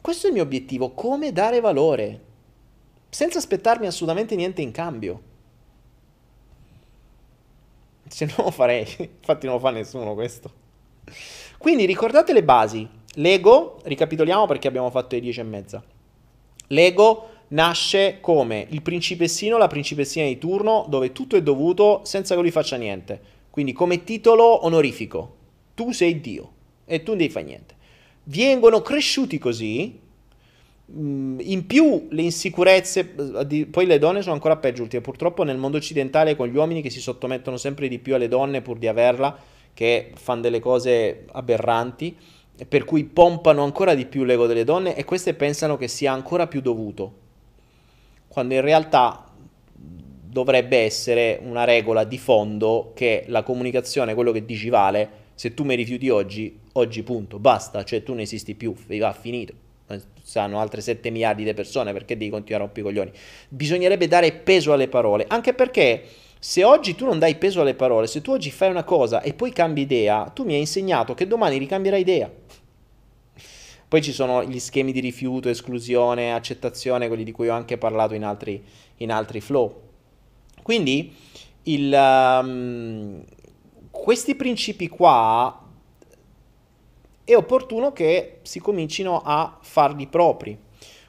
[0.00, 2.28] Questo è il mio obiettivo, come dare valore
[3.10, 5.22] senza aspettarmi assolutamente niente in cambio.
[8.08, 10.50] Se no lo farei, infatti non lo fa nessuno questo.
[11.58, 12.88] Quindi ricordate le basi.
[13.14, 15.84] L'ego, ricapitoliamo perché abbiamo fatto le 10 e mezza.
[16.68, 22.40] L'ego nasce come il principessino, la principessina di turno, dove tutto è dovuto senza che
[22.40, 23.20] lui faccia niente.
[23.50, 25.36] Quindi come titolo onorifico.
[25.74, 26.52] Tu sei Dio
[26.84, 27.74] e tu non devi fare niente.
[28.24, 29.99] Vengono cresciuti così
[30.92, 36.48] in più le insicurezze, poi le donne sono ancora peggio, purtroppo nel mondo occidentale con
[36.48, 39.38] gli uomini che si sottomettono sempre di più alle donne pur di averla,
[39.72, 42.16] che fanno delle cose aberranti,
[42.66, 46.48] per cui pompano ancora di più l'ego delle donne e queste pensano che sia ancora
[46.48, 47.12] più dovuto,
[48.26, 49.26] quando in realtà
[49.72, 55.64] dovrebbe essere una regola di fondo che la comunicazione, quello che dici vale, se tu
[55.64, 59.59] mi rifiuti oggi, oggi punto, basta, cioè tu non esisti più, va finito
[60.30, 63.18] sanno altre 7 miliardi di persone, perché devi continuare a rompere i coglioni?
[63.48, 66.04] Bisognerebbe dare peso alle parole, anche perché
[66.38, 69.34] se oggi tu non dai peso alle parole, se tu oggi fai una cosa e
[69.34, 72.30] poi cambi idea, tu mi hai insegnato che domani ricambierai idea.
[73.88, 78.14] Poi ci sono gli schemi di rifiuto, esclusione, accettazione, quelli di cui ho anche parlato
[78.14, 78.62] in altri,
[78.98, 79.80] in altri flow.
[80.62, 81.12] Quindi
[81.64, 83.20] il, um,
[83.90, 85.69] questi principi qua
[87.32, 90.58] è opportuno che si comincino a farli propri.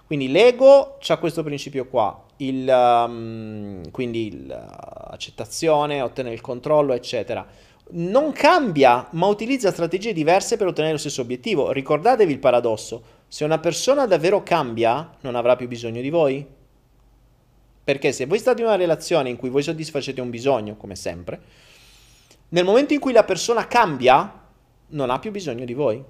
[0.05, 7.47] Quindi l'ego ha questo principio qua, il, um, quindi l'accettazione, ottenere il controllo, eccetera.
[7.93, 11.71] Non cambia, ma utilizza strategie diverse per ottenere lo stesso obiettivo.
[11.71, 16.45] Ricordatevi il paradosso, se una persona davvero cambia, non avrà più bisogno di voi.
[17.83, 21.41] Perché se voi state in una relazione in cui voi soddisfacete un bisogno, come sempre,
[22.49, 24.40] nel momento in cui la persona cambia,
[24.91, 26.03] non ha più bisogno di voi.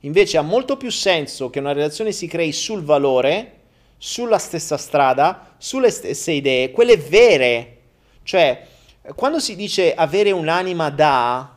[0.00, 3.60] Invece ha molto più senso che una relazione si crei sul valore,
[3.98, 7.76] sulla stessa strada, sulle stesse idee, quelle vere.
[8.24, 8.66] Cioè,
[9.14, 11.56] quando si dice avere un'anima da,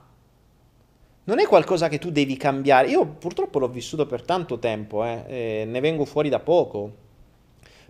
[1.23, 2.89] non è qualcosa che tu devi cambiare.
[2.89, 7.03] Io purtroppo l'ho vissuto per tanto tempo, eh, ne vengo fuori da poco.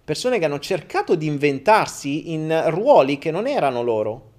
[0.06, 4.32] Persone che hanno cercato di inventarsi in ruoli che non erano loro.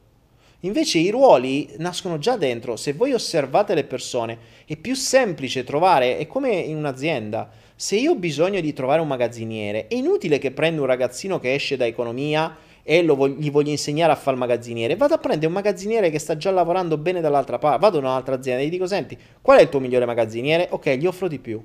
[0.61, 6.17] Invece i ruoli nascono già dentro, se voi osservate le persone è più semplice trovare,
[6.17, 10.51] è come in un'azienda, se io ho bisogno di trovare un magazziniere, è inutile che
[10.51, 14.39] prendo un ragazzino che esce da economia e vog- gli voglio insegnare a fare il
[14.39, 18.05] magazziniere, vado a prendere un magazziniere che sta già lavorando bene dall'altra parte, vado in
[18.05, 20.69] un'altra azienda e gli dico, senti, qual è il tuo migliore magazziniere?
[20.71, 21.63] Ok, gli offro di più.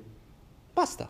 [0.72, 1.08] Basta.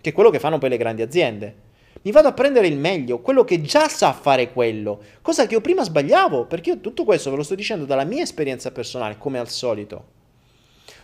[0.00, 1.54] Che è quello che fanno poi le grandi aziende.
[2.02, 5.60] Mi vado a prendere il meglio, quello che già sa fare quello, cosa che io
[5.60, 9.38] prima sbagliavo, perché io tutto questo ve lo sto dicendo dalla mia esperienza personale, come
[9.38, 10.20] al solito.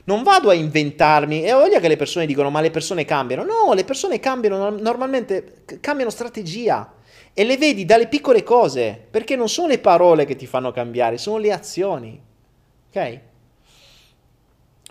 [0.05, 3.45] Non vado a inventarmi, e ho voglia che le persone dicono ma le persone cambiano.
[3.45, 6.95] No, le persone cambiano, normalmente cambiano strategia
[7.33, 11.19] e le vedi dalle piccole cose, perché non sono le parole che ti fanno cambiare,
[11.19, 12.21] sono le azioni.
[12.89, 13.21] Ok?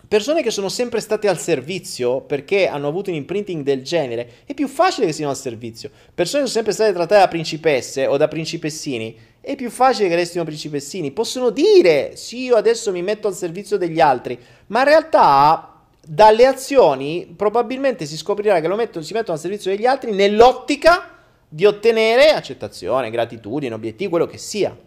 [0.07, 4.53] Persone che sono sempre state al servizio perché hanno avuto un imprinting del genere, è
[4.53, 5.89] più facile che siano al servizio.
[6.13, 10.15] Persone che sono sempre state trattate da principesse o da principessini, è più facile che
[10.15, 11.11] restino principessini.
[11.11, 16.45] Possono dire, sì, io adesso mi metto al servizio degli altri, ma in realtà dalle
[16.45, 21.15] azioni probabilmente si scoprirà che lo metto, si mettono al servizio degli altri nell'ottica
[21.49, 24.86] di ottenere accettazione, gratitudine, obiettivi, quello che sia.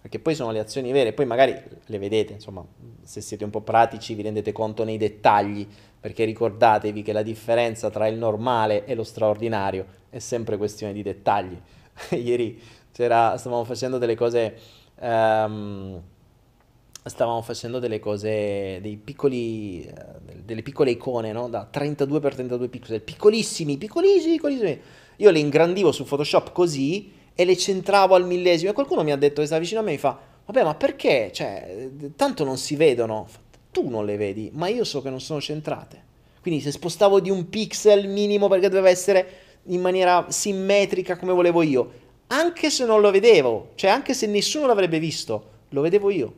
[0.00, 2.64] Perché poi sono le azioni vere, poi magari le vedete, insomma,
[3.02, 5.66] se siete un po' pratici vi rendete conto nei dettagli,
[6.00, 11.02] perché ricordatevi che la differenza tra il normale e lo straordinario è sempre questione di
[11.02, 11.58] dettagli.
[12.10, 12.60] Ieri
[12.92, 14.56] stavamo facendo delle cose...
[15.00, 16.02] Um,
[17.08, 21.48] stavamo facendo delle cose, dei piccoli, uh, delle piccole icone, no?
[21.48, 24.80] Da 32x32 pixel, piccolissimi, piccolissimi, piccolissimi.
[25.16, 28.72] Io le ingrandivo su Photoshop così e le centravo al millesimo.
[28.72, 30.74] E qualcuno mi ha detto che stava vicino a me e mi fa, vabbè ma
[30.74, 31.30] perché?
[31.32, 33.28] Cioè, tanto non si vedono.
[33.70, 36.02] Tu non le vedi, ma io so che non sono centrate.
[36.42, 39.28] Quindi se spostavo di un pixel minimo perché doveva essere
[39.66, 41.92] in maniera simmetrica come volevo io,
[42.26, 46.32] anche se non lo vedevo, cioè anche se nessuno l'avrebbe visto, lo vedevo io.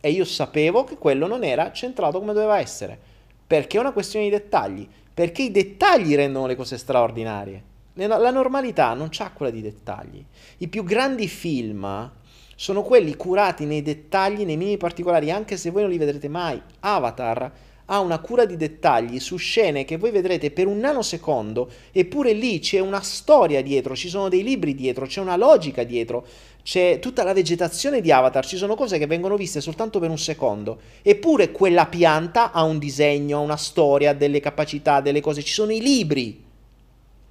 [0.00, 2.96] E io sapevo che quello non era centrato come doveva essere.
[3.44, 4.86] Perché è una questione di dettagli.
[5.12, 7.72] Perché i dettagli rendono le cose straordinarie.
[7.94, 10.24] La normalità non c'ha quella di dettagli.
[10.58, 12.10] I più grandi film
[12.56, 16.60] sono quelli curati nei dettagli, nei minimi particolari, anche se voi non li vedrete mai.
[16.80, 17.52] Avatar
[17.86, 22.58] ha una cura di dettagli su scene che voi vedrete per un nanosecondo, eppure lì
[22.58, 26.26] c'è una storia dietro, ci sono dei libri dietro, c'è una logica dietro,
[26.62, 30.18] c'è tutta la vegetazione di Avatar, ci sono cose che vengono viste soltanto per un
[30.18, 35.42] secondo, eppure quella pianta ha un disegno, ha una storia, ha delle capacità, delle cose,
[35.42, 36.43] ci sono i libri.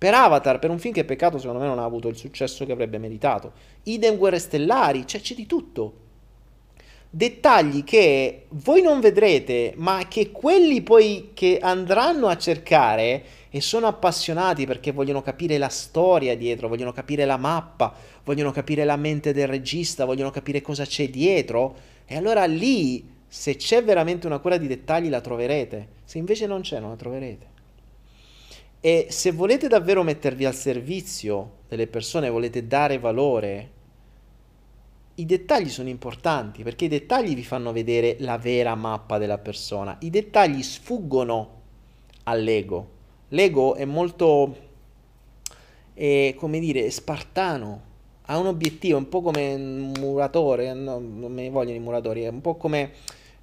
[0.03, 2.73] Per Avatar, per un film che peccato secondo me non ha avuto il successo che
[2.73, 3.53] avrebbe meritato.
[3.83, 5.93] Idem Guerre Stellari, cioè c'è di tutto
[7.09, 13.87] dettagli che voi non vedrete, ma che quelli poi che andranno a cercare e sono
[13.87, 17.93] appassionati perché vogliono capire la storia dietro, vogliono capire la mappa,
[18.25, 21.75] vogliono capire la mente del regista, vogliono capire cosa c'è dietro,
[22.05, 25.87] e allora lì, se c'è veramente una cura di dettagli, la troverete.
[26.03, 27.52] Se invece non c'è, non la troverete.
[28.85, 33.71] E se volete davvero mettervi al servizio delle persone, volete dare valore,
[35.15, 39.95] i dettagli sono importanti perché i dettagli vi fanno vedere la vera mappa della persona.
[40.01, 41.61] I dettagli sfuggono
[42.23, 42.89] all'ego.
[43.29, 44.53] L'ego è molto,
[45.93, 47.81] è, come dire, spartano.
[48.23, 52.23] Ha un obiettivo, un po' come un muratore, no, non me ne vogliono i muratori,
[52.23, 52.91] è un po' come...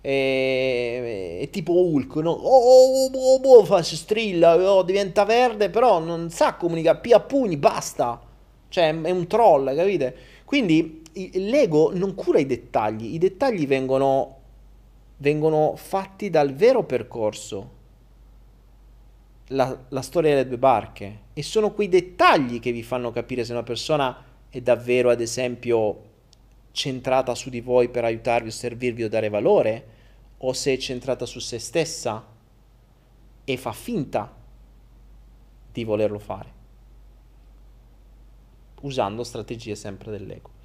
[0.01, 2.31] È, è tipo Hulk, no?
[2.31, 7.57] Oh, oh, oh, oh, fa, strilla, oh, diventa verde, però non sa comunicare, pia pugni,
[7.57, 8.21] basta.
[8.69, 10.17] Cioè, è un troll, capite?
[10.45, 14.37] Quindi l'ego non cura i dettagli, i dettagli vengono,
[15.19, 17.79] vengono fatti dal vero percorso,
[19.49, 23.53] la, la, storia delle due barche, e sono quei dettagli che vi fanno capire se
[23.53, 26.03] una persona è davvero, ad esempio,
[26.73, 29.87] centrata su di voi per aiutarvi o servirvi o dare valore,
[30.39, 32.27] o se è centrata su se stessa
[33.45, 34.35] e fa finta
[35.73, 36.53] di volerlo fare,
[38.83, 40.59] usando strategie sempre dell'ego.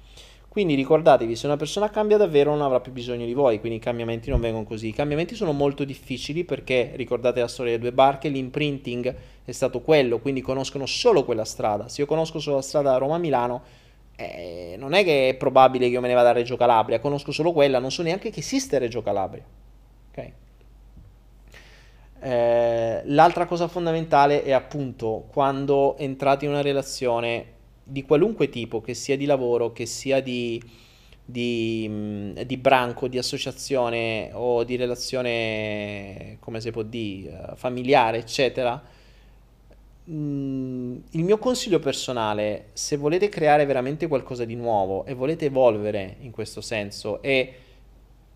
[0.48, 3.80] Quindi ricordatevi, se una persona cambia davvero non avrà più bisogno di voi, quindi i
[3.80, 4.88] cambiamenti non vengono così.
[4.88, 9.14] I cambiamenti sono molto difficili perché, ricordate la storia delle due barche, l'imprinting
[9.44, 11.88] è stato quello, quindi conoscono solo quella strada.
[11.88, 13.62] Se io conosco solo la strada da Roma-Milano,
[14.16, 17.32] eh, non è che è probabile che io me ne vada a Reggio Calabria, conosco
[17.32, 19.44] solo quella, non so neanche che esiste Reggio Calabria.
[20.10, 20.30] Ok?
[22.18, 27.52] Eh, l'altra cosa fondamentale è appunto quando entrate in una relazione
[27.84, 30.60] di qualunque tipo, che sia di lavoro, che sia di,
[31.24, 38.82] di, mm, di branco, di associazione o di relazione, come si può dire, familiare, eccetera,
[40.08, 46.30] il mio consiglio personale, se volete creare veramente qualcosa di nuovo e volete evolvere in
[46.30, 47.54] questo senso e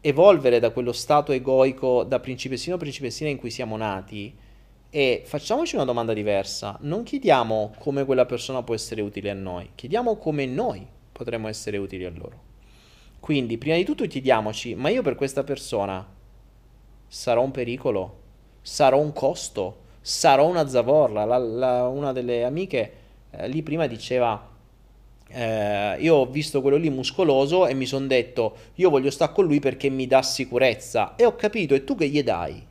[0.00, 4.34] evolvere da quello stato egoico da principessino a principessina in cui siamo nati,
[4.92, 6.76] E facciamoci una domanda diversa.
[6.80, 11.76] Non chiediamo come quella persona può essere utile a noi, chiediamo come noi potremmo essere
[11.78, 12.48] utili a loro.
[13.20, 16.04] Quindi, prima di tutto chiediamoci, ma io per questa persona
[17.06, 18.18] sarò un pericolo?
[18.62, 19.82] Sarò un costo?
[20.00, 21.24] Sarò una zavorra?
[21.24, 22.92] La, la, una delle amiche
[23.30, 24.48] eh, lì prima diceva,
[25.28, 29.44] eh, io ho visto quello lì muscoloso e mi sono detto, io voglio stare con
[29.44, 31.14] lui perché mi dà sicurezza.
[31.16, 32.66] E ho capito, e tu che gli dai?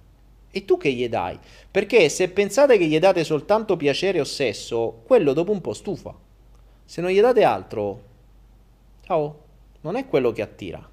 [0.51, 1.37] E tu che gli dai?
[1.69, 6.13] Perché se pensate che gli date soltanto piacere o sesso, quello dopo un po' stufa.
[6.83, 8.01] Se non gli date altro,
[9.05, 9.39] ciao,
[9.81, 10.89] non è quello che attira,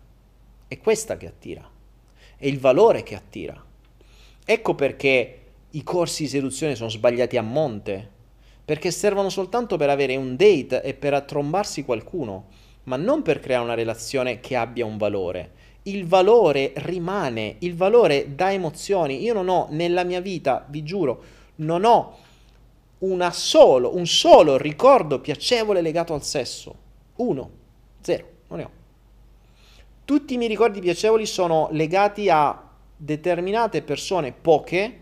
[0.68, 1.68] è questa che attira,
[2.36, 3.64] è il valore che attira.
[4.44, 5.45] Ecco perché
[5.77, 8.11] i corsi di seduzione sono sbagliati a monte,
[8.65, 12.47] perché servono soltanto per avere un date e per attrombarsi qualcuno,
[12.85, 18.35] ma non per creare una relazione che abbia un valore il valore rimane, il valore
[18.35, 19.23] dà emozioni.
[19.23, 21.23] Io non ho nella mia vita, vi giuro,
[21.57, 22.19] non ho
[23.31, 26.74] solo, un solo ricordo piacevole legato al sesso.
[27.16, 27.51] Uno,
[28.01, 28.70] zero, non ne ho.
[30.05, 35.01] Tutti i miei ricordi piacevoli sono legati a determinate persone, poche,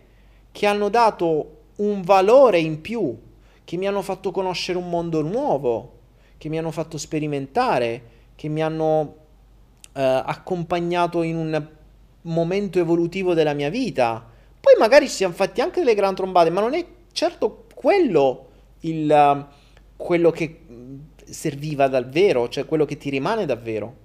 [0.55, 3.19] che hanno dato un valore in più,
[3.65, 5.99] che mi hanno fatto conoscere un mondo nuovo,
[6.39, 8.03] che mi hanno fatto sperimentare,
[8.37, 9.17] che mi hanno
[9.93, 11.69] eh, accompagnato in un
[12.23, 14.25] momento evolutivo della mia vita.
[14.61, 18.47] Poi magari ci siamo fatti anche delle gran trombate, ma non è certo quello
[18.83, 19.47] il,
[19.97, 20.61] quello che
[21.25, 23.97] serviva davvero, cioè quello che ti rimane davvero.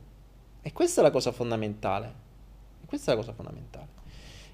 [0.63, 2.11] E questa è la cosa fondamentale.
[2.87, 3.85] questa è la cosa fondamentale.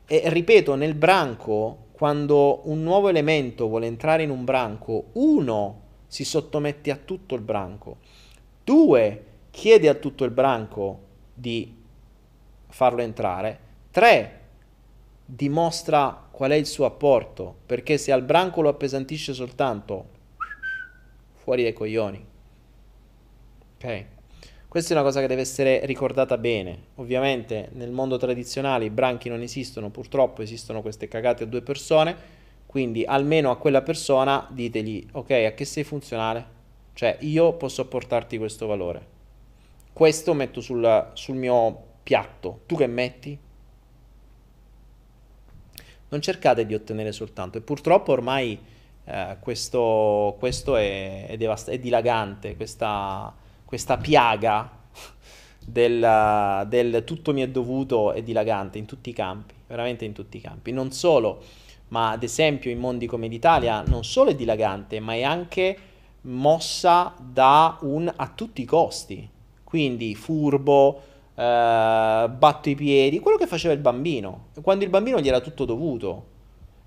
[0.05, 6.25] E ripeto, nel branco, quando un nuovo elemento vuole entrare in un branco, uno si
[6.25, 7.97] sottomette a tutto il branco,
[8.65, 10.99] due chiede a tutto il branco
[11.33, 11.73] di
[12.67, 13.59] farlo entrare.
[13.91, 14.41] 3.
[15.25, 20.09] Dimostra qual è il suo apporto, perché se al branco lo appesantisce soltanto,
[21.31, 22.25] fuori dai coglioni.
[23.75, 24.05] Ok?
[24.75, 26.87] Questa è una cosa che deve essere ricordata bene.
[26.95, 32.13] Ovviamente nel mondo tradizionale i branchi non esistono, purtroppo esistono queste cagate a due persone,
[32.65, 36.45] quindi almeno a quella persona ditegli, ok, a che sei funzionale?
[36.91, 39.13] Cioè io posso apportarti questo valore
[39.93, 42.63] questo metto sul, sul mio piatto.
[42.65, 43.39] Tu che metti?
[46.09, 47.57] Non cercate di ottenere soltanto.
[47.57, 48.59] E purtroppo ormai
[49.05, 53.33] eh, questo, questo, è, è, devast- è dilagante, questa,
[53.65, 54.69] questa piaga
[55.65, 60.37] del, del, tutto mi è dovuto è dilagante in tutti i campi, veramente in tutti
[60.37, 60.71] i campi.
[60.71, 61.41] Non solo,
[61.89, 65.77] ma ad esempio in mondi come l'Italia non solo è dilagante, ma è anche
[66.21, 69.27] mossa da un a tutti i costi.
[69.63, 71.01] Quindi furbo,
[71.35, 74.47] eh, batto i piedi, quello che faceva il bambino.
[74.61, 76.33] Quando il bambino gli era tutto dovuto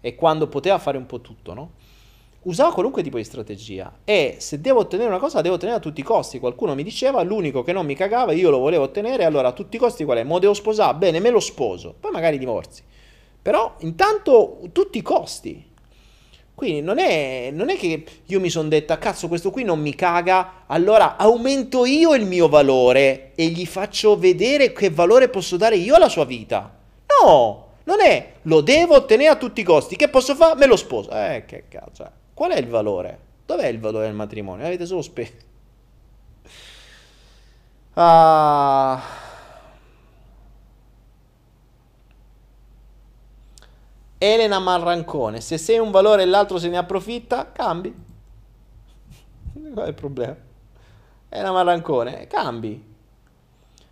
[0.01, 1.71] e quando poteva fare un po' tutto, no?
[2.43, 5.81] Usava qualunque tipo di strategia e se devo ottenere una cosa la devo ottenere a
[5.81, 6.39] tutti i costi.
[6.39, 9.77] Qualcuno mi diceva l'unico che non mi cagava, io lo volevo ottenere, allora a tutti
[9.77, 10.23] i costi qual è?
[10.23, 10.97] Mo devo sposare?
[10.97, 12.83] Bene, me lo sposo, poi magari divorzi.
[13.43, 15.67] Però intanto tutti i costi.
[16.55, 19.95] Quindi non è, non è che io mi sono detta, cazzo, questo qui non mi
[19.95, 25.77] caga, allora aumento io il mio valore e gli faccio vedere che valore posso dare
[25.77, 26.77] io alla sua vita.
[27.25, 30.57] No, non è, lo devo ottenere a tutti i costi, che posso fare?
[30.57, 31.11] Me lo sposo.
[31.11, 32.11] Eh, che cazzo, eh.
[32.39, 33.19] Qual è il valore?
[33.47, 34.65] Dov'è il valore del matrimonio?
[34.65, 35.33] Avete solo speso.
[37.95, 39.03] Ah...
[44.19, 47.93] Elena Marrancone, se sei un valore e l'altro se ne approfitta, cambi.
[49.75, 50.37] Qual è il problema?
[51.31, 52.85] Elena Marrancone, cambi.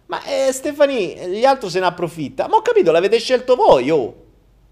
[0.06, 2.46] Ma eh, Stefani, gli altri se ne approfitta.
[2.46, 4.24] Ma ho capito, l'avete scelto voi, oh.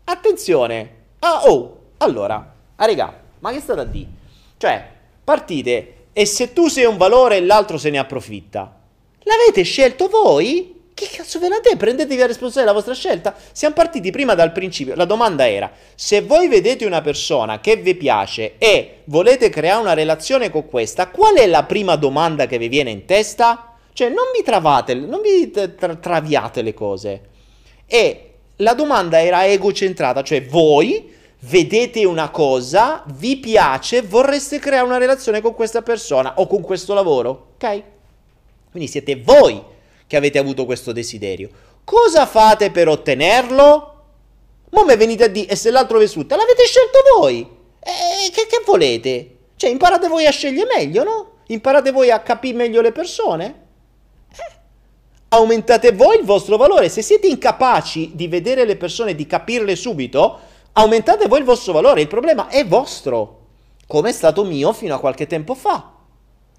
[0.04, 1.06] Attenzione.
[1.18, 4.08] Ah, oh, allora, ah, raga, ma che state a dire?
[4.56, 4.88] Cioè,
[5.22, 8.80] partite e se tu sei un valore e l'altro se ne approfitta.
[9.24, 10.72] L'avete scelto voi?
[10.94, 11.76] Che cazzo ve la date?
[11.76, 13.34] Prendetevi la responsabilità della vostra scelta.
[13.52, 14.94] Siamo partiti prima dal principio.
[14.94, 19.92] La domanda era: se voi vedete una persona che vi piace e volete creare una
[19.92, 23.74] relazione con questa, qual è la prima domanda che vi viene in testa?
[23.92, 27.20] Cioè, non vi travate, non vi tra- traviate le cose.
[27.84, 31.12] E la domanda era egocentrata, cioè voi
[31.46, 36.94] vedete una cosa, vi piace, vorreste creare una relazione con questa persona o con questo
[36.94, 37.82] lavoro, ok?
[38.70, 39.62] Quindi siete voi
[40.06, 41.48] che avete avuto questo desiderio.
[41.84, 43.90] Cosa fate per ottenerlo?
[44.70, 47.46] Mo me venite a dire, e se l'altro vi sfrutta, l'avete scelto voi.
[47.80, 49.36] E che, che volete?
[49.56, 51.30] Cioè, imparate voi a scegliere meglio, no?
[51.48, 53.62] Imparate voi a capire meglio le persone?
[54.32, 54.56] Eh?
[55.28, 56.88] Aumentate voi il vostro valore.
[56.88, 60.40] Se siete incapaci di vedere le persone, di capirle subito,
[60.76, 63.42] Aumentate voi il vostro valore, il problema è vostro,
[63.86, 65.92] come è stato mio fino a qualche tempo fa.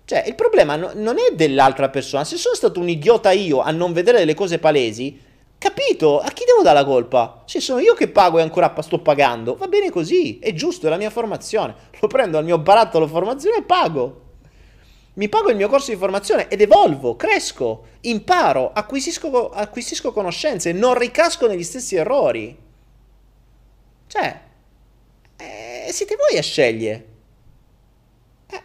[0.05, 2.23] Cioè, il problema no, non è dell'altra persona.
[2.23, 5.19] Se sono stato un idiota io a non vedere delle cose palesi,
[5.57, 6.21] capito?
[6.21, 7.43] A chi devo dare la colpa?
[7.45, 10.89] Se sono io che pago e ancora sto pagando, va bene così, è giusto, è
[10.89, 11.75] la mia formazione.
[11.99, 14.21] Lo prendo al mio barattolo formazione e pago.
[15.15, 20.97] Mi pago il mio corso di formazione ed evolvo, cresco, imparo, acquisisco, acquisisco conoscenze, non
[20.97, 22.63] ricasco negli stessi errori.
[24.15, 24.39] Cioè,
[25.35, 27.05] eh, siete voi a scegliere.
[28.47, 28.61] Eh.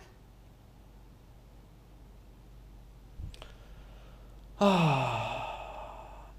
[4.59, 5.31] Ah.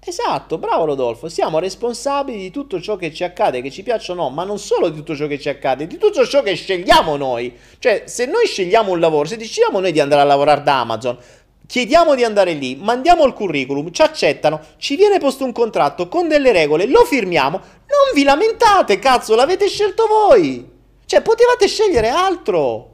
[0.04, 4.14] Esatto, bravo Rodolfo, siamo responsabili di tutto ciò che ci accade, che ci piaccia o
[4.14, 7.16] no, ma non solo di tutto ciò che ci accade, di tutto ciò che scegliamo
[7.16, 7.56] noi.
[7.78, 11.18] Cioè, se noi scegliamo un lavoro, se decidiamo noi di andare a lavorare da Amazon,
[11.66, 16.28] chiediamo di andare lì, mandiamo il curriculum, ci accettano, ci viene posto un contratto con
[16.28, 20.70] delle regole, lo firmiamo, non vi lamentate, cazzo, l'avete scelto voi.
[21.06, 22.88] Cioè, potevate scegliere altro.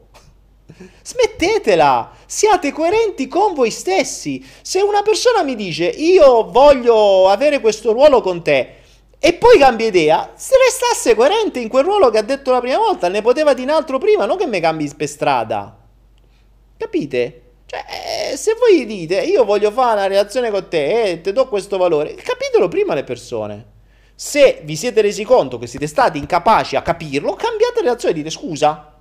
[1.02, 4.44] Smettetela, siate coerenti con voi stessi.
[4.60, 8.74] Se una persona mi dice io voglio avere questo ruolo con te
[9.18, 12.78] e poi cambia idea, se restasse coerente in quel ruolo che ha detto la prima
[12.78, 15.76] volta, ne poteva dire un altro prima, non che mi cambi per strada.
[16.76, 17.42] Capite?
[17.70, 21.48] Cioè, eh, se voi dite io voglio fare una relazione con te e ti do
[21.48, 23.76] questo valore, capitelo prima le persone.
[24.14, 28.30] Se vi siete resi conto che siete stati incapaci a capirlo, cambiate relazione e dite
[28.30, 28.94] scusa,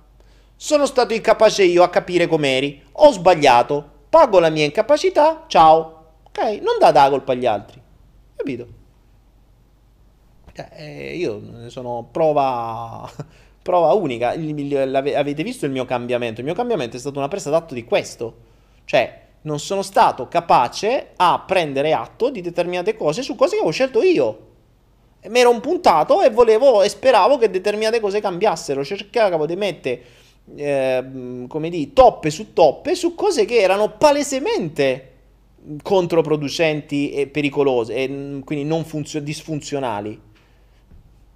[0.54, 2.82] sono stato incapace io a capire com'eri.
[2.92, 3.96] Ho sbagliato.
[4.10, 5.44] Pago la mia incapacità.
[5.46, 6.04] Ciao.
[6.24, 6.60] Ok?
[6.60, 7.80] Non date la colpa agli altri.
[8.36, 8.66] Capito?
[10.72, 13.10] Eh, io sono prova,
[13.62, 14.30] prova unica.
[14.30, 16.40] Avete visto il mio cambiamento?
[16.40, 18.47] Il mio cambiamento è stato una presa d'atto di questo.
[18.88, 23.70] Cioè, non sono stato capace a prendere atto di determinate cose su cose che avevo
[23.70, 24.46] scelto io.
[25.28, 28.82] Mi ero un puntato e volevo e speravo che determinate cose cambiassero.
[28.82, 30.02] Cercavo di mettere
[30.56, 31.04] eh,
[31.48, 35.16] come dire, toppe su toppe su cose che erano palesemente
[35.82, 40.18] controproducenti e pericolose e mm, quindi non funzio- disfunzionali.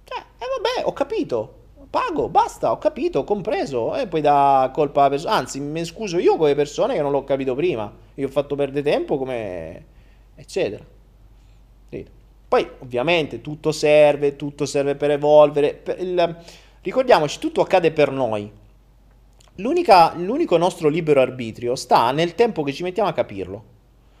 [0.05, 1.61] Cioè, eh, vabbè, ho capito.
[1.93, 3.95] Pago, basta, ho capito, ho compreso.
[3.95, 5.35] E poi da colpa alla persona.
[5.35, 7.93] Anzi, mi scuso io con le persone che non l'ho capito prima.
[8.15, 9.85] Io ho fatto perdere tempo come...
[10.33, 10.83] eccetera.
[11.91, 12.03] Sì.
[12.47, 15.75] Poi, ovviamente, tutto serve, tutto serve per evolvere.
[15.75, 16.37] Per il...
[16.81, 18.51] Ricordiamoci, tutto accade per noi
[19.57, 23.63] l'unico nostro libero arbitrio sta nel tempo che ci mettiamo a capirlo.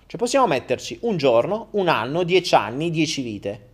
[0.05, 3.69] Cioè possiamo metterci un giorno, un anno, dieci anni, dieci vite.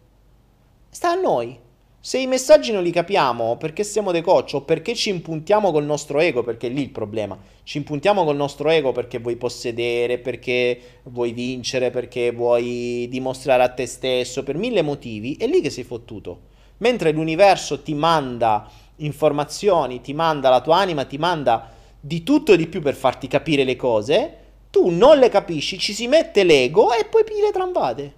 [0.90, 1.68] Sta a noi.
[2.02, 5.84] Se i messaggi non li capiamo perché siamo dei coach o perché ci impuntiamo col
[5.84, 10.18] nostro ego, perché è lì il problema, ci impuntiamo col nostro ego perché vuoi possedere,
[10.18, 15.70] perché vuoi vincere, perché vuoi dimostrare a te stesso, per mille motivi, è lì che
[15.70, 16.48] sei fottuto.
[16.78, 21.70] Mentre l'universo ti manda informazioni, ti manda la tua anima, ti manda
[22.00, 24.38] di tutto e di più per farti capire le cose,
[24.70, 28.14] tu non le capisci, ci si mette l'ego e poi pigli le tramvate.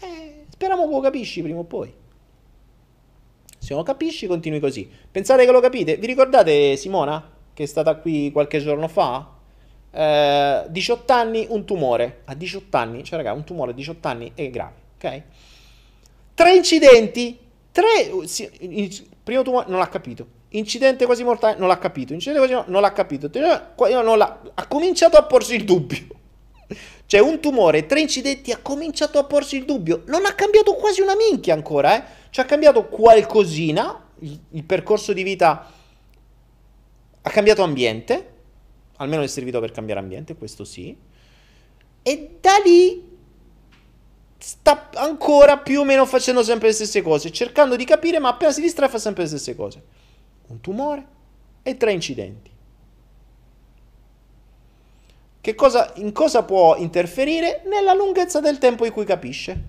[0.00, 2.02] Eh, speriamo che lo capisci prima o poi.
[3.64, 4.86] Se non capisci, continui così.
[5.10, 5.96] Pensate che lo capite?
[5.96, 9.26] Vi ricordate Simona, che è stata qui qualche giorno fa?
[9.90, 12.20] Eh, 18 anni, un tumore.
[12.26, 15.22] A 18 anni, cioè raga, un tumore a 18 anni è grave, ok?
[16.34, 17.38] Tre incidenti,
[17.72, 18.10] tre...
[19.24, 20.26] Primo tumore non l'ha capito.
[20.50, 22.12] Incidente quasi mortale non l'ha capito.
[22.12, 23.30] Incidente quasi mortale non l'ha capito.
[24.54, 26.06] Ha cominciato a porsi il dubbio.
[27.06, 30.02] Cioè un tumore, tre incidenti, ha cominciato a porsi il dubbio.
[30.06, 32.04] Non ha cambiato quasi una minchia ancora, eh.
[32.30, 34.02] Ci ha cambiato qualcosina.
[34.20, 35.70] Il, il percorso di vita
[37.20, 38.32] ha cambiato ambiente.
[38.96, 40.96] Almeno è servito per cambiare ambiente, questo sì.
[42.02, 43.12] E da lì
[44.38, 48.52] sta ancora più o meno facendo sempre le stesse cose, cercando di capire, ma appena
[48.52, 49.82] si distrae fa sempre le stesse cose.
[50.48, 51.06] Un tumore
[51.62, 52.50] e tre incidenti.
[55.44, 57.64] Che cosa, in cosa può interferire?
[57.66, 59.62] Nella lunghezza del tempo in cui capisce.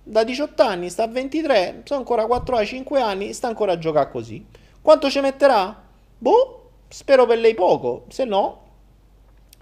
[0.00, 3.78] Da 18 anni sta a 23, sono ancora 4 a 5 anni, sta ancora a
[3.78, 4.46] giocare così.
[4.80, 5.76] Quanto ci metterà?
[6.16, 8.60] Boh, spero per lei poco, se no,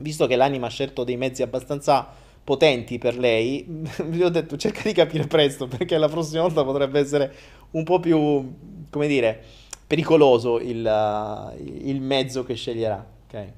[0.01, 2.07] visto che l'anima ha scelto dei mezzi abbastanza
[2.44, 3.65] potenti per lei,
[4.05, 7.35] vi ho detto cerca di capire presto perché la prossima volta potrebbe essere
[7.70, 8.57] un po' più,
[8.91, 9.43] come dire,
[9.86, 13.07] pericoloso il, uh, il mezzo che sceglierà.
[13.27, 13.52] Ok.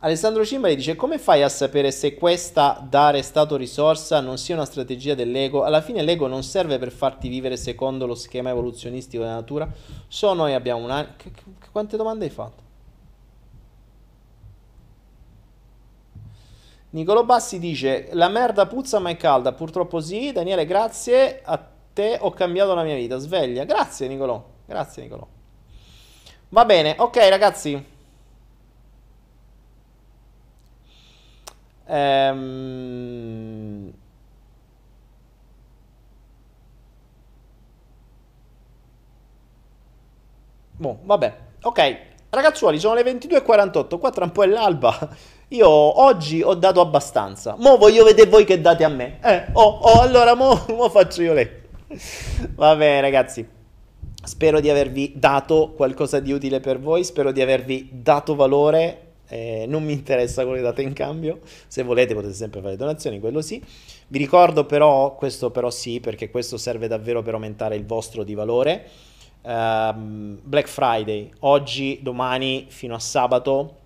[0.00, 4.64] Alessandro Cimbali dice come fai a sapere se questa dare stato risorsa non sia una
[4.64, 5.64] strategia dell'ego?
[5.64, 9.68] Alla fine l'ego non serve per farti vivere secondo lo schema evoluzionistico della natura.
[10.06, 11.16] Solo noi abbiamo una...
[11.72, 12.62] quante domande hai fatto?
[16.90, 19.52] Nicolo Bassi dice: La merda puzza ma è calda.
[19.52, 20.30] Purtroppo sì.
[20.30, 21.60] Daniele, grazie a
[21.92, 23.18] te ho cambiato la mia vita.
[23.18, 23.64] Sveglia.
[23.64, 24.42] Grazie, Nicolò.
[24.64, 25.26] Grazie, Nicolò.
[26.50, 27.96] Va bene, ok, ragazzi.
[31.88, 33.92] Ehm.
[40.76, 41.36] Boh, vabbè.
[41.62, 41.96] Ok,
[42.30, 43.98] ragazzuoli, sono le 22.48.
[43.98, 44.96] Qua tra un po' è l'alba.
[45.48, 47.56] Io oggi ho dato abbastanza.
[47.58, 49.18] Mo voglio vedere voi che date a me.
[49.22, 51.48] Eh, oh, oh, allora mo, mo faccio io lei.
[52.54, 53.48] Va bene, ragazzi.
[54.22, 57.02] Spero di avervi dato qualcosa di utile per voi.
[57.02, 59.07] Spero di avervi dato valore.
[59.28, 61.40] Eh, non mi interessa quello che date in cambio.
[61.66, 63.62] Se volete potete sempre fare donazioni, quello sì.
[64.08, 68.34] Vi ricordo però, questo però sì, perché questo serve davvero per aumentare il vostro di
[68.34, 68.88] valore.
[69.42, 73.76] Um, Black Friday, oggi, domani, fino a sabato,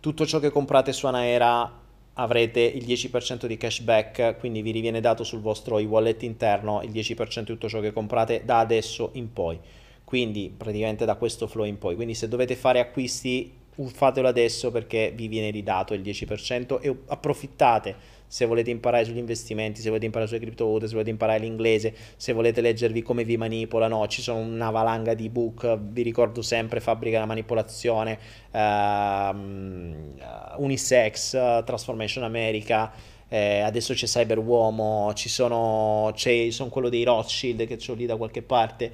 [0.00, 1.70] tutto ciò che comprate su Anaera
[2.14, 7.38] avrete il 10% di cashback, quindi vi riviene dato sul vostro e-wallet interno il 10%
[7.38, 9.58] di tutto ciò che comprate da adesso in poi.
[10.04, 11.94] Quindi praticamente da questo flow in poi.
[11.94, 13.52] Quindi se dovete fare acquisti
[13.86, 18.16] fatelo adesso perché vi viene ridato il 10% e approfittate.
[18.26, 22.32] Se volete imparare sugli investimenti, se volete imparare sulle criptovalute, se volete imparare l'inglese, se
[22.32, 27.14] volete leggervi come vi manipolano, ci sono una valanga di book, vi ricordo sempre Fabbrica
[27.14, 28.18] della manipolazione,
[28.50, 32.92] uh, Unisex, uh, Transformation America,
[33.28, 38.04] eh, adesso c'è Cyber Uomo, ci sono, c'è, sono quello dei Rothschild che ho lì
[38.04, 38.92] da qualche parte,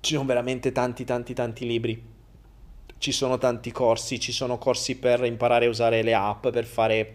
[0.00, 2.18] ci sono veramente tanti tanti tanti libri
[3.00, 7.14] ci sono tanti corsi, ci sono corsi per imparare a usare le app, per fare,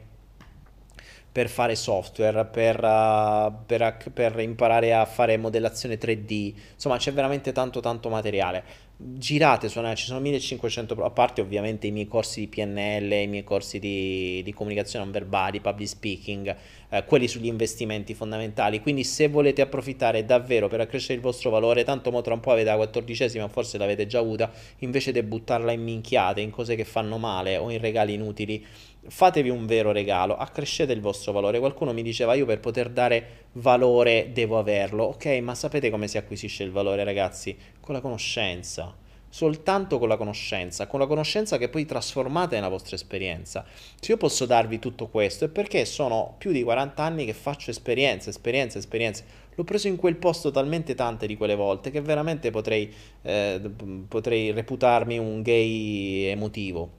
[1.31, 7.51] per fare software, per, uh, per, per, imparare a fare modellazione 3D, insomma c'è veramente
[7.51, 8.63] tanto tanto materiale.
[8.97, 13.43] Girate su ci sono 1500, a parte ovviamente i miei corsi di PNL, i miei
[13.43, 16.55] corsi di, di comunicazione non verbali, public speaking,
[16.89, 18.81] eh, quelli sugli investimenti fondamentali.
[18.81, 22.51] Quindi se volete approfittare davvero per accrescere il vostro valore, tanto mo tra un po'
[22.51, 26.85] avete la quattordicesima, forse l'avete già avuta, invece di buttarla in minchiate, in cose che
[26.85, 28.65] fanno male o in regali inutili,
[29.07, 31.59] fatevi un vero regalo, accrescete il vostro valore.
[31.59, 35.03] Qualcuno mi diceva io per poter dare valore devo averlo.
[35.05, 37.55] Ok, ma sapete come si acquisisce il valore, ragazzi?
[37.79, 39.03] Con la conoscenza.
[39.35, 43.65] Soltanto con la conoscenza, con la conoscenza che poi trasformate nella vostra esperienza.
[43.99, 47.69] Se io posso darvi tutto questo è perché sono più di 40 anni che faccio
[47.69, 49.25] esperienze, esperienze, esperienze.
[49.55, 52.89] L'ho preso in quel posto talmente tante di quelle volte che veramente potrei,
[53.23, 53.59] eh,
[54.07, 56.89] potrei reputarmi un gay emotivo.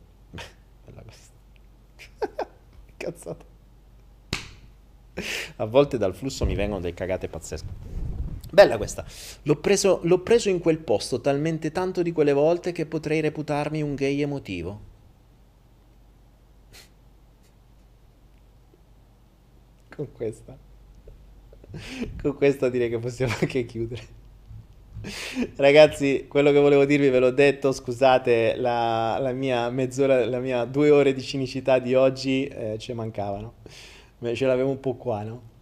[0.85, 1.33] Bella questa.
[2.99, 3.45] Cazzata.
[5.57, 8.06] A volte dal flusso mi vengono delle cagate pazzesche.
[8.57, 9.05] Bella questa.
[9.43, 13.83] L'ho preso, l'ho preso in quel posto talmente tanto di quelle volte che potrei reputarmi
[13.83, 14.81] un gay emotivo.
[19.94, 20.57] Con questa.
[22.23, 24.02] Con questa direi che possiamo anche chiudere.
[25.57, 30.65] Ragazzi, quello che volevo dirvi ve l'ho detto, scusate la, la mia mezz'ora, la mia
[30.65, 33.57] due ore di cinicità di oggi eh, ci mancavano.
[34.33, 35.56] Ce l'avevo un po' qua, no?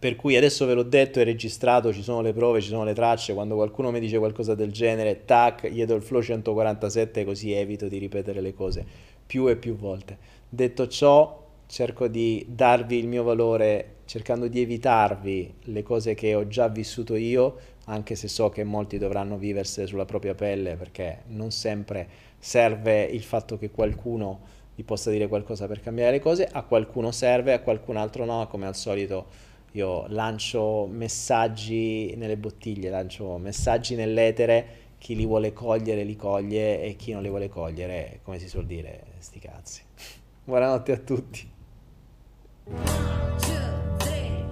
[0.00, 2.94] Per cui adesso ve l'ho detto, è registrato, ci sono le prove, ci sono le
[2.94, 7.50] tracce, quando qualcuno mi dice qualcosa del genere, tac, gli do il flow 147 così
[7.50, 8.86] evito di ripetere le cose
[9.26, 10.16] più e più volte.
[10.48, 16.46] Detto ciò, cerco di darvi il mio valore cercando di evitarvi le cose che ho
[16.46, 21.50] già vissuto io, anche se so che molti dovranno viversele sulla propria pelle, perché non
[21.50, 24.40] sempre serve il fatto che qualcuno
[24.76, 28.46] vi possa dire qualcosa per cambiare le cose, a qualcuno serve, a qualcun altro no,
[28.46, 34.66] come al solito io lancio messaggi nelle bottiglie, lancio messaggi nell'etere,
[34.98, 38.66] chi li vuole cogliere li coglie e chi non li vuole cogliere, come si suol
[38.66, 39.82] dire, sti cazzi.
[40.44, 41.50] Buonanotte a tutti.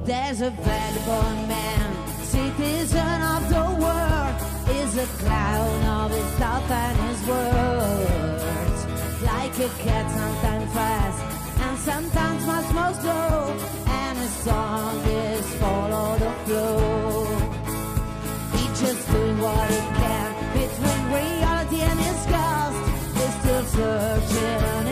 [0.04, 4.36] There's a vagabond man, citizen of the world,
[4.70, 8.86] is a clown of his thoughts and his words.
[9.22, 11.35] Like a cat, sometimes fast,
[11.88, 13.56] and sometimes much more slow.
[14.44, 17.26] song is follow the flow.
[18.52, 22.26] He's just doing what he can between reality and his.
[23.16, 24.85] He's still searching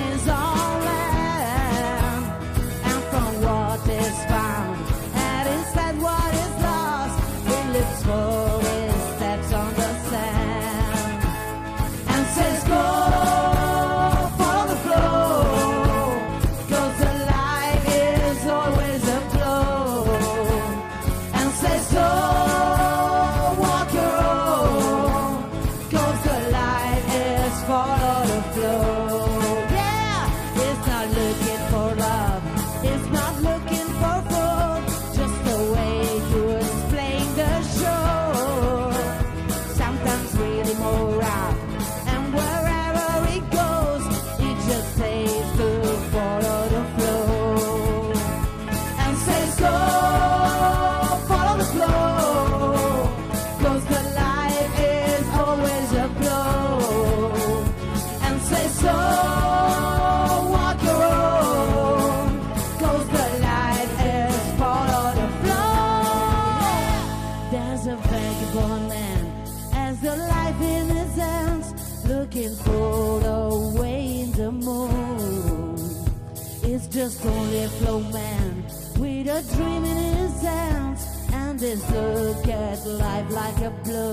[79.34, 84.12] with a dream in his hands, and this look at life like a blow.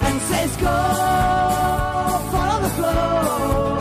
[0.00, 0.76] And says, Go,
[2.32, 3.75] follow the flow.